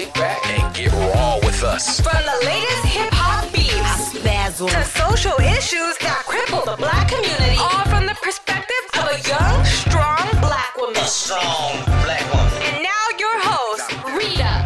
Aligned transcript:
kick 0.00 0.14
back 0.14 0.46
and 0.48 0.74
get 0.74 0.92
raw 0.92 1.36
with 1.44 1.62
us. 1.62 2.00
From 2.00 2.22
the 2.24 2.46
latest 2.46 2.84
hip 2.86 3.12
hop 3.12 3.52
beats 3.52 4.12
to 4.12 4.84
social 4.84 5.36
issues 5.40 5.96
that 5.98 6.24
cripple 6.26 6.64
the 6.64 6.76
black 6.76 7.08
community, 7.08 7.56
all 7.58 7.84
from 7.86 8.06
the 8.06 8.16
perspective 8.22 8.84
of 8.94 9.04
a 9.12 9.18
young, 9.28 9.64
strong 9.64 10.24
black 10.40 10.76
woman. 10.76 11.04
strong 11.04 11.72
black 12.04 12.24
woman. 12.32 12.62
And 12.72 12.82
now 12.82 13.04
your 13.18 13.36
host, 13.40 13.92
Rita. 14.16 14.64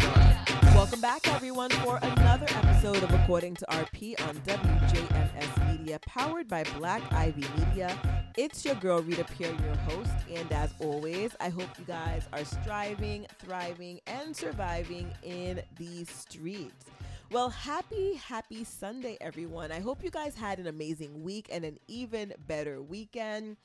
Welcome 0.75 1.01
back, 1.01 1.27
everyone, 1.29 1.71
for 1.71 1.99
another 2.03 2.47
episode 2.51 3.03
of 3.03 3.13
According 3.13 3.57
to 3.57 3.67
RP 3.71 4.21
on 4.29 4.37
WJMS 4.47 5.64
Media, 5.95 6.01
powered 6.07 6.49
by 6.49 6.65
Black 6.79 7.03
Ivy 7.13 7.45
Media. 7.57 7.97
It's 8.37 8.65
your 8.65 8.75
girl, 8.77 9.01
Rita 9.01 9.25
Pierre, 9.25 9.53
your 9.53 9.77
host. 9.77 10.11
And 10.29 10.51
as 10.53 10.75
always, 10.81 11.37
I 11.41 11.51
hope 11.51 11.69
you 11.79 11.85
guys 11.85 12.27
are 12.33 12.45
striving, 12.45 13.27
thriving, 13.39 14.01
and 14.07 14.35
surviving 14.35 15.13
in 15.23 15.63
these 15.77 16.11
streets. 16.11 16.87
Well, 17.31 17.49
happy, 17.49 18.15
happy 18.15 18.65
Sunday, 18.65 19.17
everyone. 19.21 19.71
I 19.71 19.81
hope 19.81 20.03
you 20.03 20.11
guys 20.11 20.35
had 20.35 20.59
an 20.59 20.67
amazing 20.67 21.23
week 21.23 21.49
and 21.53 21.65
an 21.65 21.79
even 21.87 22.33
better 22.47 22.83
weekend. 22.83 23.57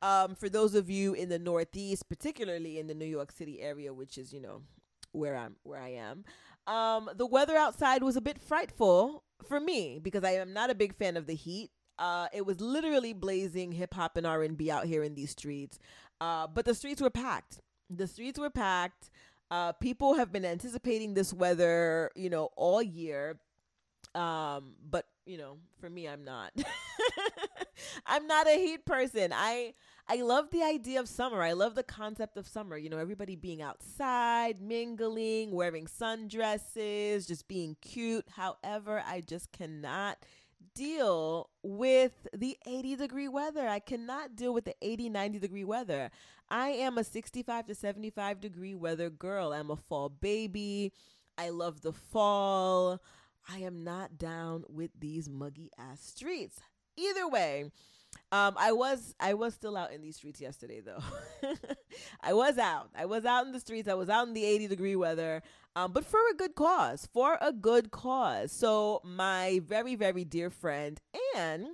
Um, 0.00 0.34
for 0.34 0.48
those 0.48 0.74
of 0.74 0.88
you 0.88 1.12
in 1.12 1.28
the 1.28 1.38
Northeast, 1.38 2.08
particularly 2.08 2.78
in 2.78 2.86
the 2.86 2.94
New 2.94 3.04
York 3.04 3.30
City 3.30 3.60
area, 3.60 3.92
which 3.92 4.16
is, 4.16 4.32
you 4.32 4.40
know, 4.40 4.62
where 5.12 5.36
I'm 5.36 5.56
where 5.64 5.80
I 5.80 5.90
am. 5.90 6.24
Um, 6.66 7.10
the 7.14 7.26
weather 7.26 7.56
outside 7.56 8.02
was 8.02 8.16
a 8.16 8.22
bit 8.22 8.40
frightful 8.40 9.22
for 9.46 9.60
me 9.60 9.98
because 10.02 10.24
I 10.24 10.32
am 10.32 10.52
not 10.52 10.70
a 10.70 10.74
big 10.74 10.96
fan 10.96 11.16
of 11.16 11.26
the 11.26 11.34
heat. 11.34 11.70
Uh, 11.98 12.28
it 12.32 12.44
was 12.44 12.60
literally 12.60 13.12
blazing 13.12 13.72
hip 13.72 13.94
hop 13.94 14.16
and 14.16 14.26
R 14.26 14.42
and 14.42 14.56
B 14.56 14.70
out 14.70 14.86
here 14.86 15.02
in 15.02 15.14
these 15.14 15.30
streets. 15.30 15.78
Uh, 16.20 16.46
but 16.46 16.64
the 16.64 16.74
streets 16.74 17.00
were 17.00 17.10
packed. 17.10 17.60
The 17.90 18.06
streets 18.06 18.38
were 18.38 18.50
packed. 18.50 19.10
Uh, 19.50 19.72
people 19.72 20.14
have 20.14 20.32
been 20.32 20.44
anticipating 20.44 21.14
this 21.14 21.32
weather, 21.32 22.10
you 22.16 22.30
know, 22.30 22.50
all 22.56 22.82
year. 22.82 23.38
Um, 24.14 24.74
but 24.88 25.06
you 25.26 25.38
know, 25.38 25.58
for 25.80 25.88
me, 25.88 26.08
I'm 26.08 26.24
not. 26.24 26.52
I'm 28.06 28.26
not 28.26 28.46
a 28.46 28.56
heat 28.56 28.84
person. 28.84 29.32
I 29.34 29.74
I 30.06 30.16
love 30.16 30.50
the 30.50 30.62
idea 30.62 31.00
of 31.00 31.08
summer. 31.08 31.42
I 31.42 31.52
love 31.52 31.74
the 31.74 31.82
concept 31.82 32.36
of 32.36 32.46
summer. 32.46 32.76
You 32.76 32.90
know, 32.90 32.98
everybody 32.98 33.36
being 33.36 33.62
outside, 33.62 34.60
mingling, 34.60 35.50
wearing 35.50 35.86
sundresses, 35.86 37.26
just 37.26 37.48
being 37.48 37.76
cute. 37.80 38.26
However, 38.36 39.02
I 39.06 39.20
just 39.20 39.50
cannot 39.52 40.18
deal 40.74 41.50
with 41.62 42.26
the 42.36 42.56
80 42.66 42.96
degree 42.96 43.28
weather. 43.28 43.68
I 43.68 43.78
cannot 43.78 44.36
deal 44.36 44.52
with 44.52 44.64
the 44.64 44.74
80, 44.82 45.08
90 45.08 45.38
degree 45.38 45.64
weather. 45.64 46.10
I 46.50 46.68
am 46.68 46.98
a 46.98 47.04
65 47.04 47.66
to 47.66 47.74
75 47.74 48.40
degree 48.40 48.74
weather 48.74 49.10
girl. 49.10 49.52
I'm 49.52 49.70
a 49.70 49.76
fall 49.76 50.08
baby. 50.08 50.92
I 51.38 51.50
love 51.50 51.80
the 51.82 51.92
fall. 51.92 53.00
I 53.48 53.58
am 53.58 53.84
not 53.84 54.18
down 54.18 54.64
with 54.68 54.90
these 54.98 55.28
muggy 55.28 55.70
ass 55.78 56.00
streets. 56.00 56.60
Either 56.96 57.28
way, 57.28 57.70
um, 58.32 58.54
I 58.58 58.72
was 58.72 59.14
I 59.20 59.34
was 59.34 59.54
still 59.54 59.76
out 59.76 59.92
in 59.92 60.02
these 60.02 60.16
streets 60.16 60.40
yesterday 60.40 60.80
though. 60.80 61.02
I 62.20 62.32
was 62.32 62.58
out. 62.58 62.90
I 62.96 63.06
was 63.06 63.24
out 63.24 63.46
in 63.46 63.52
the 63.52 63.60
streets. 63.60 63.88
I 63.88 63.94
was 63.94 64.08
out 64.08 64.26
in 64.26 64.34
the 64.34 64.44
80 64.44 64.68
degree 64.68 64.96
weather. 64.96 65.42
Um, 65.76 65.92
but 65.92 66.04
for 66.04 66.20
a 66.30 66.34
good 66.34 66.54
cause. 66.54 67.08
For 67.12 67.38
a 67.40 67.52
good 67.52 67.90
cause. 67.90 68.52
So 68.52 69.00
my 69.04 69.60
very, 69.64 69.94
very 69.94 70.24
dear 70.24 70.50
friend 70.50 71.00
and 71.36 71.66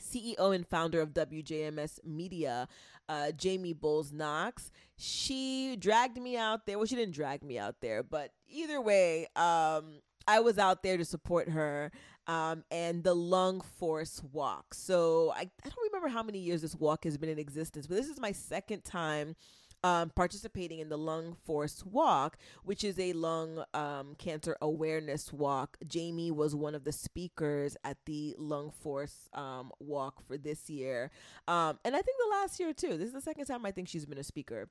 CEO 0.00 0.54
and 0.54 0.66
founder 0.66 1.00
of 1.00 1.10
WJMS 1.10 2.04
Media, 2.04 2.68
uh, 3.08 3.32
Jamie 3.32 3.72
Bowles 3.72 4.12
Knox. 4.12 4.70
She 4.96 5.76
dragged 5.78 6.18
me 6.18 6.36
out 6.36 6.66
there. 6.66 6.78
Well, 6.78 6.86
she 6.86 6.96
didn't 6.96 7.14
drag 7.14 7.42
me 7.42 7.58
out 7.58 7.76
there, 7.80 8.02
but 8.02 8.32
either 8.48 8.80
way, 8.80 9.26
um, 9.36 10.00
I 10.28 10.40
was 10.40 10.58
out 10.58 10.82
there 10.82 10.98
to 10.98 11.04
support 11.06 11.48
her 11.48 11.90
um, 12.26 12.62
and 12.70 13.02
the 13.02 13.14
Lung 13.14 13.62
Force 13.62 14.22
Walk. 14.30 14.74
So 14.74 15.32
I, 15.34 15.40
I 15.40 15.68
don't 15.68 15.90
remember 15.90 16.08
how 16.08 16.22
many 16.22 16.38
years 16.38 16.60
this 16.60 16.76
walk 16.76 17.04
has 17.04 17.16
been 17.16 17.30
in 17.30 17.38
existence, 17.38 17.86
but 17.86 17.96
this 17.96 18.08
is 18.08 18.20
my 18.20 18.32
second 18.32 18.84
time 18.84 19.34
um, 19.82 20.10
participating 20.14 20.80
in 20.80 20.90
the 20.90 20.98
Lung 20.98 21.34
Force 21.46 21.82
Walk, 21.84 22.36
which 22.64 22.84
is 22.84 22.98
a 22.98 23.14
lung 23.14 23.64
um, 23.72 24.16
cancer 24.18 24.56
awareness 24.60 25.32
walk. 25.32 25.78
Jamie 25.86 26.30
was 26.30 26.54
one 26.54 26.74
of 26.74 26.84
the 26.84 26.92
speakers 26.92 27.76
at 27.82 27.96
the 28.04 28.34
Lung 28.38 28.70
Force 28.70 29.30
um, 29.32 29.70
Walk 29.80 30.20
for 30.26 30.36
this 30.36 30.68
year. 30.68 31.10
Um, 31.46 31.78
and 31.86 31.96
I 31.96 32.02
think 32.02 32.18
the 32.18 32.36
last 32.36 32.60
year 32.60 32.74
too. 32.74 32.98
This 32.98 33.08
is 33.08 33.14
the 33.14 33.22
second 33.22 33.46
time 33.46 33.64
I 33.64 33.70
think 33.70 33.88
she's 33.88 34.04
been 34.04 34.18
a 34.18 34.24
speaker. 34.24 34.68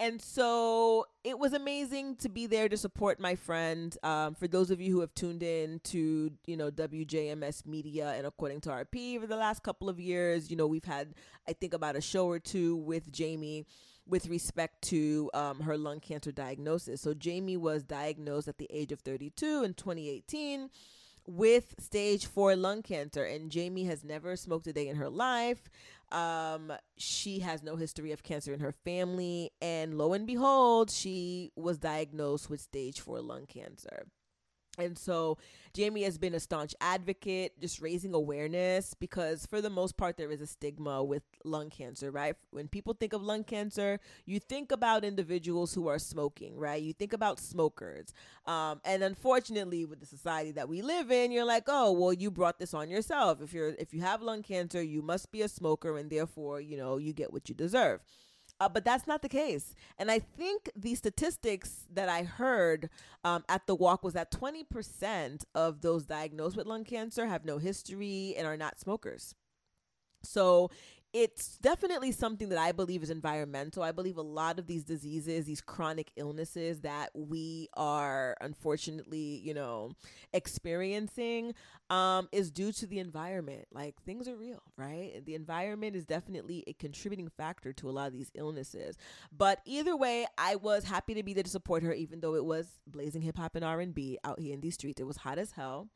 And 0.00 0.22
so 0.22 1.06
it 1.24 1.38
was 1.38 1.52
amazing 1.52 2.16
to 2.16 2.28
be 2.28 2.46
there 2.46 2.68
to 2.68 2.76
support 2.76 3.18
my 3.18 3.34
friend. 3.34 3.96
Um, 4.04 4.36
for 4.36 4.46
those 4.46 4.70
of 4.70 4.80
you 4.80 4.92
who 4.92 5.00
have 5.00 5.12
tuned 5.14 5.42
in 5.42 5.80
to, 5.84 6.30
you 6.46 6.56
know, 6.56 6.70
WJMS 6.70 7.66
Media 7.66 8.14
and 8.16 8.24
according 8.24 8.60
to 8.62 8.68
RP 8.68 9.20
for 9.20 9.26
the 9.26 9.36
last 9.36 9.64
couple 9.64 9.88
of 9.88 9.98
years, 9.98 10.50
you 10.50 10.56
know, 10.56 10.68
we've 10.68 10.84
had, 10.84 11.14
I 11.48 11.52
think, 11.52 11.74
about 11.74 11.96
a 11.96 12.00
show 12.00 12.26
or 12.26 12.38
two 12.38 12.76
with 12.76 13.10
Jamie 13.10 13.66
with 14.06 14.28
respect 14.28 14.82
to 14.82 15.30
um, 15.34 15.60
her 15.60 15.76
lung 15.76 15.98
cancer 15.98 16.30
diagnosis. 16.32 17.00
So 17.00 17.12
Jamie 17.12 17.56
was 17.56 17.82
diagnosed 17.82 18.48
at 18.48 18.58
the 18.58 18.68
age 18.70 18.92
of 18.92 19.00
32 19.00 19.64
in 19.64 19.74
2018 19.74 20.70
with 21.28 21.74
stage 21.78 22.26
four 22.26 22.56
lung 22.56 22.82
cancer, 22.82 23.22
and 23.24 23.52
Jamie 23.52 23.84
has 23.84 24.02
never 24.02 24.34
smoked 24.34 24.66
a 24.66 24.72
day 24.72 24.88
in 24.88 24.96
her 24.96 25.10
life. 25.10 25.70
Um, 26.10 26.72
she 26.96 27.40
has 27.40 27.62
no 27.62 27.76
history 27.76 28.12
of 28.12 28.22
cancer 28.22 28.54
in 28.54 28.60
her 28.60 28.72
family, 28.72 29.50
and 29.60 29.98
lo 29.98 30.14
and 30.14 30.26
behold, 30.26 30.90
she 30.90 31.52
was 31.54 31.78
diagnosed 31.78 32.48
with 32.48 32.60
stage 32.60 33.00
four 33.00 33.20
lung 33.20 33.44
cancer. 33.46 34.06
And 34.78 34.96
so 34.96 35.38
Jamie 35.74 36.04
has 36.04 36.18
been 36.18 36.34
a 36.34 36.40
staunch 36.40 36.74
advocate, 36.80 37.60
just 37.60 37.80
raising 37.80 38.14
awareness 38.14 38.94
because, 38.94 39.44
for 39.44 39.60
the 39.60 39.70
most 39.70 39.96
part, 39.96 40.16
there 40.16 40.30
is 40.30 40.40
a 40.40 40.46
stigma 40.46 41.02
with 41.02 41.22
lung 41.44 41.68
cancer, 41.68 42.10
right? 42.10 42.36
When 42.50 42.68
people 42.68 42.94
think 42.94 43.12
of 43.12 43.22
lung 43.22 43.44
cancer, 43.44 43.98
you 44.24 44.38
think 44.38 44.70
about 44.72 45.04
individuals 45.04 45.74
who 45.74 45.88
are 45.88 45.98
smoking, 45.98 46.56
right? 46.56 46.80
You 46.82 46.92
think 46.92 47.12
about 47.12 47.40
smokers. 47.40 48.14
Um, 48.46 48.80
and 48.84 49.02
unfortunately, 49.02 49.84
with 49.84 50.00
the 50.00 50.06
society 50.06 50.52
that 50.52 50.68
we 50.68 50.80
live 50.80 51.10
in, 51.10 51.32
you're 51.32 51.44
like, 51.44 51.64
oh, 51.66 51.92
well, 51.92 52.12
you 52.12 52.30
brought 52.30 52.58
this 52.58 52.72
on 52.72 52.88
yourself. 52.88 53.42
If 53.42 53.52
you're 53.52 53.70
if 53.78 53.92
you 53.92 54.00
have 54.00 54.22
lung 54.22 54.42
cancer, 54.42 54.82
you 54.82 55.02
must 55.02 55.32
be 55.32 55.42
a 55.42 55.48
smoker, 55.48 55.98
and 55.98 56.08
therefore, 56.08 56.60
you 56.60 56.76
know, 56.76 56.98
you 56.98 57.12
get 57.12 57.32
what 57.32 57.48
you 57.48 57.54
deserve. 57.54 58.00
Uh, 58.60 58.68
but 58.68 58.84
that's 58.84 59.06
not 59.06 59.22
the 59.22 59.28
case. 59.28 59.74
And 59.98 60.10
I 60.10 60.18
think 60.18 60.70
the 60.74 60.94
statistics 60.96 61.86
that 61.92 62.08
I 62.08 62.24
heard 62.24 62.90
um, 63.24 63.44
at 63.48 63.66
the 63.66 63.74
walk 63.74 64.02
was 64.02 64.14
that 64.14 64.32
20% 64.32 65.44
of 65.54 65.80
those 65.80 66.06
diagnosed 66.06 66.56
with 66.56 66.66
lung 66.66 66.84
cancer 66.84 67.26
have 67.26 67.44
no 67.44 67.58
history 67.58 68.34
and 68.36 68.46
are 68.46 68.56
not 68.56 68.80
smokers. 68.80 69.34
So 70.24 70.70
it's 71.12 71.56
definitely 71.58 72.12
something 72.12 72.50
that 72.50 72.58
I 72.58 72.72
believe 72.72 73.02
is 73.02 73.08
environmental. 73.08 73.82
I 73.82 73.92
believe 73.92 74.18
a 74.18 74.22
lot 74.22 74.58
of 74.58 74.66
these 74.66 74.84
diseases, 74.84 75.46
these 75.46 75.62
chronic 75.62 76.10
illnesses 76.16 76.80
that 76.80 77.10
we 77.14 77.68
are 77.74 78.36
unfortunately, 78.40 79.40
you 79.42 79.54
know, 79.54 79.92
experiencing 80.34 81.54
um, 81.88 82.28
is 82.30 82.50
due 82.50 82.72
to 82.72 82.86
the 82.86 82.98
environment. 82.98 83.66
Like 83.72 84.02
things 84.02 84.28
are 84.28 84.36
real, 84.36 84.62
right? 84.76 85.22
The 85.24 85.34
environment 85.34 85.96
is 85.96 86.04
definitely 86.04 86.62
a 86.66 86.74
contributing 86.74 87.28
factor 87.28 87.72
to 87.72 87.88
a 87.88 87.92
lot 87.92 88.08
of 88.08 88.12
these 88.12 88.30
illnesses. 88.34 88.96
But 89.36 89.60
either 89.64 89.96
way, 89.96 90.26
I 90.36 90.56
was 90.56 90.84
happy 90.84 91.14
to 91.14 91.22
be 91.22 91.32
there 91.32 91.42
to 91.42 91.50
support 91.50 91.82
her, 91.84 91.92
even 91.94 92.20
though 92.20 92.34
it 92.34 92.44
was 92.44 92.66
blazing 92.86 93.22
hip 93.22 93.38
hop 93.38 93.56
and 93.56 93.64
R 93.64 93.80
and 93.80 93.94
B 93.94 94.18
out 94.24 94.40
here 94.40 94.52
in 94.52 94.60
these 94.60 94.74
streets. 94.74 95.00
It 95.00 95.06
was 95.06 95.16
hot 95.16 95.38
as 95.38 95.52
hell, 95.52 95.88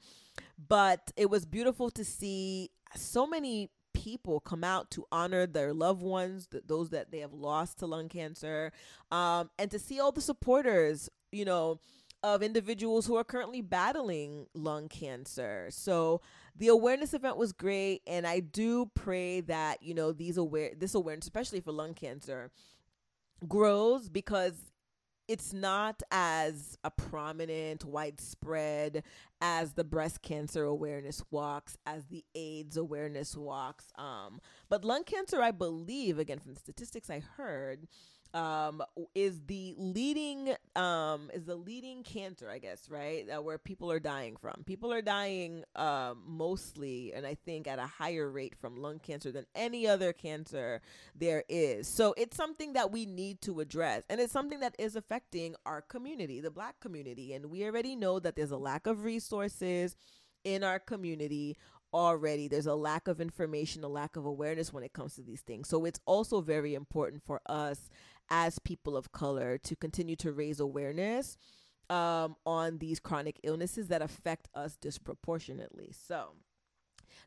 but 0.68 1.12
it 1.16 1.28
was 1.28 1.44
beautiful 1.44 1.90
to 1.90 2.04
see 2.04 2.70
so 2.96 3.26
many 3.26 3.70
people 4.02 4.40
come 4.40 4.64
out 4.64 4.90
to 4.90 5.04
honor 5.12 5.46
their 5.46 5.72
loved 5.72 6.02
ones, 6.02 6.48
th- 6.48 6.64
those 6.66 6.90
that 6.90 7.12
they 7.12 7.20
have 7.20 7.32
lost 7.32 7.78
to 7.78 7.86
lung 7.86 8.08
cancer, 8.08 8.72
um, 9.12 9.48
and 9.58 9.70
to 9.70 9.78
see 9.78 10.00
all 10.00 10.10
the 10.10 10.20
supporters, 10.20 11.08
you 11.30 11.44
know, 11.44 11.78
of 12.24 12.42
individuals 12.42 13.06
who 13.06 13.16
are 13.16 13.24
currently 13.24 13.60
battling 13.60 14.46
lung 14.54 14.88
cancer. 14.88 15.68
So 15.70 16.20
the 16.56 16.68
awareness 16.68 17.14
event 17.14 17.36
was 17.36 17.52
great, 17.52 18.02
and 18.06 18.26
I 18.26 18.40
do 18.40 18.90
pray 18.94 19.40
that 19.42 19.82
you 19.82 19.94
know 19.94 20.10
these 20.12 20.36
aware 20.36 20.72
this 20.76 20.94
awareness, 20.94 21.26
especially 21.26 21.60
for 21.60 21.70
lung 21.70 21.94
cancer, 21.94 22.50
grows 23.46 24.08
because 24.08 24.71
it's 25.28 25.52
not 25.52 26.02
as 26.10 26.76
a 26.84 26.90
prominent, 26.90 27.84
widespread 27.84 29.04
as 29.40 29.72
the 29.72 29.84
breast 29.84 30.22
cancer 30.22 30.64
awareness 30.64 31.22
walks, 31.30 31.76
as 31.86 32.04
the 32.06 32.24
AIDS 32.34 32.76
awareness 32.76 33.36
walks. 33.36 33.86
Um, 33.96 34.40
but 34.68 34.84
lung 34.84 35.04
cancer, 35.04 35.40
I 35.40 35.50
believe, 35.50 36.18
again 36.18 36.38
from 36.38 36.54
the 36.54 36.60
statistics 36.60 37.10
I 37.10 37.20
heard, 37.20 37.86
um, 38.34 38.82
is 39.14 39.40
the 39.46 39.74
leading 39.76 40.54
um, 40.74 41.30
is 41.32 41.44
the 41.44 41.54
leading 41.54 42.02
cancer, 42.02 42.50
I 42.50 42.58
guess, 42.58 42.88
right? 42.88 43.26
Uh, 43.28 43.42
where 43.42 43.58
people 43.58 43.90
are 43.90 44.00
dying 44.00 44.36
from. 44.36 44.62
People 44.64 44.92
are 44.92 45.02
dying 45.02 45.64
um, 45.76 46.22
mostly, 46.26 47.12
and 47.14 47.26
I 47.26 47.34
think 47.34 47.66
at 47.66 47.78
a 47.78 47.86
higher 47.86 48.30
rate 48.30 48.54
from 48.60 48.76
lung 48.76 48.98
cancer 48.98 49.32
than 49.32 49.46
any 49.54 49.86
other 49.86 50.12
cancer 50.12 50.80
there 51.14 51.44
is. 51.48 51.88
So 51.88 52.14
it's 52.16 52.36
something 52.36 52.72
that 52.74 52.90
we 52.90 53.06
need 53.06 53.40
to 53.42 53.60
address, 53.60 54.04
and 54.08 54.20
it's 54.20 54.32
something 54.32 54.60
that 54.60 54.74
is 54.78 54.96
affecting 54.96 55.54
our 55.66 55.82
community, 55.82 56.40
the 56.40 56.50
Black 56.50 56.80
community, 56.80 57.34
and 57.34 57.46
we 57.46 57.64
already 57.64 57.96
know 57.96 58.18
that 58.18 58.36
there's 58.36 58.50
a 58.50 58.56
lack 58.56 58.86
of 58.86 59.04
resources 59.04 59.96
in 60.44 60.64
our 60.64 60.78
community 60.78 61.56
already 61.94 62.48
there's 62.48 62.66
a 62.66 62.74
lack 62.74 63.06
of 63.06 63.20
information 63.20 63.84
a 63.84 63.88
lack 63.88 64.16
of 64.16 64.24
awareness 64.24 64.72
when 64.72 64.82
it 64.82 64.92
comes 64.92 65.14
to 65.14 65.22
these 65.22 65.42
things 65.42 65.68
so 65.68 65.84
it's 65.84 66.00
also 66.06 66.40
very 66.40 66.74
important 66.74 67.22
for 67.22 67.40
us 67.46 67.90
as 68.34 68.58
people 68.58 68.96
of 68.96 69.12
color 69.12 69.58
to 69.58 69.76
continue 69.76 70.16
to 70.16 70.32
raise 70.32 70.58
awareness 70.58 71.36
um, 71.90 72.34
on 72.46 72.78
these 72.78 72.98
chronic 72.98 73.38
illnesses 73.42 73.88
that 73.88 74.00
affect 74.00 74.48
us 74.54 74.74
disproportionately. 74.76 75.92
So 76.06 76.30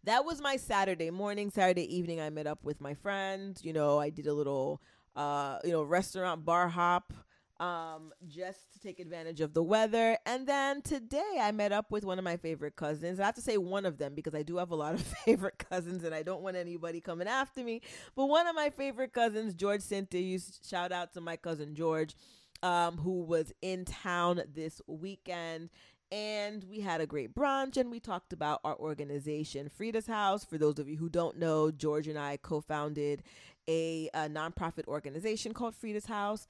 that 0.04 0.26
was 0.26 0.42
my 0.42 0.56
Saturday 0.56 1.12
morning, 1.12 1.52
Saturday 1.52 1.96
evening. 1.96 2.20
I 2.20 2.32
met 2.32 2.48
up 2.48 2.64
with 2.64 2.82
my 2.82 2.96
friends. 2.96 3.64
You 3.64 3.72
know, 3.72 4.00
I 4.00 4.10
did 4.10 4.26
a 4.26 4.34
little, 4.34 4.82
uh, 5.16 5.60
you 5.64 5.72
know, 5.72 5.84
restaurant 5.84 6.44
bar 6.44 6.68
hop 6.68 7.14
um, 7.60 8.12
just 8.28 8.74
to 8.74 8.80
take 8.80 9.00
advantage 9.00 9.42
of 9.42 9.54
the 9.54 9.64
weather. 9.64 10.18
And 10.26 10.46
then 10.48 10.82
today 10.82 11.40
I 11.40 11.52
met 11.52 11.72
up 11.72 11.92
with 11.92 12.04
one 12.04 12.18
of 12.18 12.26
my 12.26 12.38
favorite 12.38 12.76
cousins. 12.76 13.20
I 13.20 13.26
have 13.26 13.36
to 13.36 13.42
say 13.42 13.58
one 13.58 13.86
of 13.86 13.98
them 13.98 14.14
because 14.14 14.36
I 14.36 14.44
do 14.44 14.58
have 14.58 14.72
a 14.72 14.76
lot 14.76 14.94
of 14.94 15.02
favorite 15.26 15.58
cousins 15.58 16.04
and 16.04 16.14
I 16.14 16.24
don't 16.24 16.42
want 16.42 16.58
anybody 16.58 17.00
coming 17.02 17.28
after 17.28 17.64
me. 17.64 17.82
But 18.16 18.26
one 18.26 18.48
of 18.48 18.56
my 18.56 18.70
favorite 18.70 19.14
cousins, 19.14 19.54
George 19.54 19.82
Cynthia, 19.82 20.40
shout 20.68 20.92
out 20.92 21.14
to 21.14 21.22
my 21.22 21.38
cousin 21.38 21.76
George, 21.76 22.16
um, 22.62 22.98
who 22.98 23.24
was 23.24 23.54
in 23.62 23.86
town 23.86 24.42
this 24.54 24.82
weekend. 24.88 25.70
And 26.12 26.64
we 26.70 26.82
had 26.82 27.02
a 27.02 27.08
great 27.08 27.34
brunch 27.34 27.78
and 27.78 27.90
we 27.90 28.00
talked 28.00 28.32
about 28.32 28.60
our 28.64 28.78
organization, 28.78 29.72
Freda's 29.80 30.08
House. 30.08 30.46
For 30.46 30.58
those 30.58 30.78
of 30.78 30.88
you 30.88 30.98
who 30.98 31.10
don't 31.10 31.38
know, 31.40 31.72
George 31.72 32.08
and 32.08 32.20
I 32.20 32.38
co 32.38 32.62
founded 32.62 33.24
a, 33.68 34.10
a 34.14 34.30
nonprofit 34.30 34.88
organization 34.88 35.54
called 35.54 35.74
Freda's 35.74 36.06
House 36.06 36.48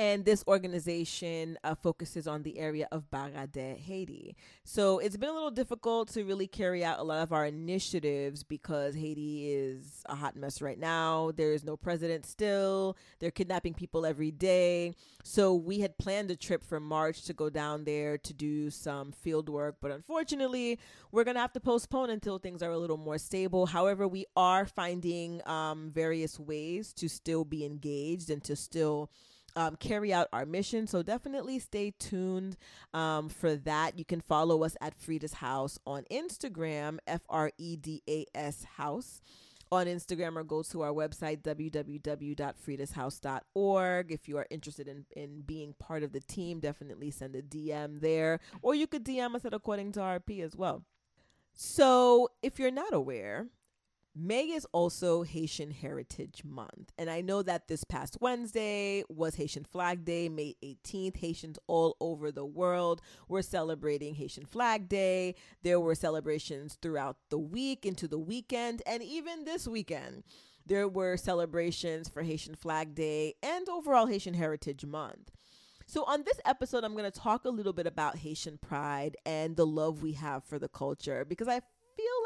and 0.00 0.24
this 0.24 0.42
organization 0.48 1.58
uh, 1.62 1.74
focuses 1.74 2.26
on 2.26 2.42
the 2.42 2.58
area 2.58 2.88
of 2.90 3.10
Bagade, 3.10 3.76
Haiti. 3.76 4.34
So 4.64 4.98
it's 4.98 5.18
been 5.18 5.28
a 5.28 5.34
little 5.34 5.50
difficult 5.50 6.08
to 6.14 6.24
really 6.24 6.46
carry 6.46 6.82
out 6.82 7.00
a 7.00 7.02
lot 7.02 7.22
of 7.22 7.34
our 7.34 7.44
initiatives 7.44 8.42
because 8.42 8.94
Haiti 8.94 9.52
is 9.52 10.02
a 10.06 10.14
hot 10.14 10.36
mess 10.36 10.62
right 10.62 10.78
now. 10.78 11.32
There 11.36 11.52
is 11.52 11.64
no 11.64 11.76
president 11.76 12.24
still. 12.24 12.96
They're 13.18 13.30
kidnapping 13.30 13.74
people 13.74 14.06
every 14.06 14.30
day. 14.30 14.94
So 15.22 15.54
we 15.54 15.80
had 15.80 15.98
planned 15.98 16.30
a 16.30 16.36
trip 16.36 16.64
for 16.64 16.80
March 16.80 17.24
to 17.24 17.34
go 17.34 17.50
down 17.50 17.84
there 17.84 18.16
to 18.16 18.32
do 18.32 18.70
some 18.70 19.12
field 19.12 19.50
work, 19.50 19.76
but 19.82 19.90
unfortunately, 19.90 20.78
we're 21.12 21.24
going 21.24 21.34
to 21.34 21.42
have 21.42 21.52
to 21.52 21.60
postpone 21.60 22.08
until 22.08 22.38
things 22.38 22.62
are 22.62 22.70
a 22.70 22.78
little 22.78 22.96
more 22.96 23.18
stable. 23.18 23.66
However, 23.66 24.08
we 24.08 24.24
are 24.34 24.64
finding 24.64 25.46
um, 25.46 25.90
various 25.94 26.40
ways 26.40 26.94
to 26.94 27.06
still 27.06 27.44
be 27.44 27.66
engaged 27.66 28.30
and 28.30 28.42
to 28.44 28.56
still 28.56 29.10
um, 29.56 29.76
carry 29.76 30.12
out 30.12 30.28
our 30.32 30.46
mission. 30.46 30.86
So 30.86 31.02
definitely 31.02 31.58
stay 31.58 31.92
tuned 31.98 32.56
um, 32.94 33.28
for 33.28 33.56
that. 33.56 33.98
You 33.98 34.04
can 34.04 34.20
follow 34.20 34.62
us 34.64 34.76
at 34.80 34.98
Freda's 34.98 35.34
House 35.34 35.78
on 35.86 36.04
Instagram, 36.10 36.98
F 37.06 37.22
R 37.28 37.52
E 37.58 37.76
D 37.76 38.02
A 38.08 38.24
S 38.34 38.64
House 38.76 39.20
on 39.72 39.86
Instagram 39.86 40.36
or 40.36 40.44
go 40.44 40.62
to 40.62 40.82
our 40.82 40.92
website, 40.92 41.40
www.fredashouse.org. 41.42 44.12
If 44.12 44.28
you 44.28 44.36
are 44.36 44.46
interested 44.50 44.88
in, 44.88 45.06
in 45.14 45.42
being 45.42 45.76
part 45.78 46.02
of 46.02 46.10
the 46.12 46.18
team, 46.20 46.58
definitely 46.58 47.12
send 47.12 47.36
a 47.36 47.42
DM 47.42 48.00
there. 48.00 48.40
Or 48.62 48.74
you 48.74 48.88
could 48.88 49.04
DM 49.04 49.36
us 49.36 49.44
at 49.44 49.54
According 49.54 49.92
to 49.92 50.00
RP 50.00 50.42
as 50.42 50.56
well. 50.56 50.82
So 51.54 52.28
if 52.42 52.58
you're 52.58 52.70
not 52.70 52.94
aware, 52.94 53.46
May 54.14 54.46
is 54.46 54.66
also 54.72 55.22
Haitian 55.22 55.70
Heritage 55.70 56.42
Month. 56.44 56.92
And 56.98 57.08
I 57.08 57.20
know 57.20 57.42
that 57.42 57.68
this 57.68 57.84
past 57.84 58.18
Wednesday 58.20 59.04
was 59.08 59.36
Haitian 59.36 59.64
Flag 59.64 60.04
Day, 60.04 60.28
May 60.28 60.56
18th. 60.64 61.18
Haitians 61.18 61.58
all 61.68 61.96
over 62.00 62.32
the 62.32 62.44
world 62.44 63.00
were 63.28 63.42
celebrating 63.42 64.14
Haitian 64.14 64.46
Flag 64.46 64.88
Day. 64.88 65.36
There 65.62 65.78
were 65.78 65.94
celebrations 65.94 66.76
throughout 66.82 67.18
the 67.30 67.38
week 67.38 67.86
into 67.86 68.08
the 68.08 68.18
weekend, 68.18 68.82
and 68.84 69.02
even 69.02 69.44
this 69.44 69.68
weekend. 69.68 70.24
There 70.66 70.88
were 70.88 71.16
celebrations 71.16 72.08
for 72.08 72.22
Haitian 72.22 72.54
Flag 72.54 72.94
Day 72.94 73.34
and 73.42 73.68
overall 73.68 74.06
Haitian 74.06 74.34
Heritage 74.34 74.84
Month. 74.84 75.30
So, 75.86 76.04
on 76.04 76.22
this 76.22 76.38
episode, 76.44 76.84
I'm 76.84 76.92
going 76.92 77.10
to 77.10 77.18
talk 77.18 77.44
a 77.44 77.50
little 77.50 77.72
bit 77.72 77.86
about 77.86 78.18
Haitian 78.18 78.58
pride 78.58 79.16
and 79.26 79.56
the 79.56 79.66
love 79.66 80.02
we 80.02 80.12
have 80.12 80.44
for 80.44 80.58
the 80.58 80.68
culture 80.68 81.24
because 81.24 81.48
I 81.48 81.62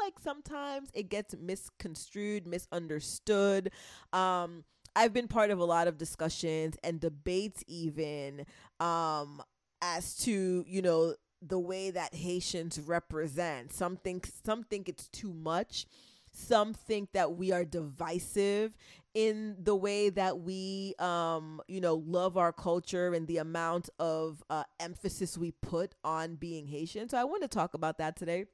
like 0.05 0.19
sometimes 0.19 0.89
it 0.93 1.09
gets 1.09 1.35
misconstrued, 1.35 2.45
misunderstood. 2.45 3.71
Um, 4.13 4.63
I've 4.95 5.13
been 5.13 5.27
part 5.27 5.49
of 5.49 5.59
a 5.59 5.65
lot 5.65 5.87
of 5.87 5.97
discussions 5.97 6.77
and 6.83 6.99
debates, 6.99 7.63
even 7.67 8.45
um, 8.79 9.41
as 9.81 10.15
to 10.19 10.63
you 10.67 10.81
know 10.81 11.15
the 11.41 11.59
way 11.59 11.91
that 11.91 12.13
Haitians 12.13 12.79
represent. 12.79 13.73
Some 13.73 13.97
think 13.97 14.29
some 14.45 14.63
think 14.63 14.87
it's 14.87 15.07
too 15.09 15.33
much. 15.33 15.85
Some 16.31 16.73
think 16.73 17.13
that 17.13 17.35
we 17.37 17.51
are 17.51 17.63
divisive 17.63 18.73
in 19.13 19.55
the 19.57 19.73
way 19.75 20.09
that 20.09 20.39
we, 20.41 20.93
um, 20.99 21.61
you 21.69 21.79
know, 21.79 22.03
love 22.05 22.35
our 22.37 22.51
culture 22.51 23.13
and 23.13 23.25
the 23.27 23.37
amount 23.37 23.89
of 23.99 24.43
uh, 24.49 24.63
emphasis 24.81 25.37
we 25.37 25.51
put 25.51 25.95
on 26.03 26.35
being 26.35 26.67
Haitian. 26.67 27.07
So 27.07 27.17
I 27.17 27.23
want 27.23 27.43
to 27.43 27.47
talk 27.47 27.73
about 27.73 27.97
that 27.99 28.17
today. 28.17 28.45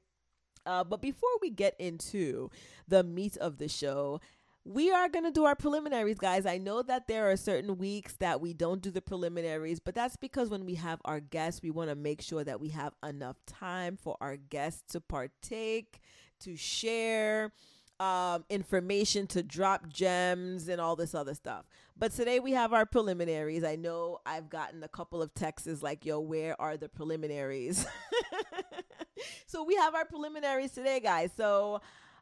Uh, 0.66 0.84
but 0.84 1.00
before 1.00 1.30
we 1.40 1.50
get 1.50 1.74
into 1.78 2.50
the 2.88 3.02
meat 3.02 3.36
of 3.38 3.58
the 3.58 3.68
show, 3.68 4.20
we 4.64 4.92
are 4.92 5.08
going 5.08 5.24
to 5.24 5.32
do 5.32 5.44
our 5.44 5.56
preliminaries, 5.56 6.18
guys. 6.18 6.46
I 6.46 6.58
know 6.58 6.82
that 6.82 7.08
there 7.08 7.30
are 7.30 7.36
certain 7.36 7.78
weeks 7.78 8.14
that 8.20 8.40
we 8.40 8.52
don't 8.54 8.80
do 8.80 8.90
the 8.92 9.02
preliminaries, 9.02 9.80
but 9.80 9.94
that's 9.94 10.16
because 10.16 10.50
when 10.50 10.64
we 10.64 10.76
have 10.76 11.00
our 11.04 11.18
guests, 11.18 11.62
we 11.62 11.70
want 11.70 11.90
to 11.90 11.96
make 11.96 12.22
sure 12.22 12.44
that 12.44 12.60
we 12.60 12.68
have 12.68 12.92
enough 13.06 13.36
time 13.46 13.96
for 13.96 14.16
our 14.20 14.36
guests 14.36 14.92
to 14.92 15.00
partake, 15.00 16.00
to 16.40 16.56
share 16.56 17.52
um, 17.98 18.44
information, 18.50 19.26
to 19.28 19.42
drop 19.42 19.88
gems, 19.88 20.68
and 20.68 20.80
all 20.80 20.94
this 20.96 21.14
other 21.14 21.34
stuff. 21.34 21.64
But 21.96 22.12
today 22.12 22.40
we 22.40 22.52
have 22.52 22.72
our 22.72 22.86
preliminaries. 22.86 23.64
I 23.64 23.76
know 23.76 24.18
I've 24.24 24.48
gotten 24.48 24.82
a 24.82 24.88
couple 24.88 25.22
of 25.22 25.34
texts 25.34 25.82
like, 25.82 26.04
yo, 26.04 26.20
where 26.20 26.60
are 26.60 26.76
the 26.76 26.88
preliminaries? 26.88 27.84
so 29.46 29.64
we 29.64 29.74
have 29.76 29.94
our 29.94 30.04
preliminaries 30.04 30.72
today, 30.72 31.00
guys. 31.00 31.30
So 31.36 31.80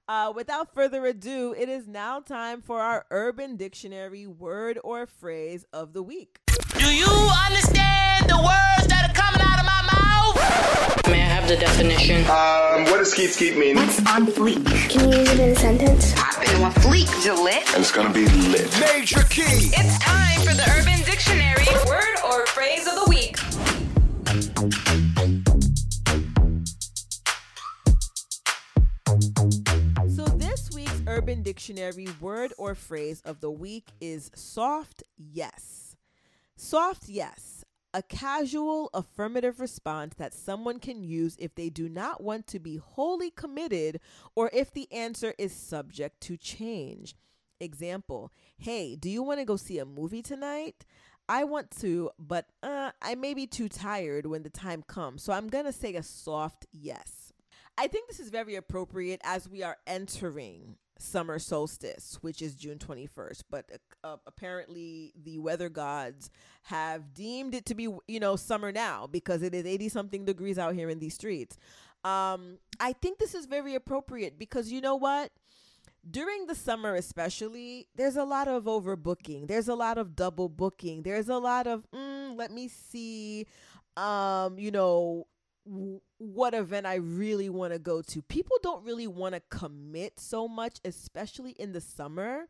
uh, 0.08 0.32
without 0.34 0.74
further 0.74 1.06
ado, 1.06 1.54
it 1.56 1.68
is 1.68 1.86
now 1.86 2.20
time 2.20 2.60
for 2.62 2.80
our 2.80 3.06
Urban 3.10 3.56
Dictionary 3.56 4.26
word 4.26 4.78
or 4.82 5.06
phrase 5.06 5.64
of 5.72 5.92
the 5.92 6.02
week. 6.02 6.40
Do 6.78 6.92
you 6.94 7.06
understand 7.46 8.28
the 8.28 8.36
words 8.36 8.88
that 8.88 9.10
are 9.10 9.14
coming 9.14 9.40
out 9.40 9.60
of 9.60 9.66
my 9.66 9.82
mouth? 9.92 11.06
May 11.08 11.22
I 11.22 11.26
have 11.26 11.46
the 11.48 11.56
definition? 11.56 12.22
Um, 12.22 12.90
what 12.90 12.98
does 12.98 13.12
skeet 13.12 13.30
skeet 13.30 13.56
mean? 13.56 13.76
What's 13.76 13.98
on 14.06 14.26
fleek? 14.26 14.64
Can 14.90 15.12
you 15.12 15.18
use 15.18 15.30
it 15.30 15.38
in 15.38 15.50
a 15.50 15.56
sentence? 15.56 16.12
Hopping 16.16 16.64
on 16.64 16.72
fleek, 16.72 17.08
Gillette. 17.22 17.68
And 17.74 17.82
it's 17.82 17.92
gonna 17.92 18.12
be 18.12 18.26
lit. 18.26 18.68
Major 18.80 19.22
key. 19.24 19.70
It's 19.72 19.98
time 19.98 20.40
for 20.40 20.54
the 20.54 20.66
Urban 20.78 21.04
Dictionary 21.04 21.66
word 21.86 22.16
or 22.24 22.46
phrase 22.46 22.86
of 22.88 22.94
the 22.96 23.06
week. 23.08 23.19
Dictionary 31.60 32.08
word 32.22 32.54
or 32.56 32.74
phrase 32.74 33.20
of 33.22 33.40
the 33.40 33.50
week 33.50 33.88
is 34.00 34.30
soft 34.34 35.02
yes. 35.18 35.94
Soft 36.56 37.06
yes, 37.06 37.66
a 37.92 38.02
casual 38.02 38.88
affirmative 38.94 39.60
response 39.60 40.14
that 40.14 40.32
someone 40.32 40.78
can 40.78 41.02
use 41.02 41.36
if 41.38 41.54
they 41.54 41.68
do 41.68 41.86
not 41.86 42.22
want 42.22 42.46
to 42.46 42.58
be 42.58 42.78
wholly 42.78 43.30
committed 43.30 44.00
or 44.34 44.48
if 44.54 44.72
the 44.72 44.90
answer 44.90 45.34
is 45.36 45.52
subject 45.52 46.22
to 46.22 46.38
change. 46.38 47.14
Example, 47.60 48.32
hey, 48.56 48.96
do 48.96 49.10
you 49.10 49.22
want 49.22 49.38
to 49.38 49.44
go 49.44 49.56
see 49.56 49.78
a 49.78 49.84
movie 49.84 50.22
tonight? 50.22 50.86
I 51.28 51.44
want 51.44 51.70
to, 51.82 52.10
but 52.18 52.46
uh, 52.62 52.92
I 53.02 53.16
may 53.16 53.34
be 53.34 53.46
too 53.46 53.68
tired 53.68 54.24
when 54.24 54.44
the 54.44 54.48
time 54.48 54.82
comes. 54.82 55.22
So 55.22 55.34
I'm 55.34 55.48
going 55.48 55.66
to 55.66 55.72
say 55.72 55.94
a 55.94 56.02
soft 56.02 56.64
yes. 56.72 57.34
I 57.76 57.86
think 57.86 58.08
this 58.08 58.18
is 58.18 58.30
very 58.30 58.54
appropriate 58.54 59.20
as 59.24 59.46
we 59.46 59.62
are 59.62 59.76
entering 59.86 60.76
summer 61.00 61.38
solstice, 61.38 62.18
which 62.20 62.42
is 62.42 62.54
June 62.54 62.78
21st. 62.78 63.42
But 63.50 63.66
uh, 64.04 64.16
apparently, 64.26 65.12
the 65.20 65.38
weather 65.38 65.68
gods 65.68 66.30
have 66.64 67.14
deemed 67.14 67.54
it 67.54 67.66
to 67.66 67.74
be, 67.74 67.88
you 68.06 68.20
know, 68.20 68.36
summer 68.36 68.72
now 68.72 69.06
because 69.06 69.42
it 69.42 69.54
is 69.54 69.64
80 69.66 69.88
something 69.88 70.24
degrees 70.24 70.58
out 70.58 70.74
here 70.74 70.88
in 70.88 70.98
these 70.98 71.14
streets. 71.14 71.56
Um, 72.04 72.58
I 72.78 72.94
think 72.94 73.18
this 73.18 73.34
is 73.34 73.46
very 73.46 73.74
appropriate 73.74 74.38
because 74.38 74.72
you 74.72 74.80
know 74.80 74.96
what? 74.96 75.30
during 76.08 76.46
the 76.46 76.54
summer 76.54 76.94
especially 76.94 77.86
there's 77.94 78.16
a 78.16 78.24
lot 78.24 78.48
of 78.48 78.64
overbooking 78.64 79.46
there's 79.46 79.68
a 79.68 79.74
lot 79.74 79.98
of 79.98 80.16
double 80.16 80.48
booking 80.48 81.02
there's 81.02 81.28
a 81.28 81.36
lot 81.36 81.66
of 81.66 81.84
mm, 81.90 82.36
let 82.36 82.50
me 82.50 82.68
see 82.68 83.46
um 83.96 84.58
you 84.58 84.70
know 84.70 85.26
what 86.18 86.54
event 86.54 86.86
i 86.86 86.96
really 86.96 87.48
want 87.48 87.72
to 87.72 87.78
go 87.78 88.02
to. 88.02 88.22
People 88.22 88.56
don't 88.62 88.84
really 88.84 89.06
want 89.06 89.34
to 89.34 89.42
commit 89.50 90.18
so 90.18 90.48
much 90.48 90.78
especially 90.84 91.52
in 91.52 91.72
the 91.72 91.80
summer 91.80 92.46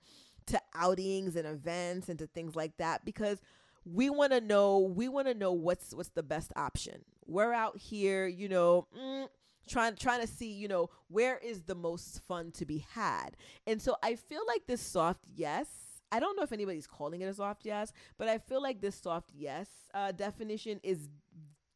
to 0.47 0.61
outings 0.75 1.37
and 1.37 1.47
events 1.47 2.09
and 2.09 2.19
to 2.19 2.27
things 2.27 2.57
like 2.57 2.77
that 2.79 3.05
because 3.05 3.41
we 3.85 4.11
want 4.11 4.33
to 4.33 4.41
know 4.41 4.79
we 4.79 5.09
want 5.09 5.27
to 5.27 5.35
know 5.35 5.53
what's 5.53 5.95
what's 5.95 6.11
the 6.11 6.23
best 6.23 6.53
option. 6.57 7.05
We're 7.27 7.53
out 7.53 7.77
here 7.77 8.27
you 8.27 8.49
know 8.49 8.87
mm, 8.99 9.29
trying 9.69 9.97
trying 9.97 10.21
to 10.23 10.27
see 10.27 10.51
you 10.53 10.69
know 10.69 10.89
where 11.09 11.39
is 11.39 11.63
the 11.63 11.75
most 11.75 12.23
fun 12.27 12.51
to 12.53 12.65
be 12.65 12.87
had. 12.95 13.37
And 13.67 13.81
so 13.81 13.97
i 14.03 14.15
feel 14.17 14.43
like 14.47 14.67
this 14.67 14.81
soft 14.81 15.25
yes 15.35 15.69
i 16.13 16.19
don't 16.19 16.37
know 16.37 16.43
if 16.43 16.53
anybody's 16.53 16.87
calling 16.87 17.21
it 17.21 17.27
a 17.27 17.35
soft 17.35 17.65
yes 17.65 17.93
but 18.19 18.29
i 18.29 18.39
feel 18.39 18.61
like 18.63 18.81
this 18.81 18.97
soft 18.97 19.31
yes 19.33 19.69
uh, 19.95 20.11
definition 20.13 20.81
is 20.83 21.09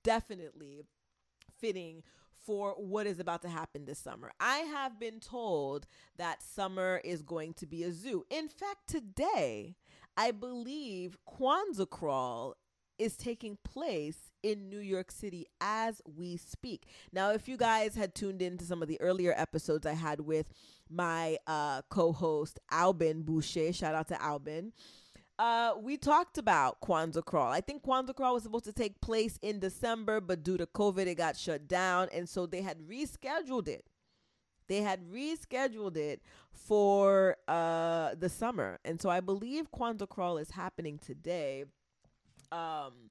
definitely 0.03 0.85
fitting 1.65 2.03
for 2.45 2.73
what 2.73 3.07
is 3.07 3.19
about 3.19 3.41
to 3.41 3.49
happen 3.49 3.87
this 3.87 3.99
summer. 3.99 4.31
I 4.39 4.59
have 4.59 5.01
been 5.01 5.19
told 5.19 5.87
that 6.19 6.43
summer 6.43 7.01
is 7.03 7.23
going 7.23 7.55
to 7.55 7.67
be 7.67 7.85
a 7.85 7.91
zoo. 7.91 8.27
In 8.29 8.49
fact, 8.49 8.87
today, 8.87 9.77
I 10.15 10.31
believe 10.31 11.17
Kwanzaa 11.27 11.89
Crawl 11.89 12.57
is 12.99 13.17
taking 13.17 13.57
place 13.65 14.31
in 14.43 14.69
New 14.69 14.79
York 14.79 15.11
City 15.11 15.47
as 15.63 16.03
we 16.05 16.37
speak. 16.37 16.87
Now, 17.13 17.31
if 17.31 17.49
you 17.49 17.57
guys 17.57 17.95
had 17.95 18.15
tuned 18.15 18.43
into 18.43 18.65
some 18.67 18.83
of 18.83 18.89
the 18.89 19.01
earlier 19.01 19.33
episodes 19.35 19.87
I 19.87 19.95
had 19.95 20.21
with 20.21 20.53
my 20.91 21.39
uh, 21.47 21.81
co-host 21.89 22.61
Albin 22.71 23.23
Boucher, 23.23 23.73
shout 23.73 23.95
out 23.95 24.09
to 24.09 24.23
Albin. 24.23 24.73
Uh, 25.39 25.75
we 25.83 25.97
talked 25.97 26.39
about 26.39 26.81
Kwanzaa 26.81 27.25
Crawl. 27.25 27.51
I 27.51 27.61
think 27.61 27.83
Kwanzaa 27.83 28.15
Crawl 28.15 28.35
was 28.35 28.45
supposed 28.45 28.67
to 28.67 28.73
take 28.73 29.01
place 29.01 29.39
in 29.43 29.59
December, 29.59 30.21
but 30.21 30.45
due 30.45 30.57
to 30.57 30.67
COVID, 30.67 31.07
it 31.07 31.17
got 31.17 31.37
shut 31.37 31.67
down, 31.67 32.09
and 32.13 32.29
so 32.29 32.47
they 32.47 32.63
had 32.63 32.79
rescheduled 32.81 33.67
it. 33.67 33.85
They 34.69 34.81
had 34.81 35.01
rescheduled 35.11 35.97
it 35.97 36.23
for 36.53 37.37
uh 37.49 38.15
the 38.15 38.29
summer, 38.29 38.79
and 38.85 39.01
so 39.01 39.11
I 39.11 39.21
believe 39.21 39.71
Kwanzaa 39.73 40.09
Crawl 40.09 40.39
is 40.39 40.53
happening 40.53 40.99
today. 40.99 41.65
Um, 42.53 43.11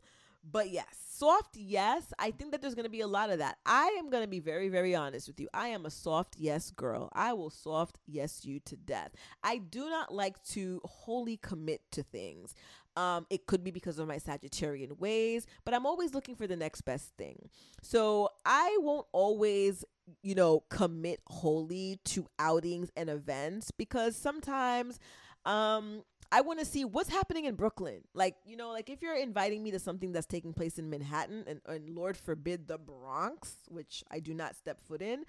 but 0.50 0.69
yes, 0.69 0.85
soft 1.09 1.55
yes. 1.55 2.13
I 2.19 2.31
think 2.31 2.51
that 2.51 2.62
there's 2.62 2.75
going 2.75 2.85
to 2.85 2.89
be 2.89 3.01
a 3.01 3.07
lot 3.07 3.29
of 3.29 3.39
that. 3.39 3.57
I 3.65 3.95
am 4.00 4.09
going 4.09 4.23
to 4.23 4.29
be 4.29 4.39
very, 4.39 4.69
very 4.69 4.95
honest 4.95 5.27
with 5.27 5.39
you. 5.39 5.47
I 5.53 5.69
am 5.69 5.85
a 5.85 5.89
soft 5.89 6.35
yes 6.38 6.71
girl. 6.71 7.09
I 7.13 7.33
will 7.33 7.50
soft 7.50 7.97
yes 8.05 8.43
you 8.45 8.59
to 8.62 8.75
death. 8.75 9.12
I 9.43 9.57
do 9.57 9.89
not 9.89 10.13
like 10.13 10.43
to 10.50 10.81
wholly 10.83 11.38
commit 11.38 11.81
to 11.91 12.03
things. 12.03 12.53
Um, 12.95 13.25
it 13.29 13.47
could 13.47 13.63
be 13.63 13.71
because 13.71 13.97
of 13.97 14.07
my 14.07 14.17
Sagittarian 14.17 15.00
ways, 15.00 15.47
but 15.65 15.73
I'm 15.73 15.85
always 15.85 16.13
looking 16.13 16.35
for 16.35 16.45
the 16.45 16.55
next 16.55 16.81
best 16.81 17.12
thing. 17.17 17.50
So 17.81 18.29
I 18.45 18.77
won't 18.81 19.07
always, 19.12 19.83
you 20.21 20.35
know, 20.35 20.63
commit 20.69 21.21
wholly 21.27 22.00
to 22.05 22.27
outings 22.38 22.91
and 22.95 23.09
events 23.09 23.71
because 23.71 24.15
sometimes 24.15 25.00
um 25.45 26.03
I 26.33 26.41
want 26.41 26.57
to 26.57 26.65
see 26.65 26.83
what's 26.83 27.09
happening 27.09 27.45
in 27.45 27.53
Brooklyn. 27.53 28.01
Like, 28.15 28.37
you 28.43 28.57
know, 28.57 28.71
like 28.71 28.89
if 28.89 29.03
you're 29.03 29.15
inviting 29.15 29.61
me 29.61 29.69
to 29.69 29.77
something 29.77 30.11
that's 30.11 30.25
taking 30.25 30.51
place 30.51 30.79
in 30.79 30.89
Manhattan 30.89 31.43
and, 31.45 31.61
and 31.67 31.87
Lord 31.91 32.17
forbid 32.17 32.67
the 32.67 32.79
Bronx, 32.79 33.53
which 33.67 34.03
I 34.09 34.19
do 34.19 34.33
not 34.33 34.55
step 34.55 34.81
foot 34.81 35.03
in, 35.03 35.25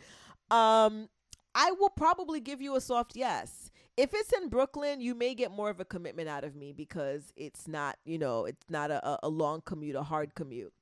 um, 0.50 1.10
I 1.54 1.72
will 1.78 1.90
probably 1.90 2.40
give 2.40 2.62
you 2.62 2.74
a 2.74 2.80
soft 2.80 3.16
yes. 3.16 3.70
If 3.98 4.14
it's 4.14 4.32
in 4.32 4.48
Brooklyn, 4.48 5.02
you 5.02 5.14
may 5.14 5.34
get 5.34 5.50
more 5.50 5.68
of 5.68 5.78
a 5.78 5.84
commitment 5.84 6.30
out 6.30 6.42
of 6.42 6.56
me 6.56 6.72
because 6.72 7.34
it's 7.36 7.68
not, 7.68 7.98
you 8.06 8.16
know, 8.16 8.46
it's 8.46 8.64
not 8.70 8.90
a, 8.90 9.18
a 9.22 9.28
long 9.28 9.60
commute, 9.60 9.96
a 9.96 10.02
hard 10.02 10.34
commute 10.34 10.72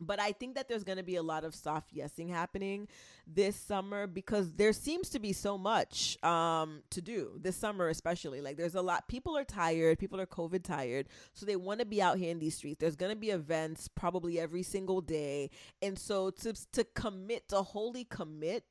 but 0.00 0.20
I 0.20 0.32
think 0.32 0.54
that 0.54 0.68
there's 0.68 0.84
going 0.84 0.98
to 0.98 1.04
be 1.04 1.16
a 1.16 1.22
lot 1.22 1.44
of 1.44 1.54
soft 1.54 1.94
yesing 1.94 2.30
happening 2.30 2.88
this 3.26 3.56
summer 3.56 4.06
because 4.06 4.52
there 4.52 4.72
seems 4.72 5.08
to 5.10 5.18
be 5.18 5.32
so 5.32 5.58
much 5.58 6.22
um, 6.22 6.82
to 6.90 7.00
do 7.00 7.32
this 7.40 7.56
summer, 7.56 7.88
especially. 7.88 8.40
Like, 8.40 8.56
there's 8.56 8.74
a 8.74 8.82
lot. 8.82 9.08
People 9.08 9.36
are 9.36 9.44
tired. 9.44 9.98
People 9.98 10.20
are 10.20 10.26
COVID 10.26 10.62
tired. 10.62 11.08
So 11.34 11.46
they 11.46 11.56
want 11.56 11.80
to 11.80 11.86
be 11.86 12.00
out 12.00 12.18
here 12.18 12.30
in 12.30 12.38
these 12.38 12.56
streets. 12.56 12.80
There's 12.80 12.96
going 12.96 13.12
to 13.12 13.16
be 13.16 13.30
events 13.30 13.88
probably 13.88 14.38
every 14.38 14.62
single 14.62 15.00
day. 15.00 15.50
And 15.82 15.98
so 15.98 16.30
to, 16.30 16.54
to 16.72 16.84
commit, 16.94 17.48
to 17.48 17.62
wholly 17.62 18.04
commit 18.04 18.64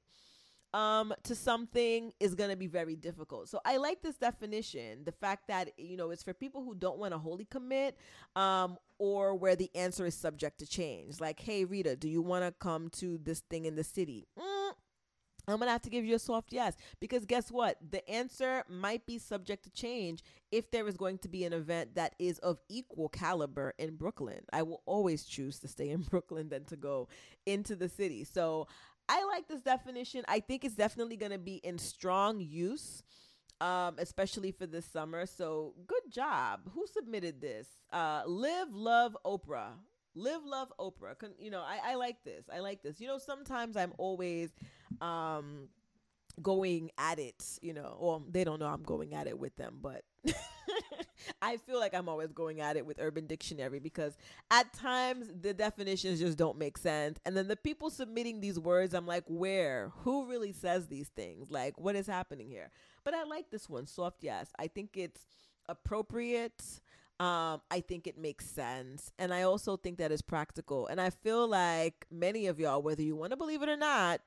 um 0.78 1.12
to 1.24 1.34
something 1.34 2.14
is 2.20 2.36
going 2.36 2.52
to 2.52 2.56
be 2.56 2.68
very 2.68 2.96
difficult. 2.96 3.50
So 3.50 3.60
I 3.66 3.78
like 3.78 4.04
this 4.04 4.16
definition, 4.16 5.04
the 5.06 5.12
fact 5.12 5.48
that 5.48 5.72
you 5.78 5.98
know 5.98 6.12
it's 6.12 6.22
for 6.22 6.34
people 6.34 6.64
who 6.64 6.76
don't 6.76 7.00
want 7.00 7.14
to 7.14 7.18
wholly 7.18 7.46
commit 7.46 7.98
um 8.36 8.78
or 9.00 9.36
where 9.36 9.56
the 9.56 9.72
answer 9.76 10.06
is 10.06 10.14
subject 10.14 10.60
to 10.60 10.68
change. 10.68 11.20
Like, 11.20 11.40
"Hey 11.40 11.66
Rita, 11.66 11.96
do 11.96 12.08
you 12.08 12.22
want 12.22 12.46
to 12.46 12.52
come 12.52 12.90
to 13.02 13.18
this 13.18 13.40
thing 13.40 13.66
in 13.66 13.76
the 13.76 13.84
city?" 13.84 14.28
Mm, 14.38 14.74
I'm 15.48 15.58
gonna 15.58 15.72
have 15.72 15.82
to 15.84 15.90
give 15.90 16.06
you 16.06 16.14
a 16.14 16.20
soft 16.20 16.52
yes 16.52 16.76
because 17.00 17.26
guess 17.26 17.50
what? 17.52 17.78
The 17.90 18.08
answer 18.08 18.64
might 18.70 19.08
be 19.08 19.18
subject 19.18 19.64
to 19.64 19.72
change 19.72 20.22
if 20.52 20.70
there 20.70 20.88
is 20.88 20.96
going 20.96 21.18
to 21.20 21.30
be 21.30 21.44
an 21.44 21.54
event 21.54 21.96
that 21.96 22.14
is 22.20 22.38
of 22.40 22.60
equal 22.70 23.10
caliber 23.10 23.74
in 23.80 23.96
Brooklyn. 23.96 24.42
I 24.54 24.62
will 24.62 24.84
always 24.86 25.26
choose 25.26 25.58
to 25.60 25.68
stay 25.68 25.90
in 25.90 26.02
Brooklyn 26.12 26.50
than 26.50 26.66
to 26.66 26.76
go 26.76 27.08
into 27.48 27.76
the 27.76 27.90
city. 27.90 28.26
So 28.26 28.68
I 29.10 29.24
like 29.26 29.48
this 29.48 29.62
definition. 29.62 30.24
I 30.28 30.40
think 30.40 30.66
it's 30.66 30.76
definitely 30.76 31.18
going 31.18 31.32
to 31.32 31.38
be 31.38 31.56
in 31.56 31.78
strong 31.78 32.40
use, 32.40 33.04
um, 33.62 33.96
especially 33.98 34.52
for 34.52 34.66
this 34.66 34.86
summer. 34.86 35.26
So 35.26 35.74
good 35.88 36.12
job. 36.12 36.62
Who 36.74 36.86
submitted 36.88 37.42
this? 37.42 37.68
Uh, 37.92 38.24
Live 38.26 38.74
Love 38.74 39.18
Oprah. 39.26 39.72
Live 40.16 40.44
Love 40.44 40.74
Oprah. 40.80 41.18
Con- 41.18 41.36
you 41.40 41.52
know, 41.52 41.62
I, 41.62 41.92
I 41.92 41.96
like 41.96 42.24
this. 42.24 42.46
I 42.54 42.60
like 42.60 42.82
this. 42.84 43.00
You 43.00 43.08
know, 43.08 43.18
sometimes 43.18 43.78
I'm 43.78 43.94
always 43.98 44.50
um, 45.00 45.70
going 46.42 46.92
at 46.98 47.20
it, 47.20 47.44
you 47.62 47.74
know, 47.74 47.98
well, 48.00 48.24
they 48.30 48.44
don't 48.44 48.60
know 48.60 48.68
I'm 48.68 48.84
going 48.84 49.14
at 49.14 49.28
it 49.28 49.38
with 49.38 49.56
them, 49.56 49.80
but 49.82 50.04
I 51.42 51.58
feel 51.58 51.80
like 51.80 51.94
I'm 51.94 52.10
always 52.10 52.32
going 52.32 52.62
at 52.62 52.78
it 52.78 52.86
with 52.86 53.00
Urban 53.00 53.28
Dictionary 53.28 53.80
because 53.80 54.18
at 54.52 54.74
times 54.74 55.28
the 55.42 55.54
definitions 55.54 56.20
just 56.20 56.38
don't 56.38 56.58
make 56.58 56.78
sense. 56.78 57.20
And 57.26 57.36
then 57.36 57.48
the 57.48 57.56
people 57.56 57.90
submitting 57.90 58.40
these 58.42 58.60
words, 58.60 58.94
I'm 58.94 59.08
like, 59.08 59.24
where? 59.28 59.92
Who 60.04 60.28
really 60.30 60.52
says 60.52 60.88
these 60.88 61.10
things? 61.10 61.52
Like, 61.52 61.80
what 61.80 61.96
is 61.96 62.08
happening 62.08 62.50
here? 62.50 62.72
But 63.04 63.14
I 63.14 63.24
like 63.24 63.50
this 63.50 63.70
one, 63.70 63.86
soft 63.86 64.24
yes. 64.24 64.50
I 64.58 64.68
think 64.68 64.92
it's 64.96 65.26
appropriate. 65.68 66.64
Um, 67.20 67.62
I 67.72 67.80
think 67.88 68.06
it 68.06 68.18
makes 68.18 68.46
sense. 68.46 69.12
And 69.18 69.34
I 69.34 69.44
also 69.44 69.76
think 69.76 69.98
that 69.98 70.12
is 70.12 70.22
practical. 70.22 70.88
And 70.88 71.02
I 71.02 71.10
feel 71.10 71.48
like 71.48 72.06
many 72.12 72.48
of 72.48 72.60
y'all, 72.60 72.82
whether 72.82 73.02
you 73.02 73.16
want 73.16 73.32
to 73.32 73.38
believe 73.38 73.64
it 73.64 73.70
or 73.70 73.78
not, 73.78 74.22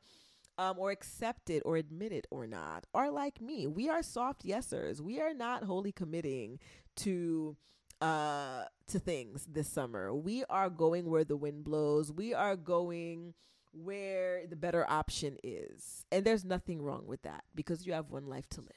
um, 0.61 0.79
or 0.79 0.90
accept 0.90 1.49
it 1.49 1.62
or 1.64 1.79
admit 1.79 2.12
it 2.12 2.26
or 2.31 2.47
not 2.47 2.85
are 2.93 3.11
like 3.11 3.40
me. 3.40 3.67
We 3.67 3.88
are 3.88 4.02
soft 4.02 4.45
yesers. 4.45 5.00
We 5.00 5.19
are 5.19 5.33
not 5.33 5.64
wholly 5.64 5.90
committing 5.90 6.61
to 6.97 7.57
uh 8.02 8.64
to 8.88 8.99
things 8.99 9.47
this 9.50 9.69
summer. 9.69 10.14
We 10.14 10.45
are 10.50 10.69
going 10.69 11.09
where 11.09 11.25
the 11.25 11.37
wind 11.37 11.64
blows. 11.64 12.12
We 12.12 12.35
are 12.35 12.57
going 12.57 13.33
where 13.73 14.47
the 14.47 14.57
better 14.57 14.85
option 14.88 15.38
is. 15.43 16.05
And 16.12 16.26
there's 16.26 16.45
nothing 16.45 16.83
wrong 16.83 17.07
with 17.07 17.23
that 17.23 17.45
because 17.55 17.87
you 17.87 17.95
have 17.95 18.11
one 18.11 18.26
life 18.26 18.49
to 18.50 18.61
live. 18.61 18.71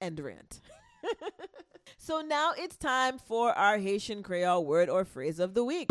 End 0.00 0.18
rant. 0.18 0.60
so 1.96 2.22
now 2.22 2.52
it's 2.58 2.76
time 2.76 3.18
for 3.18 3.52
our 3.52 3.78
Haitian 3.78 4.24
Creole 4.24 4.64
word 4.64 4.88
or 4.88 5.04
phrase 5.04 5.38
of 5.38 5.54
the 5.54 5.62
week. 5.62 5.90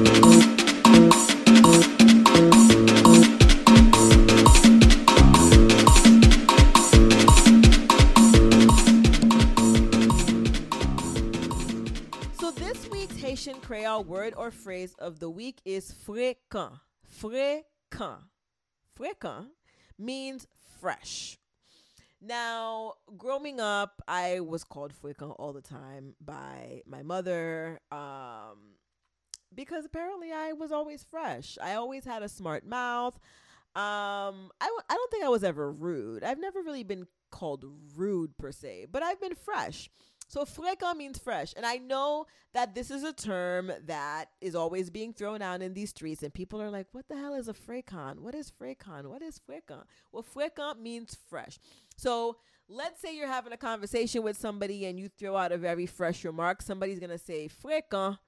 Creole 13.69 14.03
word 14.03 14.33
or 14.35 14.49
phrase 14.49 14.95
of 14.97 15.19
the 15.19 15.29
week 15.29 15.61
is 15.63 15.93
frekan. 15.93 16.79
Frekan. 17.21 18.17
Frekan 18.99 19.45
means 19.95 20.47
fresh. 20.81 21.37
Now, 22.19 22.93
growing 23.15 23.59
up, 23.59 24.01
I 24.07 24.39
was 24.39 24.63
called 24.63 24.91
frekan 24.91 25.35
all 25.37 25.53
the 25.53 25.61
time 25.61 26.15
by 26.19 26.81
my 26.87 27.03
mother 27.03 27.79
um, 27.91 28.73
because 29.53 29.85
apparently 29.85 30.31
I 30.31 30.53
was 30.53 30.71
always 30.71 31.03
fresh. 31.03 31.59
I 31.61 31.75
always 31.75 32.05
had 32.05 32.23
a 32.23 32.27
smart 32.27 32.65
mouth. 32.65 33.19
Um, 33.75 34.49
I 34.59 34.65
w- 34.65 34.83
I 34.89 34.95
don't 34.95 35.11
think 35.11 35.23
I 35.23 35.29
was 35.29 35.43
ever 35.43 35.71
rude. 35.71 36.23
I've 36.23 36.39
never 36.39 36.63
really 36.63 36.83
been 36.83 37.05
called 37.29 37.63
rude 37.95 38.35
per 38.35 38.51
se, 38.51 38.87
but 38.91 39.03
I've 39.03 39.21
been 39.21 39.35
fresh. 39.35 39.91
So 40.29 40.45
frekan 40.45 40.95
means 40.95 41.17
fresh. 41.17 41.53
And 41.57 41.65
I 41.65 41.77
know 41.77 42.27
that 42.53 42.75
this 42.75 42.91
is 42.91 43.03
a 43.03 43.11
term 43.11 43.71
that 43.87 44.29
is 44.41 44.53
always 44.53 44.91
being 44.91 45.11
thrown 45.11 45.41
out 45.41 45.63
in 45.63 45.73
these 45.73 45.89
streets 45.89 46.21
and 46.21 46.31
people 46.31 46.61
are 46.61 46.69
like, 46.69 46.85
what 46.91 47.09
the 47.09 47.17
hell 47.17 47.33
is 47.33 47.47
a 47.47 47.53
frekan? 47.53 48.19
What 48.19 48.35
is 48.35 48.51
frekan? 48.51 49.07
What 49.07 49.23
is 49.23 49.41
frekan? 49.49 49.83
Well, 50.11 50.23
frekan 50.23 50.79
means 50.79 51.17
fresh. 51.29 51.57
So 51.97 52.37
let's 52.69 53.01
say 53.01 53.17
you're 53.17 53.27
having 53.27 53.53
a 53.53 53.57
conversation 53.57 54.21
with 54.21 54.37
somebody 54.37 54.85
and 54.85 54.99
you 54.99 55.09
throw 55.09 55.35
out 55.35 55.51
a 55.51 55.57
very 55.57 55.87
fresh 55.87 56.23
remark. 56.23 56.61
Somebody's 56.61 56.99
going 56.99 57.09
to 57.09 57.17
say 57.17 57.49
frekan. 57.49 58.19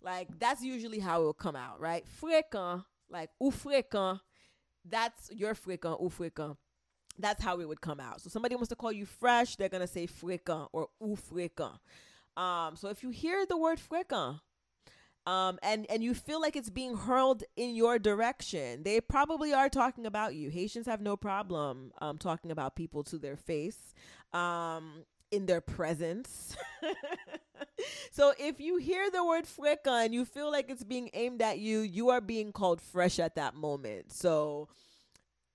Like 0.00 0.28
that's 0.38 0.62
usually 0.62 1.00
how 1.00 1.22
it 1.22 1.24
will 1.24 1.32
come 1.32 1.56
out, 1.56 1.80
right? 1.80 2.04
Frekan, 2.22 2.84
like 3.10 3.30
ou 3.42 3.50
frekan. 3.50 4.20
That's 4.88 5.28
your 5.32 5.54
frekan 5.54 6.00
ou 6.00 6.08
fréquent 6.08 6.56
that's 7.18 7.42
how 7.42 7.60
it 7.60 7.68
would 7.68 7.80
come 7.80 8.00
out. 8.00 8.20
So 8.20 8.30
somebody 8.30 8.54
wants 8.54 8.68
to 8.70 8.76
call 8.76 8.92
you 8.92 9.06
fresh, 9.06 9.56
they're 9.56 9.68
gonna 9.68 9.86
say 9.86 10.06
frekan 10.06 10.68
or 10.72 10.88
ou 11.02 11.16
frekan. 11.16 11.78
Um, 12.36 12.76
so 12.76 12.88
if 12.88 13.02
you 13.02 13.10
hear 13.10 13.44
the 13.46 13.56
word 13.56 13.78
frekan, 13.78 14.40
um, 15.24 15.58
and 15.62 15.86
and 15.88 16.02
you 16.02 16.14
feel 16.14 16.40
like 16.40 16.56
it's 16.56 16.70
being 16.70 16.96
hurled 16.96 17.44
in 17.56 17.74
your 17.74 17.98
direction, 17.98 18.82
they 18.82 19.00
probably 19.00 19.52
are 19.52 19.68
talking 19.68 20.06
about 20.06 20.34
you. 20.34 20.50
Haitians 20.50 20.86
have 20.86 21.00
no 21.00 21.16
problem 21.16 21.92
um, 22.00 22.18
talking 22.18 22.50
about 22.50 22.74
people 22.74 23.04
to 23.04 23.18
their 23.18 23.36
face, 23.36 23.94
um, 24.32 25.04
in 25.30 25.46
their 25.46 25.60
presence. 25.60 26.56
so 28.10 28.32
if 28.38 28.60
you 28.60 28.78
hear 28.78 29.10
the 29.10 29.24
word 29.24 29.44
frekan 29.44 30.06
and 30.06 30.14
you 30.14 30.24
feel 30.24 30.50
like 30.50 30.70
it's 30.70 30.84
being 30.84 31.08
aimed 31.14 31.40
at 31.40 31.58
you, 31.58 31.80
you 31.80 32.10
are 32.10 32.20
being 32.20 32.52
called 32.52 32.80
fresh 32.80 33.18
at 33.18 33.36
that 33.36 33.54
moment. 33.54 34.12
So 34.12 34.68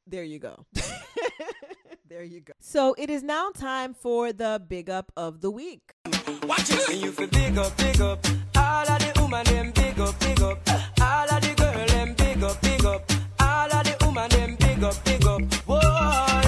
there 0.07 0.23
you 0.23 0.39
go. 0.39 0.65
there 2.09 2.23
you 2.23 2.41
go. 2.41 2.53
So 2.59 2.95
it 2.97 3.09
is 3.09 3.23
now 3.23 3.51
time 3.51 3.93
for 3.93 4.31
the 4.33 4.61
big 4.65 4.89
up 4.89 5.11
of 5.17 5.41
the 5.41 5.51
week. 5.51 5.93
Watch 6.43 6.69
it. 6.69 6.89
And 6.89 7.01
you 7.01 7.11
feel 7.11 7.27
big 7.27 7.57
up, 7.57 7.75
big 7.77 8.01
up. 8.01 8.25
All 8.55 8.89
of 8.89 8.99
the 8.99 9.19
woman 9.19 9.43
them 9.45 9.71
big 9.71 9.99
up, 9.99 10.19
big 10.19 10.41
up. 10.41 10.59
All 11.01 11.29
of 11.29 11.41
the 11.41 11.53
girl 11.57 11.87
them 11.87 12.13
big 12.13 12.43
up, 12.43 12.61
big 12.61 12.85
up. 12.85 13.11
All 13.39 13.73
of 13.73 13.83
the 13.83 14.05
woman 14.05 14.29
them 14.29 14.55
big 14.55 14.83
up, 14.83 15.03
big 15.03 15.25
up. 15.25 15.41
Whoa. 15.65 16.41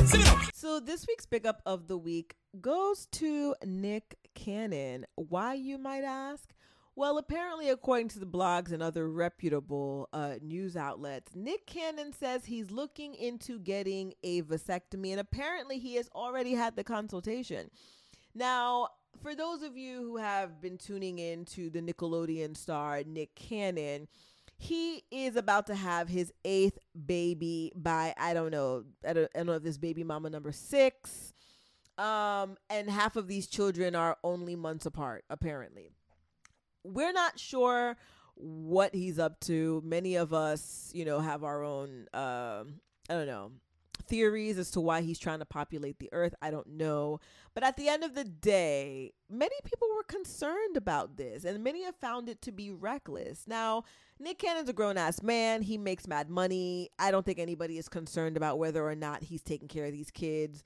So 0.53 0.79
this 0.79 1.05
week's 1.07 1.25
big 1.25 1.45
up 1.45 1.61
of 1.65 1.87
the 1.87 1.97
week 1.97 2.35
goes 2.61 3.07
to 3.13 3.55
Nick 3.65 4.17
Cannon. 4.35 5.05
Why 5.15 5.55
you 5.55 5.77
might 5.77 6.03
ask? 6.03 6.53
Well, 6.99 7.17
apparently, 7.17 7.69
according 7.69 8.09
to 8.09 8.19
the 8.19 8.25
blogs 8.25 8.73
and 8.73 8.83
other 8.83 9.07
reputable 9.07 10.09
uh, 10.11 10.33
news 10.41 10.75
outlets, 10.75 11.33
Nick 11.33 11.65
Cannon 11.65 12.11
says 12.11 12.43
he's 12.43 12.71
looking 12.71 13.15
into 13.15 13.57
getting 13.57 14.15
a 14.21 14.41
vasectomy, 14.41 15.11
and 15.11 15.19
apparently, 15.21 15.79
he 15.79 15.95
has 15.95 16.09
already 16.13 16.55
had 16.55 16.75
the 16.75 16.83
consultation. 16.83 17.71
Now, 18.35 18.89
for 19.23 19.33
those 19.33 19.63
of 19.63 19.77
you 19.77 20.01
who 20.01 20.17
have 20.17 20.59
been 20.59 20.77
tuning 20.77 21.19
in 21.19 21.45
to 21.45 21.69
the 21.69 21.79
Nickelodeon 21.79 22.57
star 22.57 23.01
Nick 23.05 23.33
Cannon, 23.33 24.09
he 24.57 25.05
is 25.09 25.37
about 25.37 25.67
to 25.67 25.75
have 25.75 26.09
his 26.09 26.33
eighth 26.43 26.79
baby 27.05 27.71
by 27.77 28.13
I 28.17 28.33
don't 28.33 28.51
know 28.51 28.83
I 29.07 29.13
don't, 29.13 29.31
I 29.33 29.37
don't 29.37 29.47
know 29.47 29.53
if 29.53 29.63
this 29.63 29.77
baby 29.77 30.03
mama 30.03 30.29
number 30.29 30.51
six, 30.51 31.33
um, 31.97 32.57
and 32.69 32.89
half 32.89 33.15
of 33.15 33.29
these 33.29 33.47
children 33.47 33.95
are 33.95 34.17
only 34.21 34.57
months 34.57 34.85
apart 34.85 35.23
apparently 35.29 35.93
we're 36.83 37.13
not 37.13 37.39
sure 37.39 37.97
what 38.35 38.95
he's 38.95 39.19
up 39.19 39.39
to. 39.41 39.81
Many 39.85 40.15
of 40.15 40.33
us, 40.33 40.91
you 40.93 41.05
know, 41.05 41.19
have 41.19 41.43
our 41.43 41.63
own, 41.63 42.07
uh, 42.13 42.63
I 43.09 43.13
don't 43.13 43.27
know, 43.27 43.51
theories 44.07 44.57
as 44.57 44.71
to 44.71 44.81
why 44.81 45.01
he's 45.01 45.19
trying 45.19 45.39
to 45.39 45.45
populate 45.45 45.99
the 45.99 46.09
earth. 46.13 46.33
I 46.41 46.51
don't 46.51 46.67
know. 46.67 47.19
But 47.53 47.63
at 47.63 47.77
the 47.77 47.89
end 47.89 48.03
of 48.03 48.15
the 48.15 48.23
day, 48.23 49.11
many 49.29 49.55
people 49.65 49.87
were 49.95 50.03
concerned 50.03 50.77
about 50.77 51.17
this, 51.17 51.43
and 51.43 51.63
many 51.63 51.83
have 51.83 51.95
found 51.95 52.29
it 52.29 52.41
to 52.43 52.51
be 52.51 52.71
reckless. 52.71 53.43
Now, 53.47 53.83
Nick 54.19 54.39
Cannon's 54.39 54.69
a 54.69 54.73
grown 54.73 54.97
ass 54.97 55.21
man. 55.21 55.61
He 55.61 55.77
makes 55.77 56.07
mad 56.07 56.29
money. 56.29 56.89
I 56.97 57.11
don't 57.11 57.25
think 57.25 57.39
anybody 57.39 57.77
is 57.77 57.89
concerned 57.89 58.37
about 58.37 58.57
whether 58.57 58.85
or 58.85 58.95
not 58.95 59.23
he's 59.23 59.41
taking 59.41 59.67
care 59.67 59.85
of 59.85 59.91
these 59.91 60.11
kids 60.11 60.63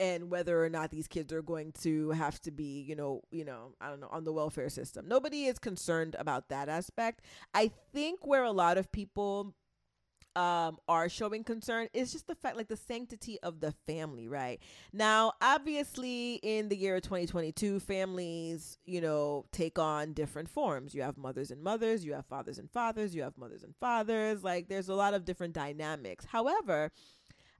and 0.00 0.30
whether 0.30 0.64
or 0.64 0.68
not 0.68 0.90
these 0.90 1.08
kids 1.08 1.32
are 1.32 1.42
going 1.42 1.72
to 1.82 2.10
have 2.10 2.40
to 2.40 2.50
be, 2.50 2.82
you 2.82 2.96
know, 2.96 3.22
you 3.30 3.44
know, 3.44 3.74
I 3.80 3.88
don't 3.88 4.00
know, 4.00 4.08
on 4.10 4.24
the 4.24 4.32
welfare 4.32 4.68
system. 4.68 5.06
Nobody 5.08 5.44
is 5.44 5.58
concerned 5.58 6.16
about 6.18 6.48
that 6.48 6.68
aspect. 6.68 7.22
I 7.54 7.70
think 7.92 8.26
where 8.26 8.44
a 8.44 8.52
lot 8.52 8.78
of 8.78 8.90
people 8.90 9.54
um 10.36 10.78
are 10.88 11.08
showing 11.08 11.44
concern 11.44 11.86
is 11.92 12.10
just 12.10 12.26
the 12.26 12.34
fact 12.34 12.56
like 12.56 12.66
the 12.66 12.76
sanctity 12.76 13.38
of 13.44 13.60
the 13.60 13.72
family 13.86 14.26
right 14.26 14.60
now 14.92 15.32
obviously 15.40 16.34
in 16.42 16.68
the 16.68 16.76
year 16.76 16.96
of 16.96 17.02
2022 17.02 17.78
families 17.78 18.78
you 18.84 19.00
know 19.00 19.44
take 19.52 19.78
on 19.78 20.12
different 20.12 20.48
forms 20.48 20.92
you 20.92 21.02
have 21.02 21.16
mothers 21.16 21.52
and 21.52 21.62
mothers 21.62 22.04
you 22.04 22.12
have 22.12 22.26
fathers 22.26 22.58
and 22.58 22.68
fathers 22.68 23.14
you 23.14 23.22
have 23.22 23.38
mothers 23.38 23.62
and 23.62 23.76
fathers 23.76 24.42
like 24.42 24.68
there's 24.68 24.88
a 24.88 24.94
lot 24.94 25.14
of 25.14 25.24
different 25.24 25.54
dynamics 25.54 26.24
however 26.24 26.90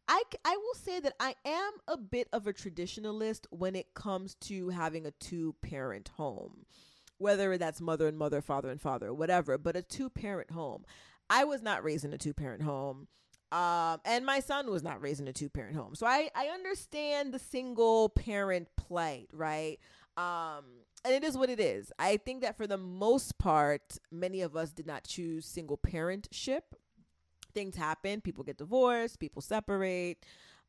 I, 0.09 0.23
I 0.45 0.57
will 0.57 0.75
say 0.75 1.01
that 1.01 1.14
I 1.19 1.35
am 1.45 1.73
a 1.88 1.97
bit 1.97 2.29
of 2.33 2.47
a 2.47 2.53
traditionalist 2.53 3.47
when 3.51 3.75
it 3.75 3.95
comes 3.95 4.35
to 4.43 4.69
having 4.69 5.07
a 5.07 5.11
two 5.12 5.55
parent 5.62 6.11
home, 6.17 6.67
whether 7.19 7.57
that's 7.57 7.81
mother 7.81 8.07
and 8.07 8.19
mother, 8.19 8.43
father 8.43 8.71
and 8.71 8.81
father, 8.81 9.14
whatever, 9.14 9.57
but 9.57 9.77
a 9.77 9.83
two 9.83 10.11
parent 10.11 10.51
home. 10.51 10.85
I 11.31 11.45
was 11.45 11.62
not 11.62 11.85
raised 11.85 12.05
in 12.05 12.12
a 12.12 12.19
two 12.19 12.35
parent 12.35 12.62
home. 12.62 13.09
Um, 13.51 14.01
and 14.05 14.27
my 14.27 14.40
son 14.40 14.69
was 14.69 14.83
not 14.83 15.01
raised 15.01 15.21
in 15.21 15.29
a 15.29 15.33
two 15.33 15.49
parent 15.49 15.77
home. 15.77 15.95
So 15.95 16.07
I, 16.07 16.29
I 16.35 16.49
understand 16.49 17.33
the 17.33 17.38
single 17.38 18.09
parent 18.09 18.69
plight, 18.77 19.29
right? 19.33 19.79
Um, 20.17 20.64
and 21.05 21.14
it 21.14 21.23
is 21.23 21.37
what 21.37 21.51
it 21.51 21.61
is. 21.61 21.93
I 21.99 22.17
think 22.17 22.43
that 22.43 22.57
for 22.57 22.67
the 22.67 22.77
most 22.77 23.38
part, 23.38 23.99
many 24.11 24.40
of 24.40 24.57
us 24.57 24.73
did 24.73 24.87
not 24.87 25.05
choose 25.05 25.47
single 25.47 25.79
parentship 25.79 26.62
things 27.55 27.77
happen. 27.77 28.21
People 28.21 28.45
get 28.45 28.59
divorced, 28.59 29.19
people 29.19 29.40
separate, 29.43 30.19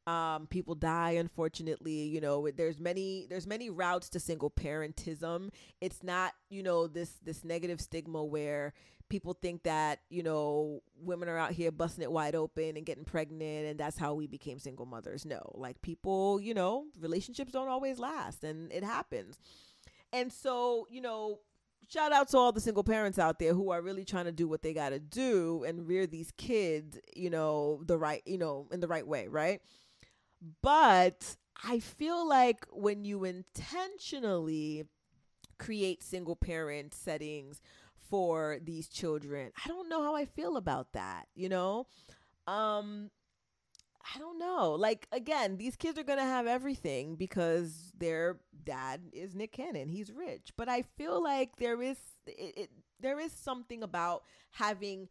um, 0.08 0.48
people 0.48 0.76
die. 0.76 1.12
Unfortunately, 1.12 2.04
you 2.04 2.22
know, 2.22 2.50
there's 2.52 2.80
many 2.80 3.26
there's 3.30 3.48
many 3.48 3.70
routes 3.70 4.10
to 4.10 4.20
single 4.20 4.50
parentism. 4.50 5.50
It's 5.82 6.04
not 6.04 6.34
you 6.50 6.64
know 6.64 6.88
this 6.88 7.12
this 7.24 7.44
negative 7.44 7.82
stigma 7.82 8.24
where 8.24 8.74
people 9.10 9.34
think 9.34 9.64
that 9.64 10.00
you 10.10 10.24
know 10.24 10.82
women 11.00 11.30
are 11.30 11.38
out 11.38 11.52
here 11.52 11.72
busting 11.72 12.04
it 12.04 12.12
wide 12.12 12.36
open 12.36 12.76
and 12.76 12.86
getting 12.86 13.06
pregnant 13.06 13.68
and 13.68 13.80
that's 13.80 13.98
how 13.98 14.14
we 14.14 14.26
became 14.26 14.58
single 14.58 14.86
mothers 14.86 15.26
no 15.26 15.52
like 15.54 15.80
people 15.82 16.40
you 16.42 16.54
know 16.54 16.86
relationships 17.00 17.52
don't 17.52 17.68
always 17.68 18.00
last 18.00 18.44
and 18.44 18.72
it 18.72 18.84
happens 18.84 19.38
and 20.12 20.32
so 20.32 20.88
you 20.90 21.02
know 21.02 21.40
shout 21.90 22.12
out 22.12 22.30
to 22.30 22.38
all 22.38 22.52
the 22.52 22.62
single 22.62 22.84
parents 22.84 23.20
out 23.20 23.40
there 23.40 23.54
who 23.54 23.72
are 23.72 23.82
really 23.82 24.06
trying 24.06 24.26
to 24.26 24.32
do 24.32 24.48
what 24.48 24.62
they 24.62 24.74
got 24.74 24.90
to 24.90 25.00
do 25.00 25.64
and 25.68 25.88
rear 25.88 26.08
these 26.08 26.32
kids, 26.38 26.98
you 27.16 27.30
know, 27.30 27.82
the 27.86 27.98
right, 27.98 28.22
you 28.26 28.38
know, 28.38 28.68
in 28.72 28.80
the 28.80 28.88
right 28.88 29.08
way, 29.08 29.28
right? 29.28 29.62
But 30.62 31.38
I 31.64 31.80
feel 31.80 32.28
like 32.28 32.66
when 32.72 33.06
you 33.06 33.24
intentionally 33.24 34.86
create 35.58 36.04
single 36.04 36.36
parent 36.36 36.94
settings 36.94 37.62
for 38.10 38.60
these 38.64 38.88
children, 38.88 39.52
I 39.64 39.68
don't 39.68 39.90
know 39.90 40.04
how 40.04 40.16
I 40.16 40.26
feel 40.26 40.58
about 40.58 40.94
that, 40.94 41.28
you 41.36 41.50
know? 41.50 41.88
Um 42.48 43.12
I 44.14 44.20
don't 44.20 44.38
know. 44.38 44.74
Like 44.74 45.08
again, 45.12 45.58
these 45.58 45.76
kids 45.76 45.98
are 45.98 46.04
gonna 46.04 46.24
have 46.24 46.48
everything 46.48 47.16
because 47.16 47.92
their 47.98 48.38
dad 48.64 49.02
is 49.14 49.36
Nick 49.36 49.52
Cannon. 49.52 49.90
He's 49.90 50.12
rich, 50.12 50.52
but 50.58 50.70
I 50.70 50.84
feel 50.98 51.24
like 51.24 51.56
there 51.58 51.82
is 51.82 51.98
it, 52.28 52.54
it, 52.58 52.70
there 53.00 53.20
is 53.20 53.32
something 53.32 53.84
about 53.84 54.24
having 54.52 55.10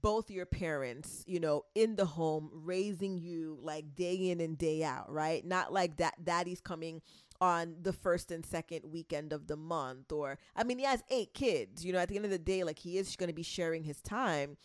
both 0.00 0.30
your 0.30 0.46
parents, 0.46 1.24
you 1.26 1.40
know, 1.40 1.64
in 1.74 1.96
the 1.96 2.06
home 2.06 2.50
raising 2.52 3.18
you 3.18 3.58
like 3.62 3.94
day 3.94 4.30
in 4.30 4.40
and 4.40 4.56
day 4.56 4.82
out, 4.82 5.12
right? 5.12 5.44
Not 5.44 5.72
like 5.72 5.96
that 5.98 6.24
daddy's 6.24 6.60
coming 6.60 7.02
on 7.40 7.76
the 7.82 7.92
first 7.92 8.30
and 8.30 8.46
second 8.46 8.82
weekend 8.90 9.32
of 9.32 9.48
the 9.48 9.56
month 9.56 10.12
or 10.12 10.38
I 10.56 10.64
mean 10.64 10.78
he 10.78 10.84
has 10.84 11.02
eight 11.10 11.34
kids, 11.34 11.84
you 11.84 11.92
know, 11.92 11.98
at 11.98 12.08
the 12.08 12.16
end 12.16 12.24
of 12.24 12.30
the 12.30 12.38
day 12.38 12.64
like 12.64 12.78
he 12.78 12.96
is 12.96 13.16
going 13.16 13.28
to 13.28 13.34
be 13.34 13.42
sharing 13.42 13.82
his 13.82 14.00
time 14.00 14.56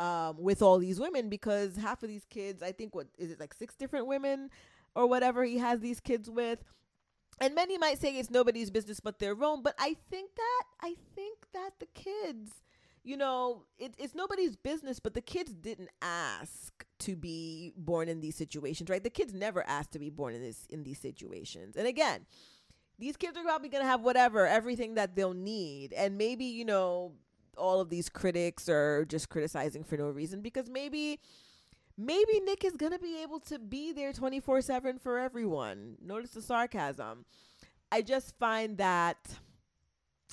um, 0.00 0.36
with 0.38 0.62
all 0.62 0.78
these 0.78 0.98
women 0.98 1.28
because 1.28 1.76
half 1.76 2.02
of 2.02 2.08
these 2.08 2.24
kids, 2.24 2.62
I 2.62 2.72
think, 2.72 2.94
what 2.94 3.06
is 3.18 3.30
it 3.30 3.38
like 3.38 3.54
six 3.54 3.76
different 3.76 4.06
women 4.06 4.50
or 4.94 5.06
whatever 5.06 5.44
he 5.44 5.58
has 5.58 5.80
these 5.80 6.00
kids 6.00 6.28
with. 6.28 6.64
And 7.40 7.54
many 7.54 7.78
might 7.78 7.98
say 7.98 8.18
it's 8.18 8.30
nobody's 8.30 8.70
business 8.70 9.00
but 9.00 9.18
their 9.18 9.36
own, 9.42 9.62
but 9.62 9.74
I 9.78 9.96
think 10.10 10.30
that 10.36 10.64
I 10.82 10.94
think 11.14 11.38
that 11.54 11.70
the 11.78 11.86
kids, 11.94 12.50
you 13.02 13.16
know, 13.16 13.64
it, 13.78 13.94
it's 13.98 14.14
nobody's 14.14 14.56
business, 14.56 15.00
but 15.00 15.14
the 15.14 15.22
kids 15.22 15.52
didn't 15.52 15.88
ask 16.02 16.84
to 17.00 17.16
be 17.16 17.72
born 17.76 18.08
in 18.08 18.20
these 18.20 18.36
situations, 18.36 18.90
right? 18.90 19.02
The 19.02 19.10
kids 19.10 19.32
never 19.32 19.66
asked 19.66 19.92
to 19.92 19.98
be 19.98 20.10
born 20.10 20.34
in 20.34 20.42
this 20.42 20.66
in 20.68 20.82
these 20.82 20.98
situations. 20.98 21.76
And 21.76 21.86
again, 21.86 22.26
these 22.98 23.16
kids 23.16 23.38
are 23.38 23.42
probably 23.44 23.70
gonna 23.70 23.84
have 23.84 24.02
whatever, 24.02 24.46
everything 24.46 24.94
that 24.94 25.16
they'll 25.16 25.32
need, 25.32 25.94
and 25.94 26.18
maybe 26.18 26.44
you 26.44 26.66
know 26.66 27.12
all 27.60 27.80
of 27.80 27.90
these 27.90 28.08
critics 28.08 28.68
are 28.68 29.04
just 29.04 29.28
criticizing 29.28 29.84
for 29.84 29.96
no 29.96 30.08
reason 30.08 30.40
because 30.40 30.68
maybe 30.68 31.20
maybe 31.96 32.40
Nick 32.40 32.64
is 32.64 32.76
going 32.76 32.92
to 32.92 32.98
be 32.98 33.22
able 33.22 33.40
to 33.40 33.58
be 33.58 33.92
there 33.92 34.12
24/7 34.12 35.00
for 35.00 35.18
everyone. 35.18 35.96
Notice 36.02 36.30
the 36.30 36.42
sarcasm. 36.42 37.24
I 37.92 38.02
just 38.02 38.36
find 38.38 38.78
that 38.78 39.38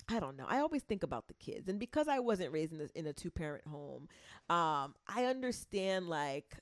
I 0.10 0.20
don't 0.20 0.38
know. 0.38 0.46
I 0.48 0.60
always 0.60 0.84
think 0.84 1.04
about 1.04 1.28
the 1.28 1.34
kids, 1.34 1.68
and 1.68 1.80
because 1.80 2.08
I 2.08 2.20
wasn't 2.20 2.54
raised 2.54 2.72
in, 2.72 2.80
this, 2.80 2.92
in 2.92 3.08
a 3.08 3.14
two 3.14 3.32
parent 3.32 3.66
home, 3.68 4.08
um, 4.50 4.96
I 5.08 5.26
understand 5.26 6.08
like, 6.08 6.58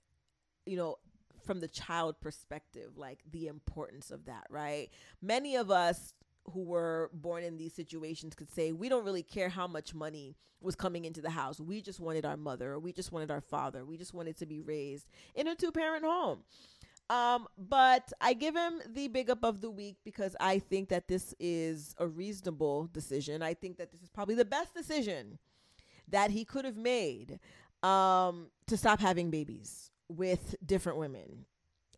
you 0.65 0.77
know, 0.77 0.97
from 1.45 1.59
the 1.59 1.67
child 1.67 2.19
perspective, 2.19 2.97
like 2.97 3.19
the 3.29 3.47
importance 3.47 4.09
of 4.09 4.25
that, 4.25 4.47
right? 4.49 4.89
Many 5.21 5.55
of 5.55 5.69
us 5.69 6.13
who 6.51 6.63
were 6.63 7.09
born 7.13 7.43
in 7.43 7.57
these 7.57 7.73
situations 7.73 8.35
could 8.35 8.51
say 8.51 8.71
we 8.71 8.89
don't 8.89 9.05
really 9.05 9.23
care 9.23 9.49
how 9.49 9.67
much 9.67 9.93
money 9.93 10.35
was 10.61 10.75
coming 10.75 11.05
into 11.05 11.21
the 11.21 11.29
house. 11.29 11.59
We 11.59 11.81
just 11.81 11.99
wanted 11.99 12.25
our 12.25 12.37
mother, 12.37 12.73
or 12.73 12.79
we 12.79 12.91
just 12.91 13.11
wanted 13.11 13.31
our 13.31 13.41
father. 13.41 13.85
We 13.85 13.97
just 13.97 14.13
wanted 14.13 14.37
to 14.37 14.45
be 14.45 14.61
raised 14.61 15.07
in 15.35 15.47
a 15.47 15.55
two 15.55 15.71
parent 15.71 16.03
home. 16.03 16.39
Um, 17.09 17.47
but 17.57 18.11
I 18.19 18.33
give 18.33 18.55
him 18.55 18.81
the 18.87 19.07
big 19.07 19.29
up 19.29 19.43
of 19.43 19.61
the 19.61 19.69
week 19.69 19.97
because 20.03 20.35
I 20.39 20.57
think 20.57 20.89
that 20.89 21.07
this 21.07 21.35
is 21.39 21.93
a 21.99 22.07
reasonable 22.07 22.89
decision. 22.91 23.43
I 23.43 23.53
think 23.53 23.77
that 23.77 23.91
this 23.91 24.01
is 24.01 24.09
probably 24.09 24.35
the 24.35 24.45
best 24.45 24.73
decision 24.73 25.37
that 26.07 26.31
he 26.31 26.45
could 26.45 26.65
have 26.65 26.77
made 26.77 27.39
um, 27.83 28.47
to 28.67 28.75
stop 28.75 28.99
having 28.99 29.29
babies 29.29 29.91
with 30.09 30.55
different 30.65 30.97
women 30.97 31.45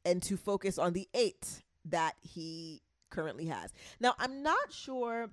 and 0.03 0.21
to 0.23 0.35
focus 0.35 0.77
on 0.77 0.93
the 0.93 1.07
eight 1.13 1.63
that 1.85 2.15
he 2.21 2.81
currently 3.09 3.45
has. 3.45 3.73
Now, 3.99 4.13
I'm 4.19 4.43
not 4.43 4.71
sure 4.71 5.29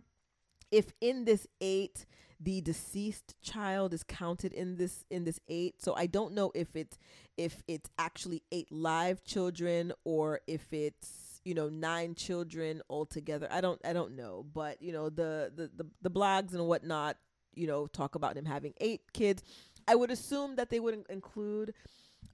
if 0.70 0.92
in 1.00 1.24
this 1.24 1.46
eight 1.60 2.06
the 2.40 2.60
deceased 2.60 3.34
child 3.42 3.94
is 3.94 4.02
counted 4.02 4.52
in 4.52 4.76
this 4.76 5.04
in 5.10 5.24
this 5.24 5.40
eight. 5.48 5.80
So 5.80 5.94
i 5.94 6.06
don't 6.06 6.34
know 6.34 6.50
if 6.54 6.74
it's 6.74 6.98
if 7.36 7.62
it's 7.68 7.88
actually 7.98 8.42
eight 8.52 8.70
live 8.70 9.24
children 9.24 9.92
or 10.04 10.40
if 10.46 10.72
it's 10.72 11.40
you 11.44 11.54
know 11.54 11.68
nine 11.68 12.14
children 12.14 12.82
altogether. 12.90 13.48
I 13.50 13.60
don't 13.60 13.80
i 13.84 13.92
don't 13.92 14.16
know. 14.16 14.44
But 14.52 14.82
you 14.82 14.92
know 14.92 15.08
the 15.08 15.52
the 15.54 15.70
the, 15.74 15.86
the 16.02 16.10
blogs 16.10 16.54
and 16.54 16.66
whatnot 16.66 17.16
you 17.54 17.66
know 17.66 17.86
talk 17.86 18.14
about 18.14 18.36
him 18.36 18.44
having 18.44 18.74
eight 18.80 19.12
kids. 19.12 19.42
I 19.86 19.94
would 19.94 20.10
assume 20.10 20.56
that 20.56 20.70
they 20.70 20.80
would 20.80 21.04
include 21.08 21.74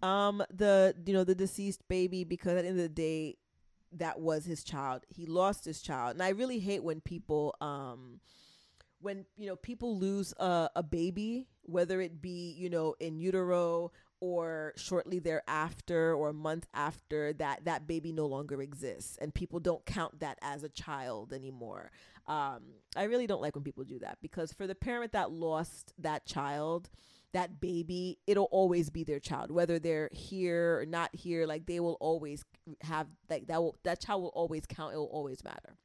um 0.03 0.43
the 0.53 0.95
you 1.05 1.13
know 1.13 1.25
the 1.25 1.35
deceased 1.35 1.87
baby 1.89 2.25
because 2.25 2.57
at 2.57 2.63
the 2.63 2.69
end 2.69 2.79
of 2.79 2.83
the 2.85 2.89
day 2.89 3.37
that 3.93 4.21
was 4.21 4.45
his 4.45 4.63
child. 4.65 5.03
He 5.09 5.27
lost 5.27 5.65
his 5.65 5.83
child. 5.83 6.15
And 6.15 6.23
i 6.23 6.31
really 6.31 6.59
hate 6.61 6.83
when 6.83 7.01
people 7.01 7.55
um 7.61 8.21
when 9.01 9.25
you 9.37 9.47
know 9.47 9.57
people 9.57 9.99
lose 9.99 10.35
a, 10.39 10.69
a 10.77 10.83
baby 10.83 11.49
whether 11.63 12.01
it 12.01 12.21
be 12.21 12.55
you 12.59 12.69
know 12.69 12.95
in 13.01 13.19
utero 13.19 13.91
or 14.21 14.75
shortly 14.77 15.19
thereafter 15.19 16.15
or 16.15 16.29
a 16.29 16.35
month 16.35 16.67
after 16.75 17.33
that 17.33 17.65
that 17.65 17.87
baby 17.87 18.13
no 18.13 18.27
longer 18.27 18.61
exists. 18.61 19.17
And 19.21 19.35
people 19.35 19.61
don't 19.61 19.85
count 19.87 20.21
that 20.21 20.39
as 20.43 20.63
a 20.63 20.69
child 20.69 21.33
anymore. 21.33 21.91
Um, 22.27 22.61
i 22.97 23.05
really 23.05 23.27
don't 23.27 23.41
like 23.41 23.55
when 23.57 23.65
people 23.65 23.83
do 23.83 23.99
that 24.01 24.19
because 24.23 24.53
for 24.53 24.67
the 24.67 24.75
parent 24.75 25.13
that 25.13 25.33
lost 25.33 25.95
that 25.99 26.27
child 26.27 26.91
that 27.33 27.61
baby 27.61 28.19
it'll 28.27 28.49
always 28.51 28.91
be 28.91 29.05
their 29.05 29.21
child 29.21 29.51
whether 29.51 29.79
they're 29.79 30.09
here 30.13 30.81
or 30.81 30.87
not 30.87 31.15
here 31.15 31.47
like 31.47 31.67
they 31.67 31.81
will 31.81 31.97
always 32.01 32.45
have 32.83 33.07
like 33.29 33.47
that 33.47 33.63
will 33.63 33.77
that 33.85 34.01
child 34.01 34.23
will 34.23 34.31
always 34.31 34.67
count 34.67 34.95
it 34.95 34.97
will 34.97 35.05
always 35.07 35.43
matter 35.45 35.77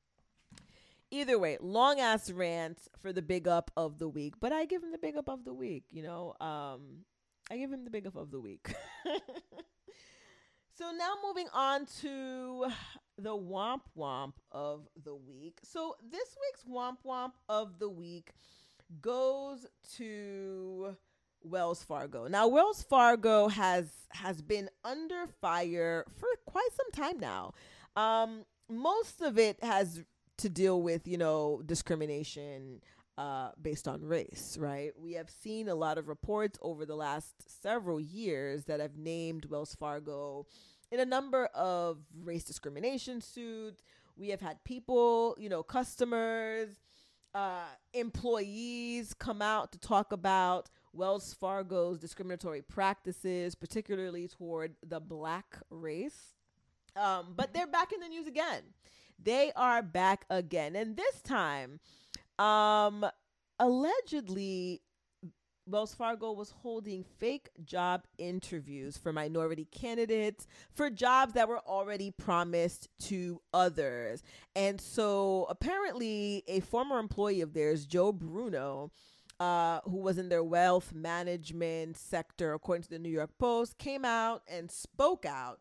either 1.11 1.39
way, 1.39 1.57
long 1.61 1.99
ass 1.99 2.31
rant 2.31 2.79
for 3.01 3.13
the 3.13 3.21
big 3.21 3.47
up 3.47 3.71
of 3.77 3.99
the 3.99 4.07
week, 4.07 4.35
but 4.39 4.51
I 4.51 4.65
give 4.65 4.83
him 4.83 4.91
the 4.91 4.97
big 4.97 5.15
up 5.15 5.29
of 5.29 5.45
the 5.45 5.53
week, 5.53 5.85
you 5.89 6.03
know. 6.03 6.35
Um 6.39 7.05
I 7.49 7.57
give 7.57 7.71
him 7.71 7.83
the 7.83 7.91
big 7.91 8.07
up 8.07 8.15
of 8.15 8.31
the 8.31 8.39
week. 8.39 8.73
so 10.77 10.91
now 10.97 11.13
moving 11.23 11.47
on 11.53 11.85
to 12.01 12.65
the 13.17 13.35
womp 13.35 13.81
womp 13.97 14.33
of 14.51 14.87
the 15.03 15.15
week. 15.15 15.59
So 15.63 15.95
this 16.03 16.35
week's 16.41 16.63
womp 16.63 16.97
womp 17.05 17.33
of 17.47 17.77
the 17.77 17.89
week 17.89 18.31
goes 18.99 19.67
to 19.97 20.95
Wells 21.45 21.83
Fargo. 21.83 22.27
Now 22.27 22.47
Wells 22.47 22.83
Fargo 22.83 23.47
has 23.47 23.89
has 24.11 24.41
been 24.41 24.69
under 24.83 25.27
fire 25.41 26.05
for 26.17 26.27
quite 26.45 26.69
some 26.73 26.91
time 26.91 27.19
now. 27.19 27.53
Um 27.95 28.45
most 28.69 29.21
of 29.21 29.37
it 29.37 29.63
has 29.63 30.03
to 30.37 30.49
deal 30.49 30.81
with, 30.81 31.07
you 31.07 31.17
know, 31.17 31.61
discrimination 31.65 32.81
uh, 33.17 33.49
based 33.61 33.87
on 33.87 34.03
race, 34.03 34.57
right? 34.59 34.91
We 34.97 35.13
have 35.13 35.29
seen 35.29 35.69
a 35.69 35.75
lot 35.75 35.97
of 35.97 36.07
reports 36.07 36.59
over 36.61 36.85
the 36.85 36.95
last 36.95 37.33
several 37.61 37.99
years 37.99 38.65
that 38.65 38.79
have 38.79 38.97
named 38.97 39.45
Wells 39.45 39.75
Fargo 39.75 40.47
in 40.91 40.99
a 40.99 41.05
number 41.05 41.45
of 41.47 41.99
race 42.23 42.43
discrimination 42.43 43.21
suits. 43.21 43.83
We 44.17 44.29
have 44.29 44.41
had 44.41 44.63
people, 44.63 45.35
you 45.39 45.49
know, 45.49 45.63
customers, 45.63 46.69
uh, 47.33 47.67
employees 47.93 49.13
come 49.13 49.41
out 49.41 49.71
to 49.73 49.79
talk 49.79 50.11
about 50.11 50.69
Wells 50.95 51.33
Fargo's 51.33 51.99
discriminatory 51.99 52.61
practices, 52.61 53.55
particularly 53.55 54.27
toward 54.27 54.75
the 54.85 54.99
black 54.99 55.57
race. 55.69 56.33
Um, 56.95 57.33
but 57.35 57.53
they're 57.53 57.67
back 57.67 57.91
in 57.91 57.99
the 57.99 58.07
news 58.07 58.27
again. 58.27 58.61
They 59.21 59.51
are 59.55 59.81
back 59.81 60.25
again. 60.29 60.75
And 60.75 60.95
this 60.95 61.21
time, 61.21 61.79
um, 62.39 63.05
allegedly, 63.59 64.81
Wells 65.67 65.95
Fargo 65.95 66.31
was 66.31 66.51
holding 66.51 67.03
fake 67.03 67.49
job 67.63 68.05
interviews 68.17 68.97
for 68.97 69.11
minority 69.11 69.65
candidates 69.65 70.45
for 70.71 70.91
jobs 70.91 71.33
that 71.33 71.49
were 71.49 71.59
already 71.59 72.11
promised 72.11 72.87
to 73.07 73.41
others. 73.51 74.21
And 74.55 74.79
so 74.79 75.47
apparently, 75.49 76.43
a 76.47 76.59
former 76.59 76.99
employee 76.99 77.41
of 77.41 77.53
theirs, 77.53 77.85
Joe 77.85 78.11
Bruno, 78.11 78.91
uh, 79.39 79.81
who 79.85 79.97
was 79.97 80.17
in 80.17 80.29
their 80.29 80.43
wealth 80.43 80.93
management 80.93 81.97
sector, 81.97 82.53
according 82.53 82.83
to 82.83 82.89
the 82.89 82.99
New 82.99 83.09
York 83.09 83.31
Post, 83.37 83.77
came 83.77 84.05
out 84.05 84.43
and 84.47 84.71
spoke 84.71 85.25
out 85.25 85.59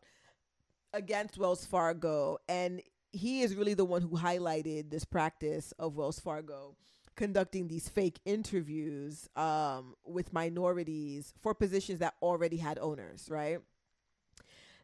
against 0.93 1.37
Wells 1.37 1.65
Fargo. 1.65 2.37
And 2.47 2.81
he 3.11 3.41
is 3.41 3.55
really 3.55 3.73
the 3.73 3.85
one 3.85 4.01
who 4.01 4.17
highlighted 4.17 4.89
this 4.89 5.05
practice 5.05 5.73
of 5.79 5.95
Wells 5.95 6.19
Fargo 6.19 6.75
conducting 7.15 7.67
these 7.67 7.87
fake 7.87 8.19
interviews 8.25 9.29
um, 9.35 9.95
with 10.05 10.33
minorities 10.33 11.33
for 11.41 11.53
positions 11.53 11.99
that 11.99 12.13
already 12.21 12.57
had 12.57 12.77
owners, 12.79 13.27
right? 13.29 13.59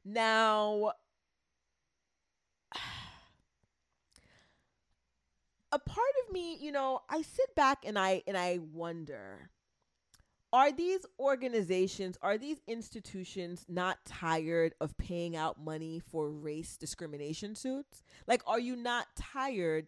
Now, 0.04 0.94
a 5.72 5.80
part 5.80 6.14
of 6.26 6.34
me, 6.34 6.58
you 6.60 6.72
know, 6.72 7.02
I 7.10 7.22
sit 7.22 7.56
back 7.56 7.86
and 7.86 7.98
I 7.98 8.24
and 8.28 8.38
I 8.38 8.60
wonder 8.74 9.50
are 10.54 10.72
these 10.72 11.06
organizations, 11.18 12.18
are 12.22 12.38
these 12.38 12.58
institutions 12.68 13.66
not 13.70 14.04
tired 14.06 14.74
of 14.82 14.98
paying 14.98 15.36
out 15.36 15.64
money 15.64 16.02
for 16.12 16.30
race 16.30 16.76
discrimination 16.76 17.56
suits? 17.56 18.04
Like, 18.28 18.42
are 18.46 18.60
you 18.60 18.76
not 18.76 19.08
tired 19.16 19.88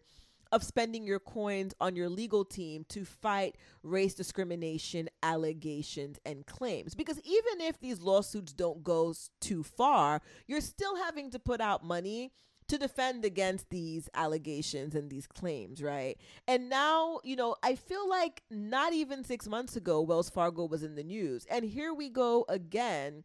of 0.52 0.62
spending 0.62 1.06
your 1.06 1.18
coins 1.18 1.74
on 1.80 1.96
your 1.96 2.08
legal 2.08 2.46
team 2.46 2.86
to 2.88 3.04
fight 3.04 3.56
race 3.82 4.14
discrimination 4.14 5.10
allegations 5.22 6.18
and 6.24 6.46
claims? 6.46 6.94
Because 6.94 7.20
even 7.24 7.60
if 7.60 7.78
these 7.78 8.00
lawsuits 8.00 8.54
don't 8.54 8.82
go 8.82 9.12
too 9.42 9.62
far, 9.62 10.22
you're 10.46 10.62
still 10.62 10.96
having 10.96 11.30
to 11.32 11.38
put 11.38 11.60
out 11.60 11.84
money 11.84 12.32
to 12.68 12.78
defend 12.78 13.24
against 13.24 13.68
these 13.70 14.08
allegations 14.14 14.94
and 14.94 15.10
these 15.10 15.26
claims, 15.26 15.82
right? 15.82 16.16
And 16.48 16.68
now, 16.68 17.20
you 17.22 17.36
know, 17.36 17.56
I 17.62 17.74
feel 17.74 18.08
like 18.08 18.42
not 18.50 18.92
even 18.92 19.24
six 19.24 19.46
months 19.46 19.76
ago, 19.76 20.00
Wells 20.00 20.30
Fargo 20.30 20.64
was 20.66 20.82
in 20.82 20.94
the 20.94 21.04
news. 21.04 21.46
And 21.50 21.64
here 21.64 21.92
we 21.92 22.08
go 22.08 22.46
again 22.48 23.24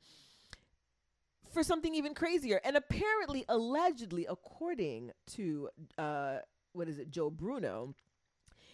for 1.54 1.64
something 1.64 1.96
even 1.96 2.14
crazier. 2.14 2.60
And 2.64 2.76
apparently, 2.76 3.46
allegedly, 3.48 4.26
according 4.30 5.12
to, 5.36 5.70
uh, 5.98 6.38
what 6.74 6.90
is 6.90 7.00
it, 7.00 7.10
Joe 7.10 7.30
Bruno, 7.30 7.96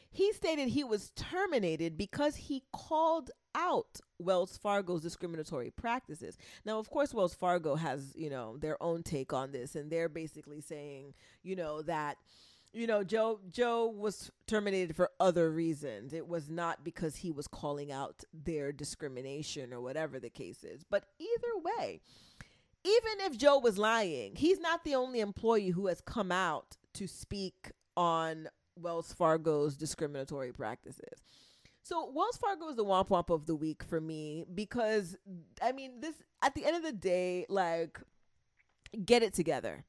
he 0.09 0.33
stated 0.33 0.69
he 0.69 0.83
was 0.83 1.11
terminated 1.15 1.97
because 1.97 2.35
he 2.35 2.63
called 2.73 3.31
out 3.55 3.99
Wells 4.19 4.57
Fargo's 4.57 5.01
discriminatory 5.01 5.71
practices. 5.71 6.37
Now, 6.65 6.77
of 6.77 6.89
course, 6.89 7.13
Wells 7.13 7.33
Fargo 7.33 7.75
has, 7.75 8.13
you 8.15 8.29
know, 8.29 8.57
their 8.57 8.81
own 8.83 9.01
take 9.01 9.33
on 9.33 9.51
this, 9.51 9.75
and 9.75 9.89
they're 9.91 10.09
basically 10.09 10.61
saying, 10.61 11.13
you 11.43 11.55
know, 11.55 11.81
that 11.83 12.17
you 12.73 12.87
know 12.87 13.05
joe 13.05 13.39
joe 13.49 13.85
was 13.85 14.29
terminated 14.47 14.95
for 14.95 15.09
other 15.19 15.49
reasons. 15.49 16.13
It 16.13 16.27
was 16.27 16.49
not 16.49 16.83
because 16.83 17.15
he 17.15 17.31
was 17.31 17.47
calling 17.47 17.91
out 17.91 18.23
their 18.33 18.73
discrimination 18.73 19.73
or 19.73 19.79
whatever 19.79 20.19
the 20.19 20.29
case 20.29 20.63
is. 20.63 20.83
But 20.83 21.05
either 21.17 21.57
way 21.63 22.01
even 22.85 23.13
if 23.21 23.37
joe 23.37 23.57
was 23.57 23.77
lying 23.77 24.35
he's 24.35 24.59
not 24.59 24.83
the 24.83 24.95
only 24.95 25.19
employee 25.19 25.69
who 25.69 25.87
has 25.87 26.01
come 26.01 26.31
out 26.31 26.77
to 26.93 27.07
speak 27.07 27.71
on 27.97 28.47
wells 28.79 29.11
fargo's 29.11 29.75
discriminatory 29.75 30.53
practices 30.53 31.23
so 31.85 32.11
Wells 32.13 32.37
Fargo 32.37 32.67
is 32.69 32.77
the 32.77 32.83
womp 32.85 33.09
womp 33.09 33.29
of 33.29 33.45
the 33.45 33.55
week 33.55 33.83
for 33.83 34.01
me 34.01 34.43
because 34.53 35.15
I 35.61 35.71
mean 35.71 36.01
this 36.01 36.15
at 36.43 36.55
the 36.55 36.65
end 36.65 36.75
of 36.77 36.83
the 36.83 36.91
day, 36.93 37.45
like 37.49 37.99
get 39.05 39.23
it 39.23 39.33
together. 39.35 39.85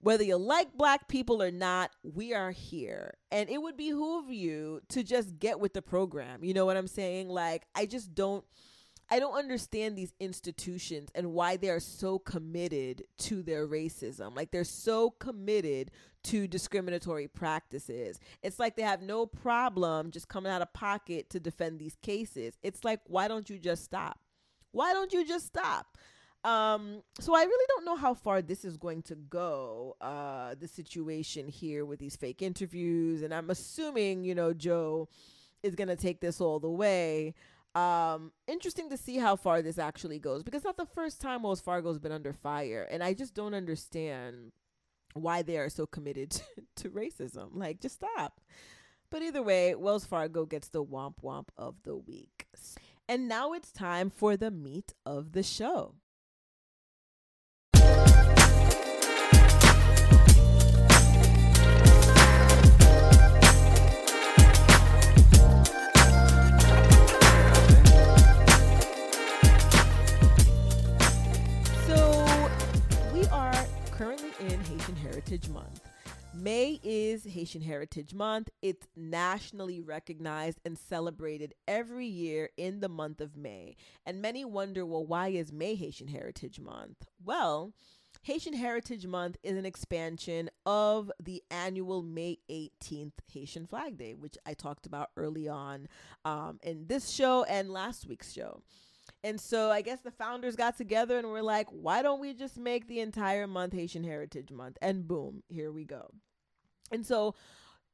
whether 0.00 0.22
you 0.24 0.36
like 0.36 0.76
black 0.76 1.08
people 1.08 1.42
or 1.42 1.50
not, 1.50 1.90
we 2.04 2.32
are 2.34 2.52
here. 2.52 3.14
And 3.32 3.50
it 3.50 3.60
would 3.62 3.76
behoove 3.76 4.30
you 4.30 4.80
to 4.90 5.02
just 5.02 5.38
get 5.38 5.58
with 5.60 5.72
the 5.74 5.82
program. 5.82 6.44
You 6.44 6.54
know 6.54 6.66
what 6.66 6.76
I'm 6.76 6.86
saying? 6.88 7.28
Like, 7.28 7.66
I 7.74 7.86
just 7.86 8.14
don't. 8.14 8.44
I 9.10 9.20
don't 9.20 9.36
understand 9.38 9.96
these 9.96 10.12
institutions 10.20 11.08
and 11.14 11.32
why 11.32 11.56
they 11.56 11.70
are 11.70 11.80
so 11.80 12.18
committed 12.18 13.04
to 13.20 13.42
their 13.42 13.66
racism. 13.66 14.36
Like 14.36 14.50
they're 14.50 14.64
so 14.64 15.10
committed 15.12 15.90
to 16.28 16.46
discriminatory 16.46 17.28
practices. 17.28 18.18
It's 18.42 18.58
like 18.58 18.76
they 18.76 18.82
have 18.82 19.02
no 19.02 19.26
problem 19.26 20.10
just 20.10 20.28
coming 20.28 20.52
out 20.52 20.62
of 20.62 20.72
pocket 20.72 21.30
to 21.30 21.40
defend 21.40 21.78
these 21.78 21.96
cases. 22.02 22.58
It's 22.62 22.84
like 22.84 23.00
why 23.06 23.28
don't 23.28 23.48
you 23.48 23.58
just 23.58 23.84
stop? 23.84 24.18
Why 24.72 24.92
don't 24.92 25.12
you 25.12 25.26
just 25.26 25.46
stop? 25.46 25.96
Um, 26.44 27.02
so 27.18 27.34
I 27.34 27.42
really 27.42 27.64
don't 27.68 27.84
know 27.84 27.96
how 27.96 28.14
far 28.14 28.42
this 28.42 28.64
is 28.64 28.76
going 28.76 29.02
to 29.02 29.16
go, 29.16 29.96
uh, 30.00 30.54
the 30.58 30.68
situation 30.68 31.48
here 31.48 31.84
with 31.84 31.98
these 31.98 32.16
fake 32.16 32.42
interviews. 32.42 33.22
And 33.22 33.34
I'm 33.34 33.50
assuming, 33.50 34.24
you 34.24 34.34
know, 34.34 34.52
Joe 34.52 35.08
is 35.62 35.74
going 35.74 35.88
to 35.88 35.96
take 35.96 36.20
this 36.20 36.40
all 36.40 36.60
the 36.60 36.70
way. 36.70 37.34
Um, 37.74 38.32
interesting 38.46 38.88
to 38.90 38.96
see 38.96 39.16
how 39.16 39.36
far 39.36 39.62
this 39.62 39.78
actually 39.78 40.18
goes 40.18 40.42
because 40.42 40.64
not 40.64 40.76
the 40.76 40.86
first 40.86 41.20
time 41.20 41.42
Wells 41.42 41.60
Fargo's 41.60 41.98
been 41.98 42.12
under 42.12 42.32
fire. 42.32 42.86
And 42.90 43.02
I 43.02 43.14
just 43.14 43.34
don't 43.34 43.54
understand 43.54 44.52
why 45.22 45.42
they 45.42 45.58
are 45.58 45.68
so 45.68 45.86
committed 45.86 46.40
to, 46.76 46.90
racism. 46.90 47.50
Like, 47.52 47.80
just 47.80 47.96
stop. 47.96 48.40
But 49.10 49.22
either 49.22 49.42
way, 49.42 49.74
Wells 49.74 50.04
Fargo 50.04 50.44
gets 50.44 50.68
the 50.68 50.84
womp 50.84 51.14
womp 51.22 51.48
of 51.56 51.82
the 51.84 51.96
week. 51.96 52.46
And 53.08 53.26
now 53.26 53.52
it's 53.54 53.72
time 53.72 54.10
for 54.10 54.36
the 54.36 54.50
meat 54.50 54.92
of 55.06 55.32
the 55.32 55.42
show. 55.42 55.94
Heritage 75.28 75.50
Month. 75.50 75.82
May 76.32 76.80
is 76.82 77.24
Haitian 77.24 77.60
Heritage 77.60 78.14
Month. 78.14 78.48
It's 78.62 78.86
nationally 78.96 79.78
recognized 79.78 80.58
and 80.64 80.78
celebrated 80.78 81.52
every 81.66 82.06
year 82.06 82.48
in 82.56 82.80
the 82.80 82.88
month 82.88 83.20
of 83.20 83.36
May. 83.36 83.76
And 84.06 84.22
many 84.22 84.46
wonder, 84.46 84.86
well, 84.86 85.04
why 85.04 85.28
is 85.28 85.52
May 85.52 85.74
Haitian 85.74 86.08
Heritage 86.08 86.60
Month? 86.60 87.06
Well, 87.22 87.74
Haitian 88.22 88.54
Heritage 88.54 89.06
Month 89.06 89.36
is 89.42 89.58
an 89.58 89.66
expansion 89.66 90.48
of 90.64 91.12
the 91.22 91.42
annual 91.50 92.02
May 92.02 92.38
18th 92.50 93.12
Haitian 93.30 93.66
Flag 93.66 93.98
Day, 93.98 94.14
which 94.14 94.38
I 94.46 94.54
talked 94.54 94.86
about 94.86 95.10
early 95.14 95.46
on 95.46 95.88
um, 96.24 96.58
in 96.62 96.86
this 96.86 97.10
show 97.10 97.44
and 97.44 97.68
last 97.68 98.06
week's 98.06 98.32
show. 98.32 98.62
And 99.24 99.40
so 99.40 99.70
I 99.70 99.80
guess 99.80 100.00
the 100.00 100.12
founders 100.12 100.54
got 100.54 100.76
together 100.76 101.18
and 101.18 101.28
were 101.28 101.42
like, 101.42 101.66
why 101.70 102.02
don't 102.02 102.20
we 102.20 102.34
just 102.34 102.56
make 102.56 102.86
the 102.86 103.00
entire 103.00 103.46
month 103.46 103.72
Haitian 103.72 104.04
Heritage 104.04 104.52
Month? 104.52 104.78
And 104.80 105.08
boom, 105.08 105.42
here 105.48 105.72
we 105.72 105.84
go. 105.84 106.10
And 106.92 107.04
so 107.04 107.34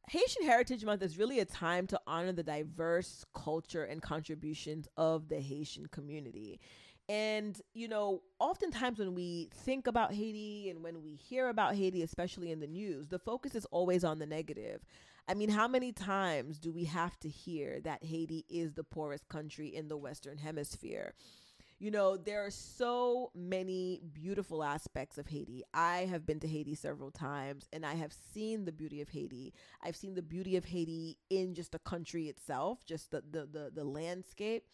Haitian 0.08 0.44
Heritage 0.44 0.84
Month 0.84 1.02
is 1.02 1.18
really 1.18 1.40
a 1.40 1.46
time 1.46 1.86
to 1.88 2.00
honor 2.06 2.32
the 2.32 2.42
diverse 2.42 3.24
culture 3.34 3.84
and 3.84 4.02
contributions 4.02 4.86
of 4.96 5.28
the 5.28 5.40
Haitian 5.40 5.86
community. 5.86 6.60
And, 7.08 7.60
you 7.74 7.88
know, 7.88 8.22
oftentimes 8.38 8.98
when 8.98 9.14
we 9.14 9.50
think 9.54 9.86
about 9.86 10.12
Haiti 10.12 10.70
and 10.70 10.82
when 10.82 11.02
we 11.02 11.16
hear 11.16 11.48
about 11.48 11.74
Haiti, 11.74 12.02
especially 12.02 12.50
in 12.50 12.60
the 12.60 12.66
news, 12.66 13.08
the 13.08 13.18
focus 13.18 13.54
is 13.54 13.66
always 13.66 14.04
on 14.04 14.18
the 14.18 14.26
negative. 14.26 14.84
I 15.26 15.34
mean, 15.34 15.48
how 15.48 15.68
many 15.68 15.92
times 15.92 16.58
do 16.58 16.72
we 16.72 16.84
have 16.84 17.18
to 17.20 17.28
hear 17.28 17.80
that 17.80 18.04
Haiti 18.04 18.44
is 18.48 18.74
the 18.74 18.84
poorest 18.84 19.28
country 19.28 19.68
in 19.68 19.88
the 19.88 19.96
Western 19.96 20.36
Hemisphere? 20.38 21.14
You 21.78 21.90
know, 21.90 22.16
there 22.16 22.44
are 22.44 22.50
so 22.50 23.30
many 23.34 24.00
beautiful 24.12 24.62
aspects 24.62 25.18
of 25.18 25.26
Haiti. 25.26 25.64
I 25.72 26.06
have 26.10 26.24
been 26.24 26.40
to 26.40 26.46
Haiti 26.46 26.74
several 26.74 27.10
times 27.10 27.68
and 27.72 27.84
I 27.84 27.94
have 27.94 28.12
seen 28.32 28.64
the 28.64 28.72
beauty 28.72 29.00
of 29.00 29.08
Haiti. 29.08 29.52
I've 29.82 29.96
seen 29.96 30.14
the 30.14 30.22
beauty 30.22 30.56
of 30.56 30.66
Haiti 30.66 31.18
in 31.30 31.54
just 31.54 31.72
the 31.72 31.78
country 31.78 32.28
itself, 32.28 32.84
just 32.86 33.10
the 33.10 33.22
the 33.28 33.46
the, 33.46 33.72
the 33.74 33.84
landscape. 33.84 34.64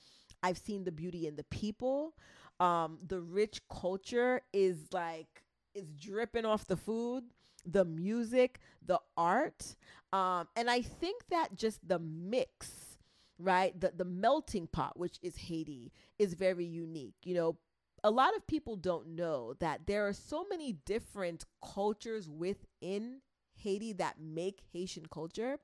I've 0.42 0.58
seen 0.58 0.84
the 0.84 0.92
beauty 0.92 1.26
in 1.26 1.36
the 1.36 1.44
people. 1.44 2.14
Um, 2.58 2.98
the 3.06 3.20
rich 3.20 3.60
culture 3.68 4.42
is 4.52 4.92
like 4.92 5.42
is 5.74 5.88
dripping 5.94 6.44
off 6.44 6.66
the 6.66 6.76
food 6.76 7.24
the 7.64 7.84
music, 7.84 8.60
the 8.84 9.00
art. 9.16 9.76
Um, 10.12 10.48
and 10.56 10.70
I 10.70 10.82
think 10.82 11.22
that 11.30 11.54
just 11.54 11.86
the 11.86 11.98
mix, 11.98 12.98
right? 13.38 13.78
The 13.78 13.92
the 13.96 14.04
melting 14.04 14.66
pot, 14.66 14.98
which 14.98 15.18
is 15.22 15.36
Haiti, 15.36 15.92
is 16.18 16.34
very 16.34 16.64
unique. 16.64 17.14
You 17.24 17.34
know, 17.34 17.58
a 18.02 18.10
lot 18.10 18.36
of 18.36 18.46
people 18.46 18.76
don't 18.76 19.08
know 19.08 19.54
that 19.60 19.86
there 19.86 20.06
are 20.06 20.12
so 20.12 20.46
many 20.48 20.72
different 20.72 21.44
cultures 21.62 22.28
within 22.28 23.20
Haiti 23.56 23.92
that 23.94 24.20
make 24.20 24.62
Haitian 24.72 25.06
culture. 25.10 25.58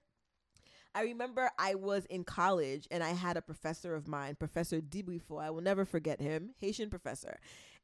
I 0.94 1.02
remember 1.02 1.50
I 1.59 1.74
was 1.74 2.06
in 2.06 2.24
college 2.24 2.88
and 2.90 3.04
I 3.04 3.11
had 3.11 3.37
a 3.37 3.42
professor 3.42 3.94
of 3.94 4.09
mine, 4.09 4.35
Professor 4.37 4.80
Dibuifo. 4.80 5.38
I 5.38 5.50
will 5.50 5.61
never 5.61 5.85
forget 5.85 6.22
him, 6.22 6.54
Haitian 6.59 6.88
professor. 6.88 7.38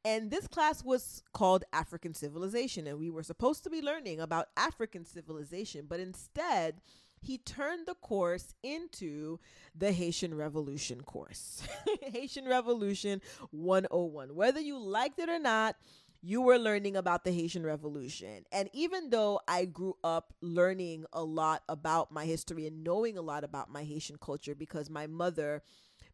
And 0.05 0.29
this 0.31 0.47
class 0.47 0.83
was 0.83 1.23
called 1.33 1.63
African 1.71 2.13
Civilization, 2.13 2.87
and 2.87 2.99
we 2.99 3.09
were 3.09 3.23
supposed 3.23 3.63
to 3.63 3.69
be 3.69 3.81
learning 3.81 4.19
about 4.19 4.49
African 4.57 5.05
civilization, 5.05 5.85
but 5.87 6.01
instead, 6.01 6.81
he 7.21 7.37
turned 7.37 7.87
the 7.87 7.95
course 7.95 8.53
into 8.63 9.39
the 9.73 9.93
Haitian 9.93 10.35
Revolution 10.35 11.01
course. 11.01 11.63
Haitian 12.01 12.49
Revolution 12.49 13.21
101. 13.51 14.35
Whether 14.35 14.59
you 14.59 14.77
liked 14.77 15.19
it 15.19 15.29
or 15.29 15.39
not, 15.39 15.77
you 16.21 16.41
were 16.41 16.57
learning 16.57 16.97
about 16.97 17.23
the 17.23 17.31
Haitian 17.31 17.65
Revolution. 17.65 18.45
And 18.51 18.69
even 18.73 19.09
though 19.09 19.39
I 19.47 19.65
grew 19.65 19.95
up 20.03 20.33
learning 20.41 21.05
a 21.13 21.23
lot 21.23 21.63
about 21.69 22.11
my 22.11 22.25
history 22.25 22.67
and 22.67 22.83
knowing 22.83 23.17
a 23.17 23.21
lot 23.21 23.43
about 23.43 23.71
my 23.71 23.83
Haitian 23.83 24.17
culture 24.17 24.55
because 24.55 24.89
my 24.89 25.07
mother 25.07 25.63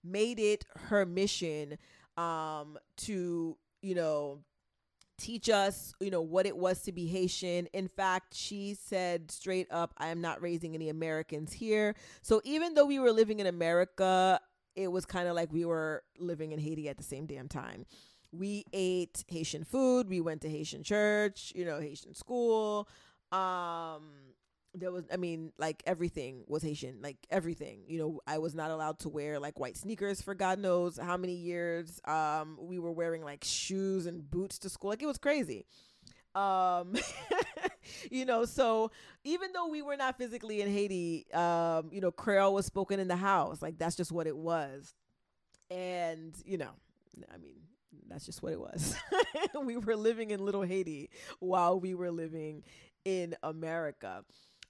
made 0.04 0.40
it 0.40 0.66
her 0.76 1.06
mission 1.06 1.78
um, 2.18 2.78
to 2.98 3.58
you 3.82 3.96
know, 3.96 4.40
teach 5.18 5.50
us, 5.50 5.94
you 6.00 6.10
know, 6.10 6.22
what 6.22 6.46
it 6.46 6.58
was 6.58 6.82
to 6.84 6.92
be 6.92 7.06
Haitian. 7.08 7.68
In 7.74 7.88
fact, 7.88 8.34
she 8.34 8.74
said 8.74 9.32
straight 9.32 9.68
up, 9.70 9.94
I 9.98 10.08
am 10.08 10.22
not 10.22 10.42
raising 10.42 10.76
any 10.76 10.90
Americans 10.90 11.54
here. 11.54 11.96
So 12.22 12.42
even 12.44 12.74
though 12.74 12.86
we 12.86 13.00
were 13.00 13.12
living 13.12 13.40
in 13.40 13.48
America, 13.48 14.40
it 14.76 14.88
was 14.88 15.06
kind 15.06 15.28
of 15.28 15.36
like 15.36 15.52
we 15.52 15.66
were 15.66 16.04
living 16.18 16.52
in 16.52 16.60
Haiti 16.60 16.88
at 16.90 16.98
the 16.98 17.04
same 17.04 17.26
damn 17.26 17.50
time. 17.50 17.86
We 18.32 18.64
ate 18.72 19.26
Haitian 19.28 19.64
food, 19.64 20.08
we 20.08 20.22
went 20.22 20.42
to 20.42 20.50
Haitian 20.50 20.84
church, 20.84 21.52
you 21.56 21.66
know, 21.66 21.80
Haitian 21.80 22.14
school. 22.14 22.88
Um 23.32 24.12
there 24.76 24.92
was 24.92 25.04
i 25.12 25.18
mean 25.18 25.52
like 25.58 25.82
everything 25.88 26.44
was 26.48 26.62
haitian 26.62 26.98
like 27.02 27.18
everything 27.32 27.82
you 27.88 27.98
know 27.98 28.20
i 28.28 28.38
was 28.38 28.54
not 28.54 28.70
allowed 28.70 29.00
to 29.00 29.10
wear 29.10 29.40
like 29.40 29.60
white 29.60 29.76
sneakers 29.76 30.22
for 30.22 30.36
god 30.36 30.60
knows 30.60 30.98
how 30.98 31.18
many 31.18 31.34
years. 31.34 32.00
Um 32.06 32.58
we 32.62 32.78
were 32.80 32.92
wearing 32.92 33.24
like 33.24 33.44
shoes 33.44 34.06
and 34.06 34.30
boots 34.30 34.60
to 34.60 34.70
school 34.70 34.92
like 34.92 35.02
it 35.02 35.08
was 35.08 35.18
crazy. 35.18 35.66
Um 36.36 36.96
you 38.12 38.26
know 38.26 38.46
so 38.46 38.92
even 39.24 39.52
though 39.54 39.68
we 39.68 39.82
were 39.82 39.98
not 39.98 40.18
physically 40.18 40.62
in 40.62 40.72
haiti 40.72 41.26
um 41.34 41.90
you 41.92 42.02
know 42.02 42.12
creole 42.12 42.54
was 42.54 42.66
spoken 42.66 43.00
in 43.00 43.08
the 43.08 43.16
house 43.16 43.62
like 43.62 43.78
that's 43.78 43.96
just 43.96 44.12
what 44.12 44.28
it 44.28 44.38
was. 44.38 44.94
And 45.72 46.36
you 46.46 46.58
know 46.58 46.72
i 47.34 47.38
mean 47.38 47.56
that's 48.08 48.26
just 48.26 48.42
what 48.44 48.54
it 48.54 48.60
was. 48.60 48.96
We 49.64 49.78
were 49.78 49.96
living 49.96 50.32
in 50.32 50.44
little 50.44 50.64
haiti 50.64 51.10
while 51.40 51.80
we 51.80 51.94
were 51.94 52.12
living 52.12 52.64
in 53.06 53.36
america 53.44 54.24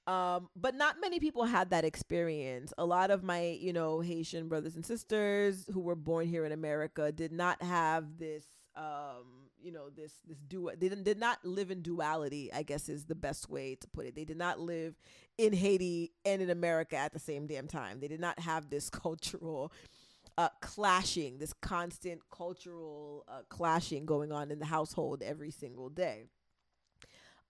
um, 0.10 0.50
but 0.56 0.74
not 0.74 1.00
many 1.00 1.20
people 1.20 1.44
had 1.44 1.70
that 1.70 1.86
experience. 1.86 2.74
A 2.80 2.86
lot 2.86 3.12
of 3.12 3.22
my, 3.22 3.60
you 3.62 3.72
know, 3.72 4.00
Haitian 4.00 4.48
brothers 4.48 4.76
and 4.76 4.84
sisters 4.84 5.70
who 5.72 5.82
were 5.82 5.96
born 5.96 6.26
here 6.26 6.46
in 6.46 6.52
America 6.52 7.12
did 7.12 7.32
not 7.32 7.62
have 7.62 8.18
this, 8.18 8.44
um, 8.76 9.52
you 9.62 9.72
know, 9.72 9.92
this 9.96 10.14
this 10.28 10.40
dual. 10.40 10.72
They 10.76 10.90
did, 10.90 11.04
did 11.04 11.20
not 11.20 11.46
live 11.46 11.70
in 11.70 11.84
duality. 11.84 12.52
I 12.52 12.64
guess 12.64 12.90
is 12.90 13.06
the 13.06 13.14
best 13.14 13.52
way 13.52 13.76
to 13.76 13.88
put 13.88 14.08
it. 14.08 14.16
They 14.16 14.26
did 14.26 14.38
not 14.38 14.60
live 14.60 14.96
in 15.38 15.54
Haiti 15.54 16.12
and 16.26 16.42
in 16.42 16.50
America 16.50 16.96
at 16.98 17.14
the 17.14 17.20
same 17.20 17.46
damn 17.46 17.68
time. 17.68 18.00
They 18.00 18.08
did 18.08 18.20
not 18.20 18.40
have 18.40 18.72
this 18.72 18.90
cultural. 18.90 19.72
Uh, 20.38 20.48
clashing, 20.62 21.38
this 21.38 21.52
constant 21.62 22.22
cultural 22.32 23.26
uh, 23.28 23.42
clashing 23.50 24.06
going 24.06 24.32
on 24.32 24.52
in 24.52 24.60
the 24.60 24.66
household 24.66 25.22
every 25.22 25.52
single 25.52 25.90
day. 25.90 26.24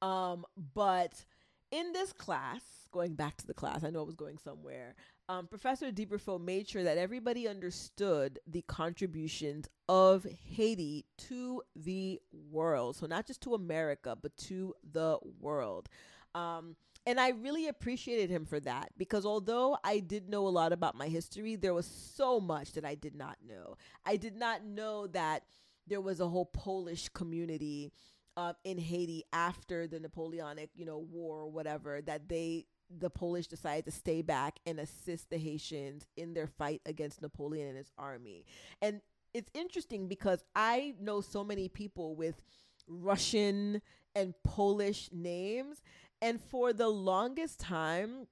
Um, 0.02 0.44
but 0.74 1.24
in 1.72 1.92
this 1.94 2.14
class, 2.14 2.62
going 2.92 3.16
back 3.16 3.38
to 3.38 3.48
the 3.48 3.54
class, 3.54 3.84
I 3.84 3.90
know 3.90 4.02
I 4.02 4.06
was 4.06 4.16
going 4.16 4.38
somewhere. 4.38 4.96
Um, 5.28 5.48
Professor 5.48 5.92
Deeperfo 5.92 6.42
made 6.42 6.68
sure 6.68 6.84
that 6.84 6.98
everybody 6.98 7.48
understood 7.48 8.40
the 8.48 8.64
contributions 8.64 9.68
of 9.88 10.26
Haiti 10.56 11.06
to 11.30 11.62
the 11.76 12.20
world. 12.52 12.96
So, 12.96 13.06
not 13.06 13.28
just 13.28 13.42
to 13.42 13.54
America, 13.54 14.18
but 14.20 14.36
to 14.38 14.74
the 14.92 15.20
world. 15.40 15.88
Um, 16.34 16.76
and 17.06 17.20
I 17.20 17.30
really 17.30 17.68
appreciated 17.68 18.30
him 18.30 18.46
for 18.46 18.60
that 18.60 18.90
because 18.98 19.26
although 19.26 19.78
I 19.84 20.00
did 20.00 20.30
know 20.30 20.48
a 20.48 20.50
lot 20.50 20.74
about 20.74 20.96
my 20.96 21.08
history, 21.08 21.56
there 21.56 21.74
was 21.74 21.86
so 21.86 22.40
much 22.40 22.74
that 22.74 22.86
I 22.86 22.96
did 22.96 23.16
not 23.16 23.38
know. 23.48 23.78
I 24.06 24.16
did 24.16 24.36
not 24.36 24.66
know 24.66 25.08
that 25.08 25.44
there 25.88 26.02
was 26.02 26.20
a 26.20 26.28
whole 26.28 26.46
Polish 26.46 27.10
community 27.10 27.92
uh, 28.40 28.54
in 28.64 28.78
Haiti 28.78 29.24
after 29.34 29.86
the 29.86 30.00
Napoleonic, 30.00 30.70
you 30.74 30.86
know, 30.86 31.00
war 31.00 31.42
or 31.42 31.52
whatever 31.52 32.02
that 32.02 32.30
they 32.30 32.68
the 33.00 33.10
Polish 33.10 33.48
decided 33.48 33.86
to 33.86 33.92
stay 33.92 34.22
back 34.22 34.60
and 34.66 34.80
assist 34.80 35.30
the 35.30 35.38
Haitians 35.38 36.08
in 36.16 36.34
their 36.34 36.48
fight 36.48 36.82
against 36.86 37.22
Napoleon 37.22 37.68
and 37.68 37.78
his 37.78 37.92
army. 37.98 38.46
And 38.82 39.02
it's 39.34 39.52
interesting 39.54 40.08
because 40.08 40.44
I 40.56 40.96
know 41.00 41.22
so 41.22 41.44
many 41.44 41.68
people 41.68 42.16
with 42.16 42.42
Russian 42.88 43.82
and 44.16 44.34
Polish 44.44 45.10
names 45.12 45.84
and 46.22 46.42
for 46.42 46.72
the 46.74 46.88
longest 46.88 47.60
time, 47.60 48.26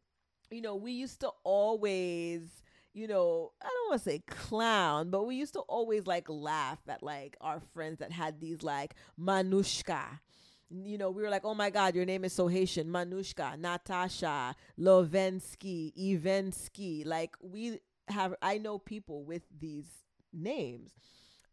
you 0.50 0.62
know, 0.62 0.76
we 0.76 0.94
used 0.94 1.20
to 1.20 1.32
always 1.44 2.64
you 2.98 3.08
know, 3.08 3.52
I 3.62 3.66
don't 3.66 3.90
want 3.90 4.04
to 4.04 4.10
say 4.10 4.24
clown, 4.26 5.12
but 5.12 5.28
we 5.28 5.36
used 5.36 5.54
to 5.54 5.60
always 5.60 6.08
like 6.08 6.28
laugh 6.28 6.80
at 6.88 7.04
like 7.04 7.38
our 7.40 7.60
friends 7.60 8.00
that 8.00 8.12
had 8.12 8.42
these 8.42 8.64
like 8.64 8.96
Manushka. 9.20 10.02
You 10.72 10.98
know, 10.98 11.12
we 11.12 11.22
were 11.22 11.30
like, 11.30 11.46
oh 11.46 11.54
my 11.54 11.70
God, 11.70 11.94
your 11.94 12.06
name 12.06 12.26
is 12.26 12.34
so 12.34 12.48
Haitian. 12.48 12.88
Manushka, 12.88 13.58
Natasha, 13.58 14.56
Lovensky, 14.80 15.94
Ivensky. 15.96 17.06
Like, 17.06 17.36
we 17.40 17.80
have, 18.10 18.34
I 18.42 18.58
know 18.58 18.78
people 18.80 19.24
with 19.24 19.44
these 19.58 19.86
names. 20.34 20.92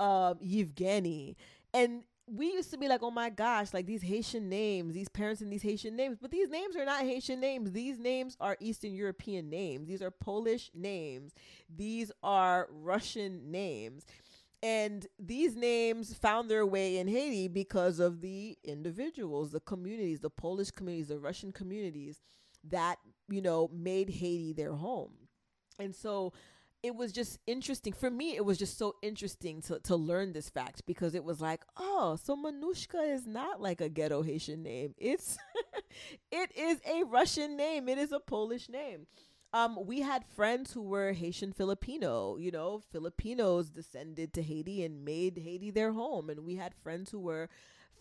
Uh, 0.00 0.34
Yevgeny. 0.40 1.36
And 1.72 2.04
we 2.26 2.46
used 2.46 2.70
to 2.70 2.78
be 2.78 2.88
like, 2.88 3.02
oh 3.02 3.10
my 3.10 3.28
gosh, 3.30 3.74
like 3.74 3.86
these 3.86 4.02
Haitian 4.02 4.48
names, 4.48 4.94
these 4.94 5.08
parents 5.08 5.42
and 5.42 5.52
these 5.52 5.62
Haitian 5.62 5.94
names, 5.94 6.18
but 6.20 6.30
these 6.30 6.48
names 6.48 6.74
are 6.76 6.84
not 6.84 7.02
Haitian 7.02 7.38
names. 7.40 7.72
These 7.72 7.98
names 7.98 8.36
are 8.40 8.56
Eastern 8.60 8.94
European 8.94 9.50
names. 9.50 9.88
These 9.88 10.02
are 10.02 10.10
Polish 10.10 10.70
names. 10.74 11.34
These 11.74 12.10
are 12.22 12.68
Russian 12.70 13.50
names. 13.50 14.06
And 14.62 15.06
these 15.18 15.54
names 15.54 16.14
found 16.14 16.50
their 16.50 16.64
way 16.64 16.96
in 16.96 17.06
Haiti 17.06 17.48
because 17.48 17.98
of 17.98 18.22
the 18.22 18.56
individuals, 18.64 19.52
the 19.52 19.60
communities, 19.60 20.20
the 20.20 20.30
Polish 20.30 20.70
communities, 20.70 21.08
the 21.08 21.18
Russian 21.18 21.52
communities 21.52 22.22
that, 22.70 22.96
you 23.28 23.42
know, 23.42 23.68
made 23.70 24.08
Haiti 24.08 24.54
their 24.54 24.72
home. 24.72 25.12
And 25.78 25.94
so 25.94 26.32
it 26.84 26.94
was 26.94 27.12
just 27.12 27.38
interesting 27.46 27.94
for 27.94 28.10
me 28.10 28.36
it 28.36 28.44
was 28.44 28.58
just 28.58 28.76
so 28.76 28.94
interesting 29.02 29.62
to, 29.62 29.80
to 29.80 29.96
learn 29.96 30.34
this 30.34 30.50
fact 30.50 30.82
because 30.86 31.14
it 31.14 31.24
was 31.24 31.40
like 31.40 31.64
oh 31.78 32.16
so 32.22 32.36
manushka 32.36 33.10
is 33.12 33.26
not 33.26 33.60
like 33.60 33.80
a 33.80 33.88
ghetto 33.88 34.22
haitian 34.22 34.62
name 34.62 34.94
it's 34.98 35.38
it 36.30 36.50
is 36.54 36.80
a 36.86 37.02
russian 37.04 37.56
name 37.56 37.88
it 37.88 37.96
is 37.96 38.12
a 38.12 38.20
polish 38.20 38.68
name 38.68 39.06
um, 39.54 39.78
we 39.86 40.00
had 40.00 40.24
friends 40.34 40.72
who 40.72 40.82
were 40.82 41.12
Haitian 41.12 41.52
Filipino, 41.52 42.36
you 42.38 42.50
know, 42.50 42.82
Filipinos 42.90 43.70
descended 43.70 44.34
to 44.34 44.42
Haiti 44.42 44.82
and 44.82 45.04
made 45.04 45.38
Haiti 45.38 45.70
their 45.70 45.92
home. 45.92 46.28
And 46.28 46.40
we 46.44 46.56
had 46.56 46.74
friends 46.74 47.12
who 47.12 47.20
were 47.20 47.48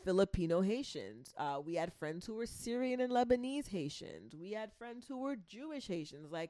Filipino 0.04 0.62
Haitians. 0.62 1.32
Uh, 1.38 1.62
we 1.64 1.76
had 1.76 1.94
friends 1.94 2.26
who 2.26 2.34
were 2.34 2.48
Syrian 2.48 3.00
and 3.00 3.12
Lebanese 3.14 3.70
Haitians. 3.70 4.34
We 4.34 4.54
had 4.54 4.74
friends 4.80 5.06
who 5.08 5.20
were 5.20 5.36
Jewish 5.36 5.86
Haitians. 5.86 6.32
Like, 6.32 6.50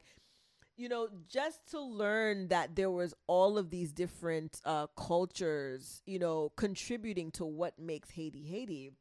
you 0.75 0.89
know, 0.89 1.07
just 1.27 1.67
to 1.71 1.79
learn 1.79 2.47
that 2.47 2.75
there 2.75 2.89
was 2.89 3.13
all 3.27 3.57
of 3.57 3.69
these 3.69 3.91
different 3.91 4.59
uh, 4.65 4.87
cultures, 4.97 6.01
you 6.05 6.19
know, 6.19 6.51
contributing 6.55 7.31
to 7.31 7.45
what 7.45 7.77
makes 7.77 8.09
Haiti 8.09 8.43
Haiti 8.43 8.91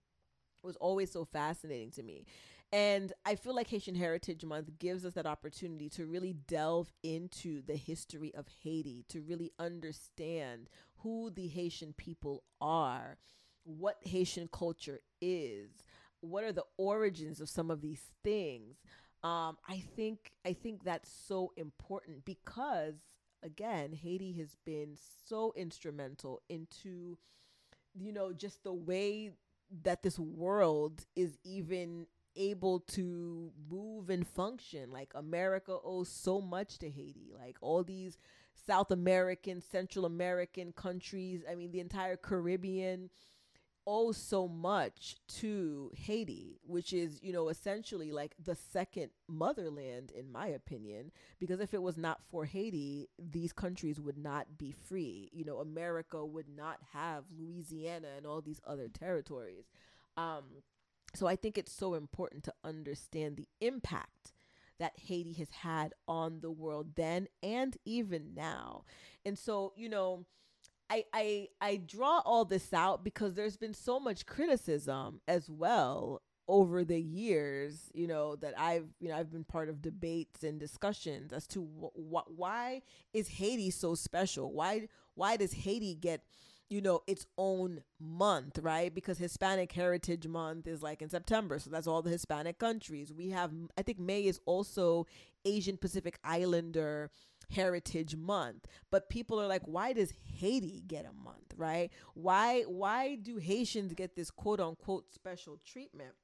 was 0.62 0.76
always 0.76 1.10
so 1.10 1.24
fascinating 1.24 1.90
to 1.92 2.02
me. 2.02 2.26
And 2.72 3.12
I 3.26 3.34
feel 3.34 3.54
like 3.54 3.68
Haitian 3.68 3.94
Heritage 3.94 4.44
Month 4.44 4.78
gives 4.78 5.04
us 5.04 5.12
that 5.14 5.26
opportunity 5.26 5.90
to 5.90 6.06
really 6.06 6.32
delve 6.32 6.90
into 7.02 7.60
the 7.62 7.76
history 7.76 8.34
of 8.34 8.46
Haiti, 8.62 9.04
to 9.10 9.20
really 9.20 9.52
understand 9.58 10.70
who 10.98 11.30
the 11.30 11.48
Haitian 11.48 11.92
people 11.92 12.44
are, 12.60 13.18
what 13.64 13.98
Haitian 14.02 14.48
culture 14.50 15.00
is, 15.20 15.82
what 16.20 16.44
are 16.44 16.52
the 16.52 16.64
origins 16.78 17.40
of 17.40 17.50
some 17.50 17.70
of 17.70 17.82
these 17.82 18.02
things 18.22 18.76
um, 19.24 19.56
I 19.68 19.82
think 19.94 20.32
I 20.44 20.52
think 20.52 20.84
that's 20.84 21.10
so 21.10 21.52
important 21.56 22.24
because 22.24 22.94
again, 23.42 23.92
Haiti 23.92 24.32
has 24.34 24.56
been 24.64 24.96
so 25.28 25.52
instrumental 25.56 26.42
into 26.48 27.18
you 27.94 28.12
know 28.12 28.32
just 28.32 28.64
the 28.64 28.72
way 28.72 29.32
that 29.84 30.02
this 30.02 30.18
world 30.18 31.06
is 31.16 31.38
even 31.44 32.06
able 32.36 32.80
to 32.80 33.52
move 33.70 34.10
and 34.10 34.26
function. 34.26 34.90
Like 34.90 35.12
America 35.14 35.76
owes 35.84 36.08
so 36.08 36.40
much 36.40 36.78
to 36.78 36.90
Haiti. 36.90 37.32
Like 37.38 37.56
all 37.60 37.84
these 37.84 38.18
South 38.66 38.90
American, 38.90 39.60
Central 39.60 40.04
American 40.04 40.72
countries, 40.72 41.42
I 41.50 41.54
mean 41.54 41.70
the 41.70 41.80
entire 41.80 42.16
Caribbean 42.16 43.10
owe 43.86 44.12
so 44.12 44.46
much 44.46 45.16
to 45.26 45.90
Haiti, 45.94 46.58
which 46.64 46.92
is, 46.92 47.18
you 47.22 47.32
know, 47.32 47.48
essentially 47.48 48.12
like 48.12 48.34
the 48.42 48.54
second 48.54 49.10
motherland, 49.28 50.10
in 50.10 50.30
my 50.30 50.46
opinion, 50.46 51.10
because 51.38 51.60
if 51.60 51.74
it 51.74 51.82
was 51.82 51.96
not 51.96 52.20
for 52.30 52.44
Haiti, 52.44 53.08
these 53.18 53.52
countries 53.52 54.00
would 54.00 54.18
not 54.18 54.58
be 54.58 54.72
free. 54.72 55.30
You 55.32 55.44
know, 55.44 55.58
America 55.58 56.24
would 56.24 56.48
not 56.48 56.78
have 56.92 57.24
Louisiana 57.36 58.08
and 58.16 58.26
all 58.26 58.40
these 58.40 58.60
other 58.66 58.88
territories. 58.88 59.64
Um, 60.16 60.44
so 61.14 61.26
I 61.26 61.36
think 61.36 61.58
it's 61.58 61.72
so 61.72 61.94
important 61.94 62.44
to 62.44 62.54
understand 62.64 63.36
the 63.36 63.48
impact 63.60 64.32
that 64.78 64.94
Haiti 64.96 65.34
has 65.34 65.50
had 65.50 65.94
on 66.08 66.40
the 66.40 66.50
world 66.50 66.94
then 66.96 67.28
and 67.42 67.76
even 67.84 68.34
now. 68.34 68.84
And 69.24 69.38
so, 69.38 69.72
you 69.76 69.88
know, 69.88 70.24
I, 70.92 71.04
I 71.14 71.48
I 71.62 71.76
draw 71.76 72.20
all 72.26 72.44
this 72.44 72.72
out 72.74 73.02
because 73.02 73.32
there's 73.32 73.56
been 73.56 73.72
so 73.72 73.98
much 73.98 74.26
criticism 74.26 75.22
as 75.26 75.48
well 75.48 76.20
over 76.48 76.84
the 76.84 77.00
years, 77.00 77.90
you 77.94 78.06
know, 78.06 78.36
that 78.36 78.52
I've 78.58 78.88
you 79.00 79.08
know 79.08 79.16
I've 79.16 79.32
been 79.32 79.44
part 79.44 79.70
of 79.70 79.80
debates 79.80 80.42
and 80.42 80.60
discussions 80.60 81.32
as 81.32 81.46
to 81.48 81.62
wh- 81.62 82.38
why 82.38 82.82
is 83.14 83.28
Haiti 83.28 83.70
so 83.70 83.94
special? 83.94 84.52
Why 84.52 84.88
why 85.14 85.38
does 85.38 85.54
Haiti 85.54 85.94
get 85.94 86.24
you 86.68 86.82
know 86.82 87.00
its 87.06 87.24
own 87.38 87.82
month, 87.98 88.58
right? 88.58 88.94
Because 88.94 89.16
Hispanic 89.16 89.72
Heritage 89.72 90.26
Month 90.26 90.66
is 90.66 90.82
like 90.82 91.00
in 91.00 91.08
September, 91.08 91.58
so 91.58 91.70
that's 91.70 91.86
all 91.86 92.02
the 92.02 92.10
Hispanic 92.10 92.58
countries. 92.58 93.14
We 93.14 93.30
have 93.30 93.50
I 93.78 93.82
think 93.82 93.98
May 93.98 94.26
is 94.26 94.40
also 94.44 95.06
Asian 95.46 95.78
Pacific 95.78 96.18
Islander 96.22 97.10
Heritage 97.52 98.16
Month. 98.16 98.66
But 98.90 99.08
people 99.08 99.40
are 99.40 99.46
like, 99.46 99.62
why 99.64 99.92
does 99.92 100.12
Haiti 100.38 100.82
get 100.86 101.06
a 101.06 101.12
month, 101.12 101.54
right? 101.56 101.90
Why 102.14 102.62
why 102.62 103.16
do 103.16 103.36
Haitians 103.36 103.94
get 103.94 104.16
this 104.16 104.30
quote 104.30 104.60
unquote 104.60 105.12
special 105.12 105.58
treatment? 105.64 106.14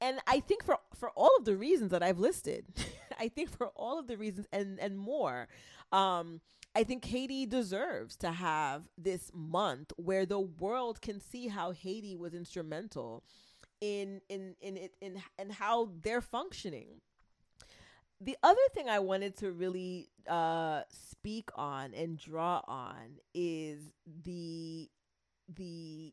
And 0.00 0.20
I 0.26 0.40
think 0.40 0.64
for 0.64 0.78
for 0.94 1.10
all 1.10 1.30
of 1.38 1.44
the 1.44 1.56
reasons 1.56 1.90
that 1.90 2.02
I've 2.02 2.18
listed, 2.18 2.66
I 3.18 3.28
think 3.28 3.50
for 3.50 3.68
all 3.68 3.98
of 3.98 4.06
the 4.06 4.16
reasons 4.16 4.46
and 4.52 4.78
and 4.78 4.98
more, 4.98 5.48
um, 5.92 6.40
I 6.74 6.84
think 6.84 7.04
Haiti 7.04 7.46
deserves 7.46 8.16
to 8.18 8.30
have 8.30 8.84
this 8.96 9.30
month 9.34 9.92
where 9.96 10.26
the 10.26 10.40
world 10.40 11.00
can 11.00 11.20
see 11.20 11.48
how 11.48 11.72
Haiti 11.72 12.16
was 12.16 12.34
instrumental 12.34 13.24
in 13.80 14.20
in 14.28 14.54
in 14.60 14.76
it 14.76 14.94
in, 15.00 15.22
in 15.38 15.50
how 15.50 15.90
they're 16.02 16.20
functioning 16.20 17.00
the 18.20 18.36
other 18.42 18.60
thing 18.74 18.88
I 18.88 18.98
wanted 18.98 19.36
to 19.38 19.52
really 19.52 20.08
uh, 20.28 20.82
speak 20.90 21.50
on 21.54 21.94
and 21.94 22.18
draw 22.18 22.62
on 22.66 23.20
is 23.34 23.80
the 24.24 24.88
the 25.54 26.12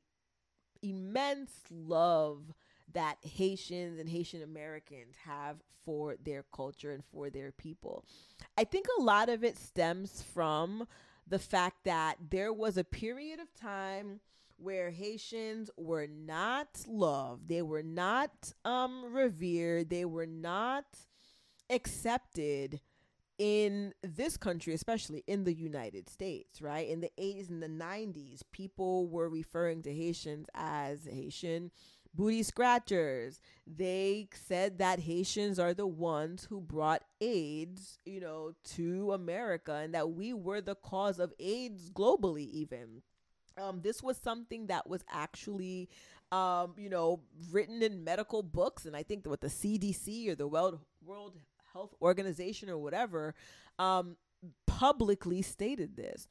immense 0.81 1.51
love 1.69 2.53
that 2.93 3.17
Haitians 3.21 3.99
and 3.99 4.07
Haitian 4.07 4.43
Americans 4.43 5.15
have 5.25 5.57
for 5.83 6.15
their 6.23 6.45
culture 6.53 6.91
and 6.91 7.03
for 7.03 7.29
their 7.29 7.51
people. 7.51 8.05
I 8.57 8.63
think 8.63 8.85
a 8.97 9.01
lot 9.01 9.29
of 9.29 9.43
it 9.43 9.57
stems 9.57 10.21
from 10.21 10.87
the 11.27 11.39
fact 11.39 11.83
that 11.85 12.17
there 12.29 12.53
was 12.53 12.77
a 12.77 12.83
period 12.83 13.39
of 13.39 13.53
time 13.53 14.19
where 14.57 14.91
Haitians 14.91 15.69
were 15.75 16.07
not 16.07 16.67
loved, 16.87 17.49
they 17.49 17.61
were 17.61 17.83
not 17.83 18.53
um, 18.63 19.13
revered, 19.13 19.89
they 19.89 20.05
were 20.05 20.27
not 20.27 20.85
accepted 21.69 22.81
in 23.37 23.93
this 24.01 24.37
country, 24.37 24.73
especially 24.73 25.23
in 25.27 25.43
the 25.43 25.53
United 25.53 26.09
States, 26.09 26.61
right? 26.61 26.87
In 26.87 27.01
the 27.01 27.11
80s 27.19 27.49
and 27.49 27.61
the 27.61 27.67
90s, 27.67 28.41
people 28.51 29.07
were 29.07 29.29
referring 29.29 29.81
to 29.83 29.93
Haitians 29.93 30.47
as 30.53 31.05
Haitian 31.05 31.71
booty 32.13 32.43
scratchers. 32.43 33.41
They 33.67 34.29
said 34.33 34.77
that 34.79 34.99
Haitians 34.99 35.59
are 35.59 35.73
the 35.73 35.87
ones 35.87 36.45
who 36.49 36.61
brought 36.61 37.03
AIDS, 37.19 37.99
you 38.05 38.21
know, 38.21 38.53
to 38.75 39.11
America 39.11 39.73
and 39.73 39.93
that 39.93 40.11
we 40.11 40.33
were 40.33 40.61
the 40.61 40.75
cause 40.75 41.19
of 41.19 41.33
AIDS 41.39 41.89
globally, 41.89 42.49
even. 42.49 43.01
Um, 43.57 43.81
this 43.81 44.01
was 44.01 44.17
something 44.17 44.67
that 44.67 44.89
was 44.89 45.03
actually, 45.09 45.89
um, 46.31 46.73
you 46.77 46.89
know, 46.89 47.21
written 47.51 47.81
in 47.81 48.03
medical 48.03 48.43
books, 48.43 48.85
and 48.85 48.95
I 48.95 49.03
think 49.03 49.25
what 49.27 49.39
the 49.39 49.47
CDC 49.47 50.29
or 50.29 50.35
the 50.35 50.47
World 50.47 50.79
World 51.05 51.37
Health 51.75 51.93
Organization 52.01 52.69
or 52.69 52.77
whatever 52.77 53.35
um, 53.77 54.15
publicly 54.65 55.41
stated 55.41 55.97
this. 55.97 56.27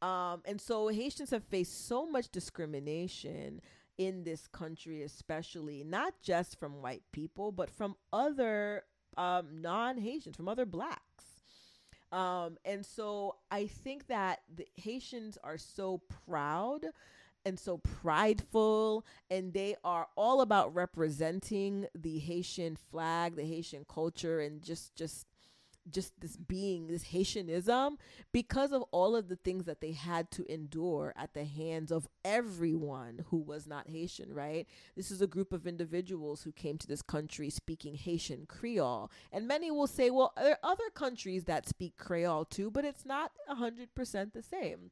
Um, 0.00 0.42
and 0.46 0.60
so 0.60 0.88
Haitians 0.88 1.30
have 1.30 1.44
faced 1.44 1.86
so 1.86 2.06
much 2.06 2.30
discrimination 2.30 3.60
in 3.98 4.24
this 4.24 4.46
country, 4.46 5.02
especially 5.02 5.84
not 5.84 6.14
just 6.22 6.58
from 6.58 6.80
white 6.80 7.02
people, 7.12 7.52
but 7.52 7.68
from 7.68 7.96
other 8.12 8.84
um, 9.16 9.60
non 9.60 9.98
Haitians, 9.98 10.36
from 10.36 10.48
other 10.48 10.64
blacks. 10.64 11.02
Um, 12.10 12.56
and 12.64 12.86
so 12.86 13.36
I 13.50 13.66
think 13.66 14.06
that 14.06 14.40
the 14.54 14.66
Haitians 14.76 15.36
are 15.44 15.58
so 15.58 16.00
proud 16.26 16.86
and 17.44 17.58
so 17.58 17.78
prideful, 17.78 19.04
and 19.30 19.52
they 19.52 19.76
are 19.84 20.08
all 20.16 20.40
about 20.40 20.74
representing 20.74 21.86
the 21.94 22.18
Haitian 22.18 22.76
flag, 22.76 23.36
the 23.36 23.44
Haitian 23.44 23.84
culture, 23.88 24.40
and 24.40 24.62
just 24.62 24.94
just 24.94 25.26
just 25.90 26.20
this 26.20 26.36
being, 26.36 26.86
this 26.86 27.04
Haitianism, 27.04 27.98
because 28.32 28.72
of 28.72 28.82
all 28.90 29.16
of 29.16 29.28
the 29.28 29.36
things 29.36 29.64
that 29.64 29.80
they 29.80 29.92
had 29.92 30.30
to 30.32 30.50
endure 30.52 31.12
at 31.16 31.34
the 31.34 31.44
hands 31.44 31.90
of 31.90 32.08
everyone 32.24 33.24
who 33.28 33.38
was 33.38 33.66
not 33.66 33.88
Haitian, 33.88 34.32
right? 34.32 34.66
This 34.96 35.10
is 35.10 35.22
a 35.22 35.26
group 35.26 35.52
of 35.52 35.66
individuals 35.66 36.42
who 36.42 36.52
came 36.52 36.78
to 36.78 36.86
this 36.86 37.02
country 37.02 37.50
speaking 37.50 37.94
Haitian 37.94 38.46
Creole. 38.46 39.10
And 39.32 39.48
many 39.48 39.70
will 39.70 39.86
say, 39.86 40.10
well, 40.10 40.32
there 40.36 40.58
are 40.62 40.70
other 40.70 40.90
countries 40.94 41.44
that 41.44 41.68
speak 41.68 41.96
Creole 41.96 42.44
too, 42.44 42.70
but 42.70 42.84
it's 42.84 43.06
not 43.06 43.32
100% 43.50 44.32
the 44.32 44.42
same. 44.42 44.90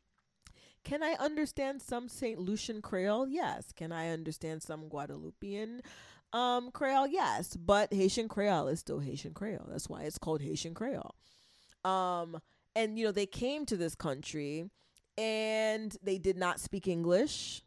Can 0.86 1.02
I 1.02 1.16
understand 1.18 1.82
some 1.82 2.08
St. 2.08 2.38
Lucian 2.38 2.80
Creole? 2.80 3.26
Yes. 3.26 3.72
Can 3.72 3.90
I 3.90 4.10
understand 4.10 4.62
some 4.62 4.88
Guadeloupean 4.88 5.82
um, 6.32 6.70
Creole, 6.70 7.06
yes, 7.06 7.56
but 7.56 7.92
Haitian 7.92 8.28
Creole 8.28 8.68
is 8.68 8.80
still 8.80 8.98
Haitian 8.98 9.32
Creole. 9.32 9.66
That's 9.68 9.88
why 9.88 10.02
it's 10.02 10.18
called 10.18 10.42
Haitian 10.42 10.74
Creole. 10.74 11.14
Um, 11.84 12.40
and 12.74 12.98
you 12.98 13.06
know, 13.06 13.12
they 13.12 13.26
came 13.26 13.64
to 13.66 13.76
this 13.76 13.94
country 13.94 14.68
and 15.16 15.96
they 16.02 16.18
did 16.18 16.36
not 16.36 16.60
speak 16.60 16.88
English. 16.88 17.62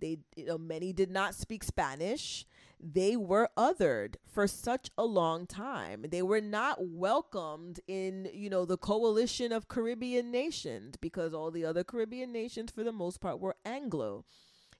They, 0.00 0.18
you 0.36 0.46
know, 0.46 0.58
many 0.58 0.92
did 0.92 1.10
not 1.10 1.34
speak 1.34 1.64
Spanish. 1.64 2.46
They 2.86 3.16
were 3.16 3.48
othered 3.56 4.16
for 4.30 4.46
such 4.46 4.90
a 4.98 5.06
long 5.06 5.46
time. 5.46 6.04
They 6.10 6.20
were 6.20 6.42
not 6.42 6.86
welcomed 6.86 7.80
in, 7.86 8.28
you 8.34 8.50
know, 8.50 8.66
the 8.66 8.76
coalition 8.76 9.52
of 9.52 9.68
Caribbean 9.68 10.30
nations 10.30 10.96
because 11.00 11.32
all 11.32 11.50
the 11.50 11.64
other 11.64 11.82
Caribbean 11.82 12.30
nations, 12.30 12.70
for 12.70 12.84
the 12.84 12.92
most 12.92 13.22
part, 13.22 13.40
were 13.40 13.56
Anglo. 13.64 14.26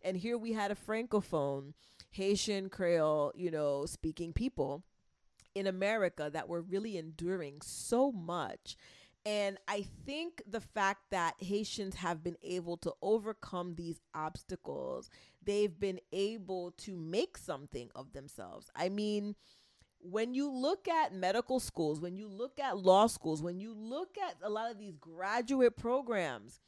And 0.02 0.18
here 0.18 0.36
we 0.36 0.52
had 0.52 0.70
a 0.70 0.74
francophone 0.74 1.72
Haitian 2.11 2.68
Creole, 2.68 3.32
you 3.34 3.50
know, 3.50 3.86
speaking 3.86 4.34
people 4.34 4.84
in 5.55 5.66
America 5.66 6.28
that 6.30 6.46
were 6.46 6.61
really 6.61 6.98
enduring 6.98 7.62
so 7.62 8.12
much. 8.12 8.76
And 9.26 9.57
I 9.66 9.86
think 10.05 10.42
the 10.46 10.61
fact 10.61 11.11
that 11.11 11.36
Haitians 11.38 11.94
have 11.96 12.22
been 12.22 12.36
able 12.42 12.76
to 12.78 12.92
overcome 13.00 13.74
these 13.74 13.98
obstacles, 14.14 15.09
they've 15.45 15.78
been 15.78 16.01
able 16.12 16.72
to 16.78 16.97
make 16.97 17.36
something 17.38 17.90
of 17.95 18.12
themselves. 18.12 18.70
I 18.74 18.88
mean, 18.88 19.34
when 20.01 20.34
you 20.34 20.51
look 20.51 20.88
at 20.88 21.14
medical 21.14 21.61
schools, 21.61 22.01
when 22.01 22.16
you 22.16 22.28
look 22.28 22.59
at 22.59 22.78
law 22.78 23.07
schools, 23.07 23.42
when 23.42 23.61
you 23.61 23.72
look 23.72 24.16
at 24.18 24.36
a 24.42 24.51
lot 24.51 24.70
of 24.70 24.78
these 24.78 24.97
graduate 24.97 25.76
programs, 25.76 26.61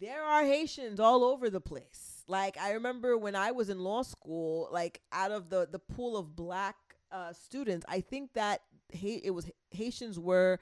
there 0.00 0.24
are 0.24 0.44
Haitians 0.44 0.98
all 0.98 1.24
over 1.24 1.50
the 1.50 1.60
place 1.60 2.14
like 2.26 2.56
I 2.58 2.72
remember 2.72 3.16
when 3.16 3.34
I 3.34 3.52
was 3.52 3.68
in 3.68 3.78
law 3.78 4.02
school, 4.02 4.68
like 4.72 5.00
out 5.12 5.30
of 5.30 5.50
the 5.50 5.68
the 5.70 5.78
pool 5.78 6.16
of 6.16 6.34
black 6.34 6.76
uh, 7.10 7.32
students, 7.32 7.84
I 7.88 8.00
think 8.00 8.32
that 8.34 8.62
ha- 8.92 9.20
it 9.22 9.30
was 9.30 9.50
Haitians 9.70 10.18
were 10.18 10.58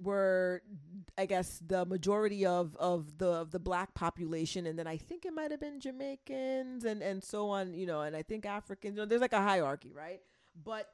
were 0.00 0.62
I 1.16 1.26
guess 1.26 1.60
the 1.66 1.84
majority 1.84 2.46
of 2.46 2.76
of 2.76 3.18
the 3.18 3.28
of 3.28 3.50
the 3.50 3.58
black 3.58 3.94
population 3.94 4.66
and 4.66 4.78
then 4.78 4.86
I 4.86 4.96
think 4.96 5.24
it 5.24 5.32
might 5.32 5.50
have 5.50 5.60
been 5.60 5.80
Jamaicans 5.80 6.84
and 6.84 7.02
and 7.02 7.22
so 7.22 7.50
on, 7.50 7.74
you 7.74 7.86
know, 7.86 8.02
and 8.02 8.14
I 8.16 8.22
think 8.22 8.46
Africans, 8.46 8.96
you 8.96 9.02
know, 9.02 9.06
there's 9.06 9.20
like 9.20 9.32
a 9.32 9.42
hierarchy, 9.42 9.92
right? 9.94 10.20
But 10.62 10.88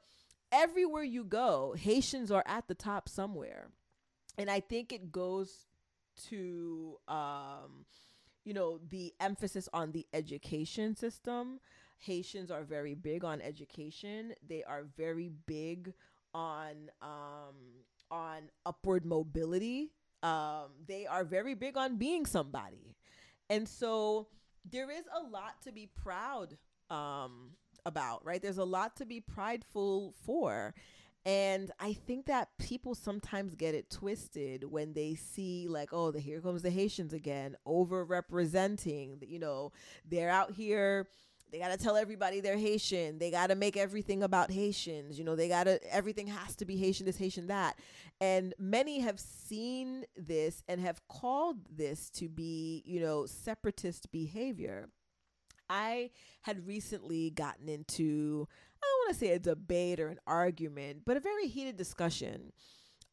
everywhere 0.51 1.03
you 1.03 1.23
go, 1.23 1.75
Haitians 1.77 2.31
are 2.31 2.43
at 2.45 2.67
the 2.67 2.75
top 2.75 3.09
somewhere. 3.09 3.69
And 4.37 4.49
I 4.49 4.59
think 4.59 4.91
it 4.91 5.11
goes 5.11 5.67
to 6.29 6.97
um 7.07 7.85
you 8.45 8.53
know, 8.53 8.79
the 8.89 9.11
emphasis 9.19 9.67
on 9.73 9.91
the 9.91 10.05
education 10.13 10.95
system. 10.95 11.59
Haitians 11.97 12.51
are 12.51 12.63
very 12.63 12.93
big 12.93 13.25
on 13.25 13.41
education. 13.41 14.33
They 14.47 14.63
are 14.63 14.83
very 14.95 15.31
big 15.47 15.93
on 16.33 16.91
um, 17.01 17.55
on 18.11 18.49
upward 18.65 19.05
mobility. 19.05 19.91
Um, 20.23 20.71
they 20.87 21.05
are 21.05 21.23
very 21.23 21.53
big 21.53 21.77
on 21.77 21.97
being 21.97 22.25
somebody, 22.25 22.95
and 23.49 23.67
so 23.67 24.27
there 24.69 24.89
is 24.89 25.03
a 25.15 25.29
lot 25.29 25.61
to 25.63 25.71
be 25.71 25.87
proud 25.87 26.57
um, 26.89 27.51
about. 27.85 28.25
Right? 28.25 28.41
There's 28.41 28.57
a 28.57 28.63
lot 28.63 28.95
to 28.97 29.05
be 29.05 29.21
prideful 29.21 30.13
for. 30.25 30.73
And 31.27 31.71
I 31.79 31.93
think 31.93 32.27
that 32.27 32.49
people 32.59 32.93
sometimes 32.93 33.55
get 33.55 33.73
it 33.73 33.89
twisted 33.89 34.63
when 34.63 34.93
they 34.93 35.15
see 35.15 35.67
like, 35.67 35.89
oh, 35.91 36.11
the 36.11 36.19
here 36.19 36.39
comes 36.39 36.61
the 36.61 36.69
Haitians 36.69 37.13
again, 37.13 37.55
over 37.65 38.05
representing. 38.05 39.17
You 39.25 39.39
know, 39.39 39.71
they're 40.07 40.29
out 40.29 40.51
here. 40.51 41.07
They 41.55 41.61
gotta 41.61 41.77
tell 41.77 41.95
everybody 41.95 42.41
they're 42.41 42.57
Haitian. 42.57 43.17
They 43.17 43.31
gotta 43.31 43.55
make 43.55 43.77
everything 43.77 44.23
about 44.23 44.51
Haitians. 44.51 45.17
You 45.17 45.23
know, 45.23 45.37
they 45.37 45.47
gotta 45.47 45.79
everything 45.89 46.27
has 46.27 46.53
to 46.57 46.65
be 46.65 46.75
Haitian, 46.75 47.05
this 47.05 47.15
Haitian, 47.15 47.47
that. 47.47 47.79
And 48.19 48.53
many 48.59 48.99
have 48.99 49.21
seen 49.21 50.03
this 50.17 50.63
and 50.67 50.81
have 50.81 51.07
called 51.07 51.59
this 51.73 52.09
to 52.15 52.27
be, 52.27 52.83
you 52.85 52.99
know, 52.99 53.25
separatist 53.25 54.11
behavior. 54.11 54.89
I 55.69 56.09
had 56.41 56.67
recently 56.67 57.29
gotten 57.29 57.69
into 57.69 58.49
I 58.83 58.85
don't 58.85 59.07
want 59.07 59.13
to 59.13 59.19
say 59.25 59.31
a 59.31 59.39
debate 59.39 60.01
or 60.01 60.09
an 60.09 60.19
argument, 60.27 61.03
but 61.05 61.15
a 61.15 61.21
very 61.21 61.47
heated 61.47 61.77
discussion 61.77 62.51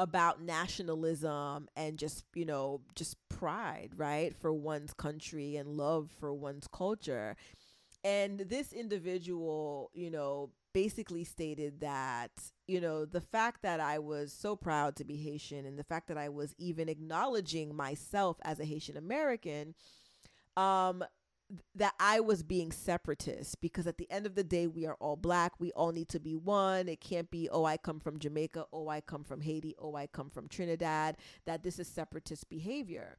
about 0.01 0.43
nationalism 0.43 1.68
and 1.76 1.97
just, 1.97 2.24
you 2.34 2.45
know, 2.45 2.80
just 2.97 3.16
pride, 3.28 3.90
right, 3.97 4.34
for 4.34 4.53
one's 4.53 4.93
country 4.95 5.55
and 5.55 5.76
love 5.76 6.11
for 6.18 6.32
one's 6.32 6.66
culture. 6.66 7.36
And 8.05 8.41
this 8.41 8.73
individual, 8.73 9.91
you 9.95 10.11
know, 10.11 10.51
basically 10.73 11.25
stated 11.25 11.81
that, 11.81 12.31
you 12.67 12.81
know, 12.81 13.05
the 13.05 13.21
fact 13.21 13.63
that 13.63 13.79
I 13.79 13.99
was 13.99 14.33
so 14.33 14.57
proud 14.57 14.97
to 14.97 15.05
be 15.05 15.17
Haitian 15.17 15.67
and 15.67 15.79
the 15.79 15.85
fact 15.85 16.09
that 16.09 16.19
I 16.19 16.29
was 16.29 16.55
even 16.59 16.89
acknowledging 16.89 17.77
myself 17.77 18.39
as 18.43 18.59
a 18.59 18.65
Haitian 18.65 18.97
American 18.97 19.75
um 20.57 21.03
that 21.75 21.95
I 22.01 22.21
was 22.21 22.43
being 22.43 22.73
separatist 22.73 23.61
because 23.61 23.87
at 23.87 23.99
the 23.99 24.11
end 24.11 24.27
of 24.27 24.35
the 24.35 24.45
day, 24.45 24.67
we 24.67 24.87
are 24.87 24.97
all 25.01 25.17
black. 25.17 25.53
We 25.59 25.71
all 25.73 25.93
need 25.93 26.09
to 26.11 26.21
be 26.21 26.35
one. 26.35 26.89
It 26.89 27.01
can't 27.01 27.31
be, 27.31 27.49
oh, 27.51 27.65
I 27.65 27.77
come 27.77 28.01
from 28.01 28.19
Jamaica. 28.19 28.67
Oh, 28.73 28.89
I 28.89 29.01
come 29.01 29.25
from 29.25 29.41
Haiti. 29.41 29.75
Oh, 29.79 29.95
I 29.95 30.07
come 30.07 30.31
from 30.31 30.49
Trinidad. 30.49 31.17
That 31.45 31.63
this 31.63 31.79
is 31.79 31.89
separatist 31.89 32.49
behavior. 32.49 33.19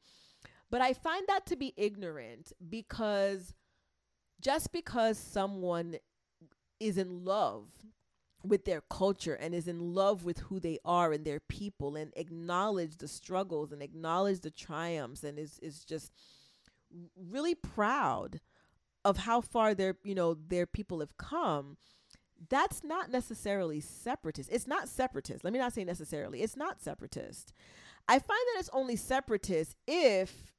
But 0.71 0.81
I 0.81 0.93
find 0.93 1.25
that 1.27 1.45
to 1.47 1.55
be 1.55 1.73
ignorant 1.77 2.53
because 2.69 3.53
just 4.43 4.71
because 4.71 5.17
someone 5.17 5.95
is 6.79 6.97
in 6.97 7.23
love 7.23 7.67
with 8.43 8.65
their 8.65 8.81
culture 8.89 9.35
and 9.35 9.55
is 9.55 9.67
in 9.67 9.93
love 9.93 10.25
with 10.25 10.39
who 10.39 10.59
they 10.59 10.77
are 10.83 11.13
and 11.13 11.23
their 11.23 11.39
people 11.39 11.95
and 11.95 12.11
acknowledge 12.17 12.97
the 12.97 13.07
struggles 13.07 13.71
and 13.71 13.81
acknowledge 13.81 14.41
the 14.41 14.51
triumphs 14.51 15.23
and 15.23 15.39
is 15.39 15.59
is 15.59 15.85
just 15.85 16.11
really 17.15 17.55
proud 17.55 18.41
of 19.05 19.17
how 19.17 19.39
far 19.39 19.73
their 19.73 19.95
you 20.03 20.13
know 20.13 20.33
their 20.33 20.65
people 20.65 20.99
have 20.99 21.17
come 21.17 21.77
that's 22.49 22.83
not 22.83 23.11
necessarily 23.11 23.79
separatist. 23.79 24.49
It's 24.51 24.67
not 24.67 24.89
separatist. 24.89 25.43
Let 25.43 25.53
me 25.53 25.59
not 25.59 25.73
say 25.73 25.83
necessarily. 25.83 26.41
It's 26.41 26.57
not 26.57 26.81
separatist. 26.81 27.53
I 28.07 28.19
find 28.19 28.41
that 28.53 28.59
it's 28.59 28.69
only 28.73 28.95
separatist 28.95 29.75
if 29.87 30.52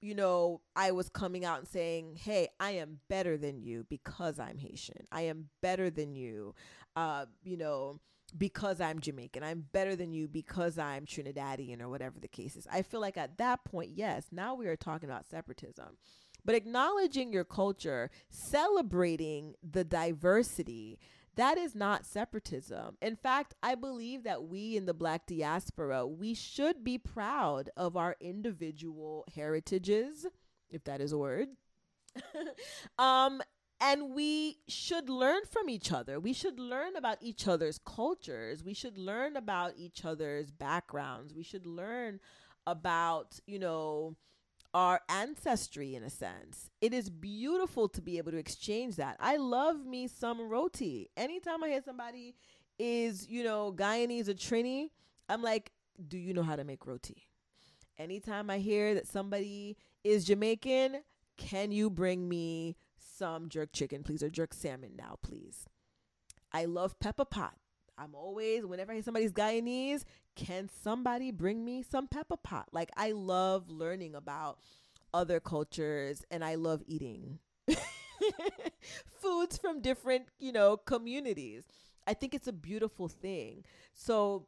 you 0.00 0.14
know 0.14 0.60
i 0.76 0.90
was 0.90 1.08
coming 1.08 1.44
out 1.44 1.58
and 1.58 1.68
saying 1.68 2.16
hey 2.16 2.48
i 2.60 2.70
am 2.70 3.00
better 3.08 3.36
than 3.36 3.60
you 3.60 3.84
because 3.88 4.38
i'm 4.38 4.58
haitian 4.58 5.06
i 5.12 5.22
am 5.22 5.48
better 5.60 5.90
than 5.90 6.14
you 6.14 6.54
uh 6.96 7.24
you 7.42 7.56
know 7.56 8.00
because 8.36 8.80
I'm 8.80 9.00
Jamaican. 9.00 9.42
I'm 9.42 9.64
better 9.72 9.96
than 9.96 10.12
you 10.12 10.28
because 10.28 10.78
I'm 10.78 11.06
Trinidadian 11.06 11.80
or 11.80 11.88
whatever 11.88 12.20
the 12.20 12.28
case 12.28 12.56
is. 12.56 12.66
I 12.70 12.82
feel 12.82 13.00
like 13.00 13.16
at 13.16 13.38
that 13.38 13.64
point, 13.64 13.92
yes, 13.94 14.26
now 14.30 14.54
we 14.54 14.66
are 14.66 14.76
talking 14.76 15.08
about 15.08 15.26
separatism. 15.26 15.96
But 16.44 16.54
acknowledging 16.54 17.32
your 17.32 17.44
culture, 17.44 18.10
celebrating 18.30 19.54
the 19.62 19.84
diversity, 19.84 20.98
that 21.38 21.56
is 21.56 21.76
not 21.76 22.04
separatism. 22.04 22.96
In 23.00 23.14
fact, 23.14 23.54
I 23.62 23.76
believe 23.76 24.24
that 24.24 24.44
we 24.44 24.76
in 24.76 24.86
the 24.86 24.94
black 24.94 25.24
diaspora, 25.26 26.04
we 26.04 26.34
should 26.34 26.82
be 26.82 26.98
proud 26.98 27.70
of 27.76 27.96
our 27.96 28.16
individual 28.20 29.24
heritages, 29.34 30.26
if 30.68 30.82
that 30.84 31.00
is 31.00 31.12
a 31.12 31.18
word. 31.18 31.48
um 32.98 33.40
and 33.80 34.12
we 34.12 34.58
should 34.66 35.08
learn 35.08 35.42
from 35.48 35.68
each 35.68 35.92
other. 35.92 36.18
We 36.18 36.32
should 36.32 36.58
learn 36.58 36.96
about 36.96 37.18
each 37.20 37.46
other's 37.46 37.78
cultures. 37.78 38.64
We 38.64 38.74
should 38.74 38.98
learn 38.98 39.36
about 39.36 39.74
each 39.76 40.04
other's 40.04 40.50
backgrounds. 40.50 41.32
We 41.32 41.44
should 41.44 41.64
learn 41.64 42.18
about, 42.66 43.38
you 43.46 43.60
know, 43.60 44.16
our 44.78 45.00
ancestry 45.08 45.96
in 45.96 46.04
a 46.04 46.10
sense. 46.10 46.70
It 46.80 46.94
is 46.94 47.10
beautiful 47.10 47.88
to 47.88 48.00
be 48.00 48.16
able 48.16 48.30
to 48.30 48.38
exchange 48.38 48.94
that. 48.94 49.16
I 49.18 49.36
love 49.36 49.84
me 49.84 50.06
some 50.06 50.40
roti. 50.40 51.10
Anytime 51.16 51.64
I 51.64 51.70
hear 51.70 51.82
somebody 51.84 52.36
is, 52.78 53.26
you 53.28 53.42
know, 53.42 53.74
Guyanese 53.76 54.28
or 54.28 54.34
Trini, 54.34 54.90
I'm 55.28 55.42
like, 55.42 55.72
do 56.06 56.16
you 56.16 56.32
know 56.32 56.44
how 56.44 56.54
to 56.54 56.62
make 56.62 56.86
roti? 56.86 57.26
Anytime 57.98 58.50
I 58.50 58.58
hear 58.58 58.94
that 58.94 59.08
somebody 59.08 59.76
is 60.04 60.24
Jamaican, 60.26 61.02
can 61.36 61.72
you 61.72 61.90
bring 61.90 62.28
me 62.28 62.76
some 62.98 63.48
jerk 63.48 63.72
chicken, 63.72 64.04
please, 64.04 64.22
or 64.22 64.30
jerk 64.30 64.54
salmon 64.54 64.92
now, 64.96 65.16
please? 65.24 65.66
I 66.52 66.66
love 66.66 67.00
pepper 67.00 67.24
pot. 67.24 67.54
I'm 67.98 68.14
always, 68.14 68.64
whenever 68.64 68.92
I 68.92 68.96
hear 68.96 69.02
somebody's 69.02 69.32
Guyanese, 69.32 70.04
can 70.36 70.68
somebody 70.82 71.30
bring 71.30 71.64
me 71.64 71.82
some 71.82 72.06
pepper 72.06 72.36
pot? 72.36 72.68
Like, 72.72 72.90
I 72.96 73.12
love 73.12 73.68
learning 73.68 74.14
about 74.14 74.58
other 75.12 75.40
cultures 75.40 76.22
and 76.30 76.44
I 76.44 76.54
love 76.54 76.82
eating 76.86 77.38
foods 79.20 79.58
from 79.58 79.80
different, 79.80 80.26
you 80.38 80.52
know, 80.52 80.76
communities. 80.76 81.64
I 82.06 82.14
think 82.14 82.34
it's 82.34 82.48
a 82.48 82.52
beautiful 82.52 83.08
thing. 83.08 83.64
So, 83.94 84.46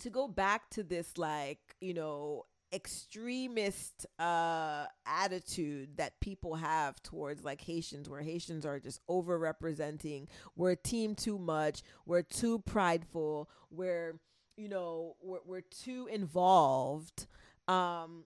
to 0.00 0.10
go 0.10 0.28
back 0.28 0.68
to 0.70 0.82
this, 0.82 1.16
like, 1.16 1.76
you 1.80 1.94
know, 1.94 2.44
extremist 2.76 4.06
uh 4.18 4.84
attitude 5.06 5.96
that 5.96 6.20
people 6.20 6.54
have 6.54 7.02
towards 7.02 7.42
like 7.42 7.62
Haitians 7.62 8.08
where 8.08 8.20
Haitians 8.20 8.66
are 8.66 8.78
just 8.78 9.00
over 9.08 9.38
representing 9.38 10.28
we're 10.54 10.76
team 10.76 11.14
too 11.14 11.38
much 11.38 11.82
we're 12.04 12.22
too 12.22 12.58
prideful 12.60 13.48
we're 13.70 14.20
you 14.58 14.68
know 14.68 15.16
we're, 15.22 15.40
we're 15.46 15.60
too 15.62 16.08
involved. 16.12 17.26
Um 17.66 18.24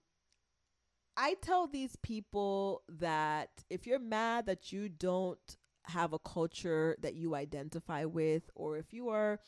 I 1.16 1.34
tell 1.42 1.66
these 1.66 1.96
people 2.02 2.82
that 2.88 3.50
if 3.68 3.86
you're 3.86 3.98
mad 3.98 4.46
that 4.46 4.72
you 4.72 4.88
don't 4.88 5.38
have 5.84 6.12
a 6.12 6.18
culture 6.18 6.96
that 7.00 7.14
you 7.14 7.34
identify 7.34 8.04
with 8.04 8.50
or 8.54 8.78
if 8.78 8.92
you 8.92 9.08
are 9.10 9.38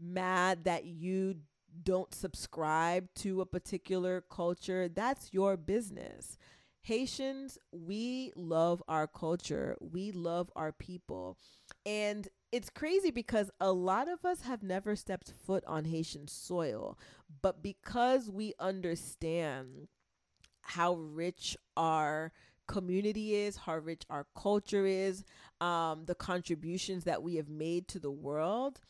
mad 0.00 0.64
that 0.64 0.84
you 0.84 1.36
don't 1.82 2.14
subscribe 2.14 3.08
to 3.16 3.40
a 3.40 3.46
particular 3.46 4.20
culture, 4.20 4.88
that's 4.88 5.32
your 5.32 5.56
business. 5.56 6.38
Haitians, 6.82 7.58
we 7.70 8.32
love 8.34 8.82
our 8.88 9.06
culture, 9.06 9.76
we 9.80 10.10
love 10.10 10.50
our 10.56 10.72
people. 10.72 11.38
And 11.86 12.28
it's 12.50 12.70
crazy 12.70 13.10
because 13.10 13.50
a 13.60 13.72
lot 13.72 14.08
of 14.08 14.24
us 14.24 14.42
have 14.42 14.62
never 14.62 14.96
stepped 14.96 15.32
foot 15.32 15.64
on 15.66 15.84
Haitian 15.84 16.26
soil, 16.26 16.98
but 17.40 17.62
because 17.62 18.28
we 18.28 18.52
understand 18.58 19.88
how 20.62 20.94
rich 20.94 21.56
our 21.76 22.32
community 22.66 23.34
is, 23.34 23.56
how 23.56 23.78
rich 23.78 24.02
our 24.10 24.26
culture 24.36 24.86
is, 24.86 25.24
um, 25.60 26.04
the 26.06 26.14
contributions 26.14 27.04
that 27.04 27.22
we 27.22 27.36
have 27.36 27.48
made 27.48 27.88
to 27.88 27.98
the 27.98 28.10
world, 28.10 28.80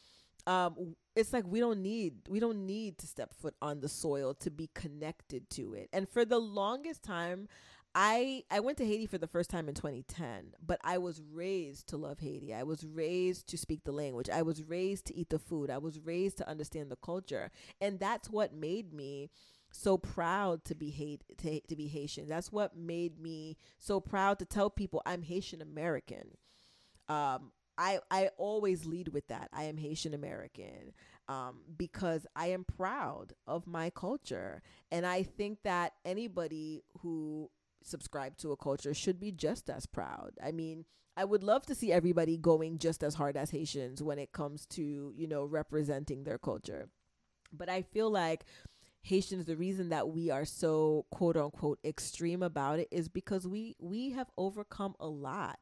um, 0.47 0.97
it's 1.15 1.33
like 1.33 1.45
we 1.47 1.61
don't 1.61 1.83
need 1.83 2.15
we 2.29 2.41
don't 2.41 2.67
need 2.67 2.99
to 2.99 3.07
step 3.07 3.35
foot 3.35 3.55
on 3.61 3.81
the 3.81 3.89
soil 3.89 4.35
to 4.35 4.51
be 4.51 4.71
connected 4.75 5.49
to 5.51 5.75
it. 5.75 5.89
And 5.93 6.09
for 6.09 6.25
the 6.25 6.39
longest 6.39 7.03
time, 7.03 7.49
I 7.95 8.45
I 8.51 8.61
went 8.61 8.79
to 8.79 8.87
Haiti 8.87 9.07
for 9.07 9.19
the 9.19 9.27
first 9.27 9.51
time 9.51 9.69
in 9.69 9.75
2010, 9.75 10.55
but 10.65 10.81
I 10.83 10.99
was 10.99 11.21
raised 11.21 11.89
to 11.89 11.97
love 11.97 12.21
Haiti. 12.21 12.55
I 12.55 12.63
was 12.63 12.85
raised 12.85 13.49
to 13.49 13.59
speak 13.59 13.85
the 13.85 13.93
language. 13.93 14.31
I 14.31 14.43
was 14.43 14.63
raised 14.63 15.07
to 15.07 15.17
eat 15.17 15.29
the 15.29 15.39
food. 15.39 15.71
I 15.71 15.79
was 15.79 16.01
raised 16.01 16.39
to 16.39 16.49
understand 16.49 16.91
the 16.91 16.97
culture, 16.97 17.51
and 17.81 18.01
that's 18.01 18.31
what 18.31 18.55
made 18.55 18.95
me 18.95 19.31
so 19.71 19.97
proud 19.99 20.65
to 20.67 20.75
be 20.75 20.91
hate 20.91 21.23
to, 21.39 21.61
to 21.61 21.77
be 21.77 21.89
Haitian. 21.89 22.29
That's 22.29 22.51
what 22.51 22.77
made 22.77 23.19
me 23.21 23.59
so 23.79 24.01
proud 24.01 24.39
to 24.39 24.47
tell 24.47 24.71
people 24.71 25.03
I'm 25.05 25.23
Haitian 25.23 25.61
American. 25.61 26.37
Um, 27.09 27.53
I, 27.83 27.99
I 28.13 28.31
always 28.37 28.87
lead 28.87 29.09
with 29.09 29.27
that. 29.27 29.49
I 29.53 29.65
am 29.65 29.77
Haitian 29.77 30.15
American 30.15 30.93
um, 31.29 31.63
because 31.77 32.29
I 32.37 32.47
am 32.49 32.65
proud 32.65 33.33
of 33.49 33.67
my 33.67 33.91
culture. 33.91 34.63
And 34.93 35.05
I 35.05 35.25
think 35.25 35.65
that 35.65 35.95
anybody 36.05 36.85
who 37.01 37.51
subscribe 37.83 38.37
to 38.39 38.53
a 38.53 38.57
culture 38.57 38.95
should 38.95 39.19
be 39.19 39.33
just 39.33 39.69
as 39.69 39.87
proud. 39.87 40.31
I 40.41 40.53
mean, 40.53 40.85
I 41.17 41.25
would 41.25 41.43
love 41.43 41.67
to 41.67 41.75
see 41.75 41.91
everybody 41.91 42.37
going 42.37 42.79
just 42.79 43.03
as 43.03 43.15
hard 43.17 43.37
as 43.37 43.51
Haitians 43.51 44.01
when 44.01 44.21
it 44.21 44.31
comes 44.31 44.65
to, 44.67 45.13
you 45.17 45.27
know, 45.27 45.45
representing 45.45 46.23
their 46.23 46.39
culture. 46.39 46.89
But 47.53 47.69
I 47.69 47.83
feel 47.83 48.09
like 48.09 48.45
Haitians, 49.03 49.47
the 49.47 49.57
reason 49.57 49.89
that 49.89 50.09
we 50.09 50.31
are 50.31 50.45
so 50.45 51.07
quote 51.11 51.37
unquote 51.37 51.81
extreme 51.85 52.45
about 52.45 52.79
it 52.79 52.87
is 52.93 53.09
because 53.09 53.45
we 53.45 53.75
we 53.81 54.11
have 54.11 54.31
overcome 54.39 54.95
a 55.01 55.09
lot 55.09 55.59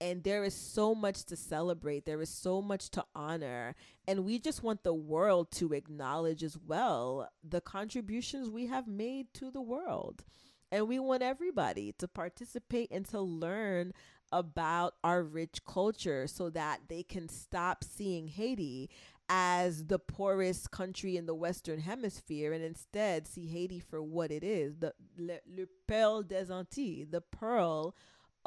and 0.00 0.22
there 0.22 0.44
is 0.44 0.54
so 0.54 0.94
much 0.94 1.24
to 1.24 1.36
celebrate 1.36 2.06
there 2.06 2.20
is 2.20 2.30
so 2.30 2.62
much 2.62 2.90
to 2.90 3.04
honor 3.14 3.74
and 4.08 4.24
we 4.24 4.38
just 4.38 4.62
want 4.62 4.84
the 4.84 4.94
world 4.94 5.50
to 5.50 5.74
acknowledge 5.74 6.42
as 6.42 6.56
well 6.56 7.28
the 7.46 7.60
contributions 7.60 8.48
we 8.48 8.66
have 8.66 8.88
made 8.88 9.34
to 9.34 9.50
the 9.50 9.60
world. 9.60 10.24
And 10.72 10.88
we 10.88 10.98
want 10.98 11.22
everybody 11.22 11.94
to 11.98 12.08
participate 12.08 12.90
and 12.90 13.04
to 13.10 13.20
learn 13.20 13.92
about 14.32 14.94
our 15.04 15.22
rich 15.22 15.62
culture 15.66 16.26
so 16.26 16.48
that 16.48 16.80
they 16.88 17.02
can 17.02 17.28
stop 17.28 17.84
seeing 17.84 18.28
Haiti 18.28 18.88
as 19.28 19.84
the 19.84 19.98
poorest 19.98 20.70
country 20.70 21.18
in 21.18 21.26
the 21.26 21.34
Western 21.34 21.80
Hemisphere 21.80 22.54
and 22.54 22.64
instead 22.64 23.28
see 23.28 23.46
Haiti 23.46 23.78
for 23.78 24.02
what 24.02 24.30
it 24.30 24.42
is 24.42 24.76
the 24.78 24.94
le, 25.18 25.34
le 25.46 25.66
Perle 25.86 26.22
des 26.22 26.50
Antilles, 26.50 27.08
the 27.10 27.20
pearl 27.20 27.94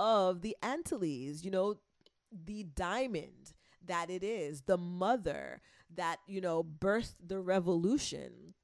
of 0.01 0.41
the 0.41 0.57
Antilles, 0.63 1.45
you 1.45 1.51
know, 1.51 1.75
the 2.31 2.63
diamond 2.63 3.53
that 3.85 4.09
it 4.09 4.23
is, 4.23 4.63
the 4.63 4.77
mother 4.77 5.61
that, 5.95 6.17
you 6.25 6.41
know, 6.41 6.63
birthed 6.63 7.13
the 7.23 7.39
revolution. 7.39 8.55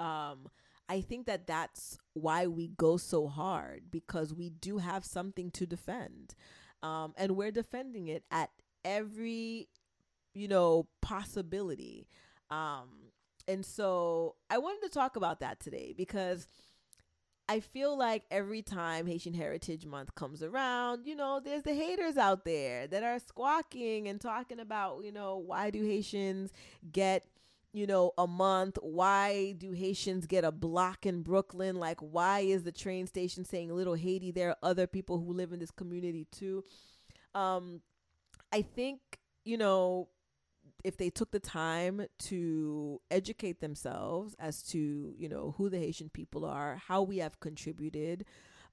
Um, 0.00 0.48
I 0.88 1.00
think 1.00 1.26
that 1.26 1.46
that's 1.46 1.98
why 2.14 2.48
we 2.48 2.66
go 2.66 2.96
so 2.96 3.28
hard 3.28 3.92
because 3.92 4.34
we 4.34 4.50
do 4.50 4.78
have 4.78 5.04
something 5.04 5.52
to 5.52 5.66
defend. 5.66 6.34
Um, 6.82 7.14
and 7.16 7.36
we're 7.36 7.52
defending 7.52 8.08
it 8.08 8.24
at 8.32 8.50
every, 8.84 9.68
you 10.34 10.48
know, 10.48 10.88
possibility. 11.00 12.08
Um, 12.50 13.12
and 13.46 13.64
so 13.64 14.34
I 14.50 14.58
wanted 14.58 14.82
to 14.82 14.88
talk 14.88 15.14
about 15.14 15.38
that 15.40 15.60
today 15.60 15.94
because 15.96 16.48
I 17.48 17.60
feel 17.60 17.96
like 17.96 18.22
every 18.30 18.62
time 18.62 19.06
Haitian 19.06 19.34
Heritage 19.34 19.84
Month 19.84 20.14
comes 20.14 20.42
around, 20.42 21.06
you 21.06 21.16
know, 21.16 21.40
there's 21.44 21.62
the 21.62 21.74
haters 21.74 22.16
out 22.16 22.44
there 22.44 22.86
that 22.86 23.02
are 23.02 23.18
squawking 23.18 24.08
and 24.08 24.20
talking 24.20 24.60
about, 24.60 25.04
you 25.04 25.12
know, 25.12 25.36
why 25.36 25.70
do 25.70 25.84
Haitians 25.84 26.52
get, 26.92 27.26
you 27.72 27.86
know, 27.86 28.12
a 28.16 28.26
month? 28.26 28.78
Why 28.80 29.52
do 29.58 29.72
Haitians 29.72 30.26
get 30.26 30.44
a 30.44 30.52
block 30.52 31.04
in 31.04 31.22
Brooklyn? 31.22 31.76
Like, 31.76 32.00
why 32.00 32.40
is 32.40 32.62
the 32.62 32.72
train 32.72 33.06
station 33.06 33.44
saying 33.44 33.74
Little 33.74 33.94
Haiti? 33.94 34.30
There 34.30 34.50
are 34.50 34.56
other 34.62 34.86
people 34.86 35.18
who 35.18 35.32
live 35.32 35.52
in 35.52 35.58
this 35.58 35.70
community 35.70 36.26
too. 36.30 36.64
Um, 37.34 37.80
I 38.52 38.62
think, 38.62 39.00
you 39.44 39.56
know, 39.56 40.08
if 40.84 40.96
they 40.96 41.10
took 41.10 41.30
the 41.30 41.40
time 41.40 42.06
to 42.18 43.00
educate 43.10 43.60
themselves 43.60 44.34
as 44.38 44.62
to 44.62 45.14
you 45.16 45.28
know 45.28 45.54
who 45.56 45.68
the 45.68 45.78
Haitian 45.78 46.08
people 46.10 46.44
are, 46.44 46.80
how 46.86 47.02
we 47.02 47.18
have 47.18 47.40
contributed, 47.40 48.24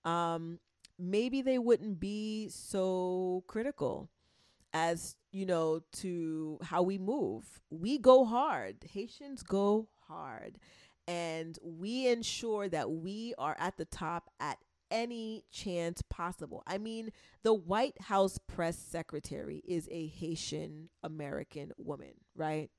um, 0.05 0.60
maybe 0.97 1.41
they 1.41 1.60
wouldn't 1.60 1.99
be 1.99 2.49
so 2.49 3.43
critical 3.47 4.10
as 4.74 5.16
you 5.32 5.45
know 5.45 5.82
to 5.93 6.60
how 6.64 6.82
we 6.82 6.97
move. 6.97 7.62
We 7.70 7.97
go 7.97 8.26
hard. 8.26 8.78
Haitians 8.91 9.43
go 9.43 9.88
hard. 10.07 10.57
And 11.07 11.57
we 11.64 12.07
ensure 12.07 12.70
that 12.70 12.91
we 12.91 13.34
are 13.39 13.55
at 13.57 13.78
the 13.78 13.86
top 13.86 14.30
at 14.39 14.60
any 14.92 15.44
chance 15.52 16.02
possible. 16.10 16.64
I 16.68 16.78
mean, 16.78 17.12
the 17.44 17.54
White 17.54 18.00
House 18.02 18.38
press 18.38 18.78
secretary 18.78 19.62
is 19.68 19.88
a 19.92 20.08
Haitian 20.08 20.90
American 21.04 21.72
woman, 21.78 22.14
right? 22.36 22.70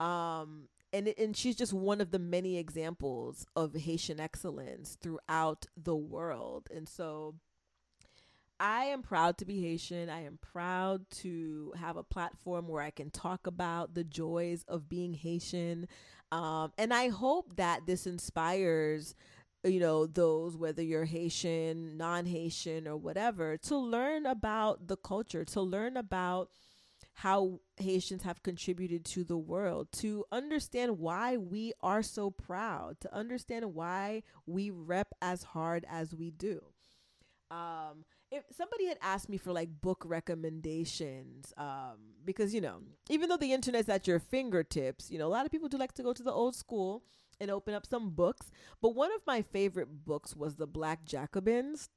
Um, 0.00 0.68
and 0.92 1.08
and 1.18 1.36
she's 1.36 1.56
just 1.56 1.72
one 1.72 2.00
of 2.00 2.10
the 2.10 2.18
many 2.18 2.58
examples 2.58 3.46
of 3.56 3.74
Haitian 3.74 4.20
excellence 4.20 4.96
throughout 5.00 5.66
the 5.76 5.96
world. 5.96 6.68
And 6.74 6.88
so 6.88 7.34
I 8.60 8.84
am 8.84 9.02
proud 9.02 9.38
to 9.38 9.44
be 9.44 9.60
Haitian. 9.62 10.08
I 10.08 10.22
am 10.22 10.38
proud 10.40 11.10
to 11.22 11.72
have 11.78 11.96
a 11.96 12.04
platform 12.04 12.68
where 12.68 12.82
I 12.82 12.90
can 12.90 13.10
talk 13.10 13.46
about 13.46 13.94
the 13.94 14.04
joys 14.04 14.64
of 14.68 14.88
being 14.88 15.14
Haitian. 15.14 15.88
Um, 16.30 16.72
and 16.78 16.94
I 16.94 17.08
hope 17.08 17.56
that 17.56 17.86
this 17.86 18.06
inspires 18.06 19.14
you 19.64 19.80
know 19.80 20.06
those 20.06 20.56
whether 20.56 20.82
you're 20.82 21.04
haitian 21.06 21.96
non-haitian 21.96 22.86
or 22.86 22.96
whatever 22.96 23.56
to 23.56 23.76
learn 23.76 24.26
about 24.26 24.86
the 24.88 24.96
culture 24.96 25.44
to 25.44 25.60
learn 25.60 25.96
about 25.96 26.50
how 27.14 27.60
haitians 27.76 28.22
have 28.24 28.42
contributed 28.42 29.04
to 29.04 29.24
the 29.24 29.36
world 29.36 29.88
to 29.92 30.24
understand 30.32 30.98
why 30.98 31.36
we 31.36 31.72
are 31.80 32.02
so 32.02 32.30
proud 32.30 33.00
to 33.00 33.14
understand 33.14 33.72
why 33.72 34.22
we 34.46 34.70
rep 34.70 35.08
as 35.22 35.44
hard 35.44 35.86
as 35.88 36.14
we 36.14 36.30
do. 36.30 36.60
Um 37.50 38.04
if 38.32 38.42
somebody 38.50 38.86
had 38.86 38.98
asked 39.00 39.28
me 39.28 39.36
for 39.36 39.52
like 39.52 39.68
book 39.80 40.02
recommendations 40.04 41.52
um 41.56 41.98
because 42.24 42.52
you 42.52 42.60
know 42.60 42.78
even 43.08 43.28
though 43.28 43.36
the 43.36 43.52
internet's 43.52 43.88
at 43.88 44.08
your 44.08 44.18
fingertips 44.18 45.08
you 45.08 45.18
know 45.18 45.26
a 45.26 45.34
lot 45.36 45.46
of 45.46 45.52
people 45.52 45.68
do 45.68 45.76
like 45.76 45.92
to 45.92 46.02
go 46.02 46.12
to 46.12 46.22
the 46.22 46.32
old 46.32 46.56
school 46.56 47.04
and 47.44 47.52
open 47.52 47.74
up 47.74 47.86
some 47.86 48.10
books 48.10 48.50
but 48.82 48.94
one 48.94 49.12
of 49.12 49.20
my 49.26 49.42
favorite 49.42 50.04
books 50.04 50.34
was 50.34 50.56
the 50.56 50.66
black 50.66 51.04
jacobins 51.04 51.88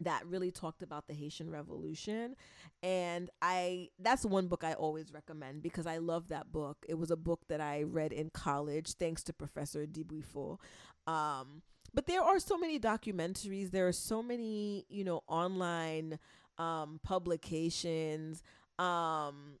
that 0.00 0.26
really 0.26 0.50
talked 0.50 0.82
about 0.82 1.06
the 1.06 1.14
Haitian 1.14 1.50
Revolution 1.50 2.34
and 2.82 3.30
I 3.40 3.90
that's 3.98 4.24
one 4.24 4.48
book 4.48 4.64
I 4.64 4.72
always 4.72 5.12
recommend 5.12 5.62
because 5.62 5.86
I 5.86 5.98
love 5.98 6.28
that 6.28 6.50
book. 6.50 6.78
It 6.88 6.94
was 6.94 7.12
a 7.12 7.16
book 7.16 7.42
that 7.48 7.60
I 7.60 7.84
read 7.84 8.12
in 8.12 8.30
college 8.30 8.94
thanks 8.94 9.22
to 9.24 9.32
Professor 9.32 9.86
Dibuifo. 9.86 10.58
Um 11.06 11.62
but 11.92 12.06
there 12.06 12.22
are 12.22 12.40
so 12.40 12.58
many 12.58 12.80
documentaries 12.80 13.70
there 13.70 13.86
are 13.86 13.92
so 13.92 14.20
many 14.20 14.84
you 14.88 15.04
know 15.04 15.22
online 15.28 16.18
um, 16.58 17.00
publications 17.02 18.42
um, 18.78 19.58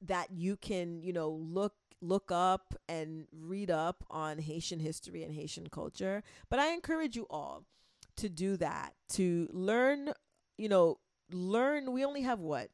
that 0.00 0.28
you 0.32 0.56
can 0.56 1.02
you 1.02 1.12
know 1.12 1.30
look 1.30 1.74
look 2.02 2.30
up 2.30 2.74
and 2.88 3.26
read 3.32 3.70
up 3.70 4.04
on 4.10 4.38
Haitian 4.38 4.80
history 4.80 5.22
and 5.22 5.32
Haitian 5.34 5.68
culture 5.68 6.22
but 6.50 6.58
I 6.58 6.72
encourage 6.72 7.16
you 7.16 7.26
all 7.30 7.64
to 8.16 8.28
do 8.28 8.56
that 8.58 8.94
to 9.10 9.48
learn 9.52 10.12
you 10.58 10.68
know 10.68 10.98
learn 11.30 11.92
we 11.92 12.04
only 12.04 12.22
have 12.22 12.40
what 12.40 12.68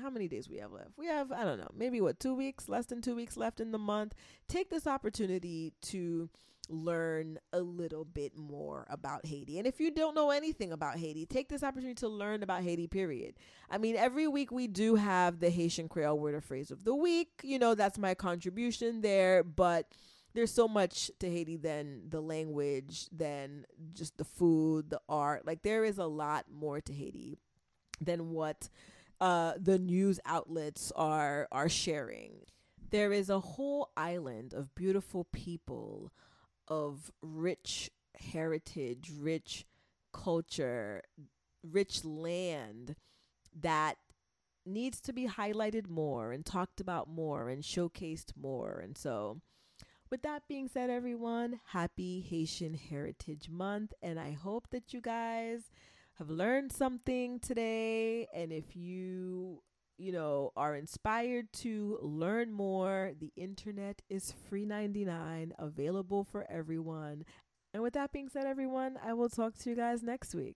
how 0.00 0.10
many 0.10 0.28
days 0.28 0.48
we 0.48 0.58
have 0.58 0.72
left 0.72 0.90
we 0.96 1.06
have 1.06 1.30
i 1.32 1.44
don't 1.44 1.58
know 1.58 1.70
maybe 1.76 2.00
what 2.00 2.18
two 2.18 2.34
weeks 2.34 2.68
less 2.68 2.86
than 2.86 3.00
two 3.00 3.14
weeks 3.14 3.36
left 3.36 3.60
in 3.60 3.72
the 3.72 3.78
month 3.78 4.14
take 4.48 4.70
this 4.70 4.86
opportunity 4.86 5.72
to 5.80 6.28
learn 6.68 7.38
a 7.52 7.60
little 7.60 8.04
bit 8.04 8.36
more 8.36 8.86
about 8.88 9.26
Haiti. 9.26 9.58
And 9.58 9.66
if 9.66 9.80
you 9.80 9.90
don't 9.90 10.14
know 10.14 10.30
anything 10.30 10.72
about 10.72 10.96
Haiti, 10.96 11.26
take 11.26 11.48
this 11.48 11.62
opportunity 11.62 11.96
to 11.96 12.08
learn 12.08 12.42
about 12.42 12.62
Haiti, 12.62 12.86
period. 12.86 13.34
I 13.70 13.78
mean, 13.78 13.96
every 13.96 14.28
week 14.28 14.50
we 14.50 14.66
do 14.66 14.94
have 14.94 15.40
the 15.40 15.50
Haitian 15.50 15.88
Creole 15.88 16.18
word 16.18 16.34
or 16.34 16.40
phrase 16.40 16.70
of 16.70 16.84
the 16.84 16.94
week. 16.94 17.28
You 17.42 17.58
know, 17.58 17.74
that's 17.74 17.98
my 17.98 18.14
contribution 18.14 19.00
there, 19.00 19.42
but 19.42 19.88
there's 20.34 20.52
so 20.52 20.66
much 20.66 21.10
to 21.20 21.30
Haiti 21.30 21.56
than 21.56 22.08
the 22.08 22.20
language, 22.20 23.08
than 23.12 23.66
just 23.92 24.16
the 24.18 24.24
food, 24.24 24.90
the 24.90 25.00
art. 25.08 25.46
Like 25.46 25.62
there 25.62 25.84
is 25.84 25.98
a 25.98 26.06
lot 26.06 26.46
more 26.52 26.80
to 26.80 26.92
Haiti 26.92 27.38
than 28.00 28.30
what 28.30 28.68
uh, 29.20 29.54
the 29.60 29.78
news 29.78 30.20
outlets 30.24 30.92
are 30.96 31.48
are 31.52 31.68
sharing. 31.68 32.40
There 32.90 33.12
is 33.12 33.28
a 33.28 33.40
whole 33.40 33.90
island 33.96 34.54
of 34.54 34.74
beautiful 34.74 35.24
people 35.32 36.12
of 36.68 37.10
rich 37.22 37.90
heritage, 38.16 39.10
rich 39.18 39.66
culture, 40.12 41.02
rich 41.62 42.04
land 42.04 42.96
that 43.60 43.96
needs 44.66 45.00
to 45.02 45.12
be 45.12 45.28
highlighted 45.28 45.88
more 45.88 46.32
and 46.32 46.44
talked 46.44 46.80
about 46.80 47.08
more 47.08 47.48
and 47.48 47.62
showcased 47.62 48.32
more. 48.36 48.80
And 48.82 48.96
so, 48.96 49.40
with 50.10 50.22
that 50.22 50.48
being 50.48 50.68
said, 50.68 50.90
everyone, 50.90 51.60
happy 51.66 52.20
Haitian 52.20 52.74
Heritage 52.74 53.50
Month. 53.50 53.92
And 54.02 54.18
I 54.18 54.32
hope 54.32 54.68
that 54.70 54.92
you 54.92 55.00
guys 55.00 55.70
have 56.18 56.30
learned 56.30 56.72
something 56.72 57.40
today 57.40 58.26
and 58.34 58.52
if 58.52 58.76
you 58.76 59.60
you 59.98 60.12
know 60.12 60.52
are 60.56 60.74
inspired 60.74 61.52
to 61.52 61.98
learn 62.02 62.52
more 62.52 63.12
the 63.18 63.32
internet 63.36 64.02
is 64.08 64.32
free 64.48 64.64
99 64.64 65.52
available 65.58 66.24
for 66.24 66.46
everyone. 66.50 67.24
And 67.72 67.82
with 67.82 67.94
that 67.94 68.12
being 68.12 68.28
said 68.28 68.44
everyone 68.44 68.98
i 69.04 69.12
will 69.12 69.28
talk 69.28 69.56
to 69.58 69.70
you 69.70 69.76
guys 69.76 70.02
next 70.02 70.34
week. 70.34 70.54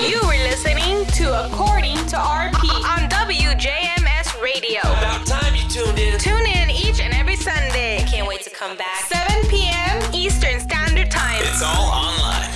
You 0.00 0.20
were 0.22 0.42
listening 0.48 1.04
to 1.18 1.46
according 1.46 1.96
to 1.96 2.16
rp 2.16 2.64
on 2.84 3.08
wjms 3.10 4.42
radio. 4.42 4.80
About 4.80 5.26
time 5.26 5.54
you 5.54 5.68
tuned 5.68 5.98
in. 5.98 6.18
Tune 6.18 6.46
in 6.46 6.70
each 6.70 7.00
and 7.00 7.12
every 7.14 7.36
sunday. 7.36 8.04
Can't 8.08 8.26
wait 8.26 8.42
to 8.42 8.50
come 8.50 8.76
back. 8.76 9.04
7 9.04 9.48
p.m 9.50 9.84
eastern 10.14 10.60
standard 10.60 11.10
time. 11.10 11.42
It's 11.42 11.62
all 11.62 11.90
online. 11.90 12.53